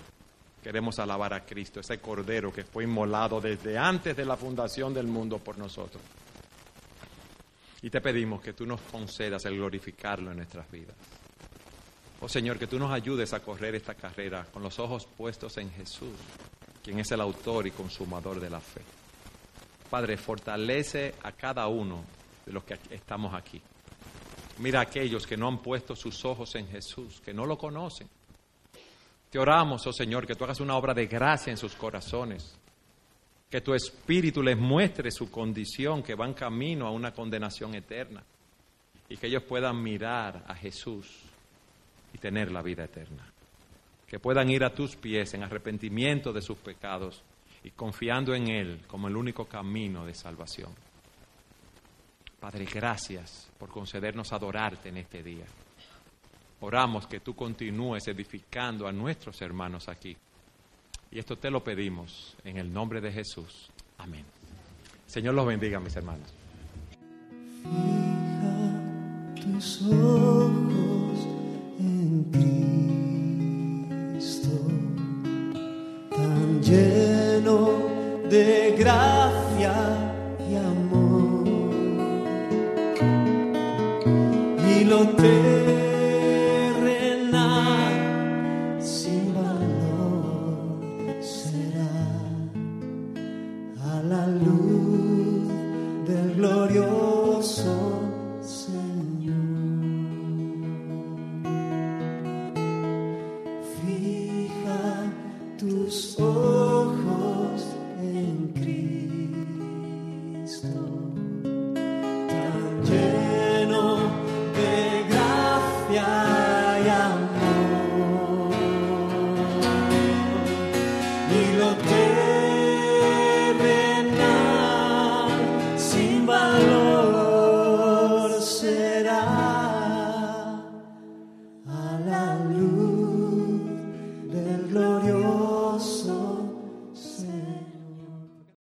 Queremos 0.63 0.99
alabar 0.99 1.35
a 1.35 1.45
Cristo, 1.45 1.81
ese 1.81 1.99
Cordero 1.99 2.51
que 2.51 2.65
fue 2.65 2.85
inmolado 2.85 3.39
desde 3.41 3.77
antes 3.77 4.17
de 4.17 4.25
la 4.25 4.37
fundación 4.37 4.95
del 4.95 5.07
mundo 5.07 5.39
por 5.39 5.59
nosotros. 5.59 6.03
Y 7.83 7.91
te 7.91 8.01
pedimos 8.01 8.41
que 8.41 8.55
tú 8.55 8.65
nos 8.65 8.81
concedas 8.81 9.45
el 9.45 9.57
glorificarlo 9.57 10.31
en 10.31 10.39
nuestras 10.39 10.71
vidas. 10.71 10.97
Oh 12.23 12.29
Señor, 12.31 12.59
que 12.59 12.67
tú 12.67 12.79
nos 12.79 12.91
ayudes 12.91 13.35
a 13.35 13.41
correr 13.41 13.75
esta 13.75 13.95
carrera 13.95 14.47
con 14.51 14.63
los 14.63 14.79
ojos 14.79 15.07
puestos 15.07 15.59
en 15.59 15.71
Jesús, 15.71 16.15
quien 16.83 16.99
es 16.99 17.13
el 17.13 17.21
autor 17.21 17.67
y 17.67 17.71
consumador 17.71 18.41
de 18.41 18.49
la 18.49 18.61
fe. 18.61 18.81
Padre, 19.91 20.17
fortalece 20.17 21.15
a 21.23 21.33
cada 21.33 21.69
uno 21.69 22.03
de 22.45 22.53
los 22.53 22.65
que 22.65 22.79
estamos 22.91 23.35
aquí. 23.35 23.61
Mira 24.59 24.81
aquellos 24.81 25.27
que 25.27 25.37
no 25.37 25.49
han 25.49 25.59
puesto 25.59 25.97
sus 25.97 26.25
ojos 26.25 26.55
en 26.55 26.69
Jesús, 26.69 27.21
que 27.21 27.35
no 27.35 27.45
lo 27.45 27.59
conocen. 27.59 28.09
Te 29.31 29.39
oramos, 29.39 29.85
oh 29.87 29.93
Señor, 29.93 30.27
que 30.27 30.37
tú 30.37 30.45
hagas 30.45 30.61
una 30.61 30.77
obra 30.77 30.95
de 30.95 31.07
gracia 31.07 31.51
en 31.51 31.57
sus 31.57 31.75
corazones, 31.75 32.57
que 33.51 33.61
tu 33.61 33.75
espíritu 33.75 34.43
les 34.43 34.57
muestre 34.57 35.11
su 35.11 35.31
condición, 35.31 36.03
que 36.03 36.15
van 36.15 36.35
camino 36.35 36.87
a 36.87 36.93
una 36.93 37.13
condenación 37.13 37.75
eterna, 37.75 38.23
y 39.09 39.17
que 39.17 39.27
ellos 39.27 39.43
puedan 39.43 39.83
mirar 39.83 40.45
a 40.47 40.55
Jesús 40.55 41.09
y 42.13 42.19
tener 42.19 42.53
la 42.53 42.63
vida 42.63 42.85
eterna. 42.85 43.27
Que 44.07 44.21
puedan 44.21 44.51
ir 44.51 44.63
a 44.63 44.73
tus 44.73 44.95
pies 44.95 45.35
en 45.35 45.43
arrepentimiento 45.43 46.33
de 46.33 46.41
sus 46.41 46.59
pecados 46.59 47.23
y 47.65 47.71
confiando 47.71 48.35
en 48.35 48.49
Él 48.49 48.81
como 48.87 49.09
el 49.09 49.17
único 49.17 49.47
camino 49.47 50.07
de 50.07 50.15
salvación. 50.15 50.71
Padre, 52.45 52.67
gracias 52.67 53.49
por 53.59 53.71
concedernos 53.71 54.31
adorarte 54.35 54.91
en 54.91 54.99
este 54.99 55.23
día. 55.23 55.47
Oramos 56.61 57.07
que 57.07 57.21
tú 57.21 57.35
continúes 57.35 58.07
edificando 58.07 58.87
a 58.87 58.93
nuestros 58.93 59.41
hermanos 59.41 59.89
aquí. 59.89 60.15
Y 61.11 61.19
esto 61.19 61.39
te 61.39 61.51
lo 61.51 61.65
pedimos 61.65 62.37
en 62.45 62.59
el 62.59 62.71
nombre 62.71 63.01
de 63.01 63.11
Jesús. 63.13 63.71
Amén. 63.97 64.27
Señor 65.07 65.33
los 65.33 65.47
bendiga, 65.47 65.81
mis 65.81 65.97
hermanos. 65.97 66.35
Fija 67.63 68.79
tus 69.43 69.81
ojos 69.85 71.27
en 71.79 72.25
Cristo, 74.21 74.51
tan 76.11 76.63
lleno 76.63 78.29
de 78.29 78.77
gracia 78.79 79.44
Y 84.95 84.97
lo 84.97 85.64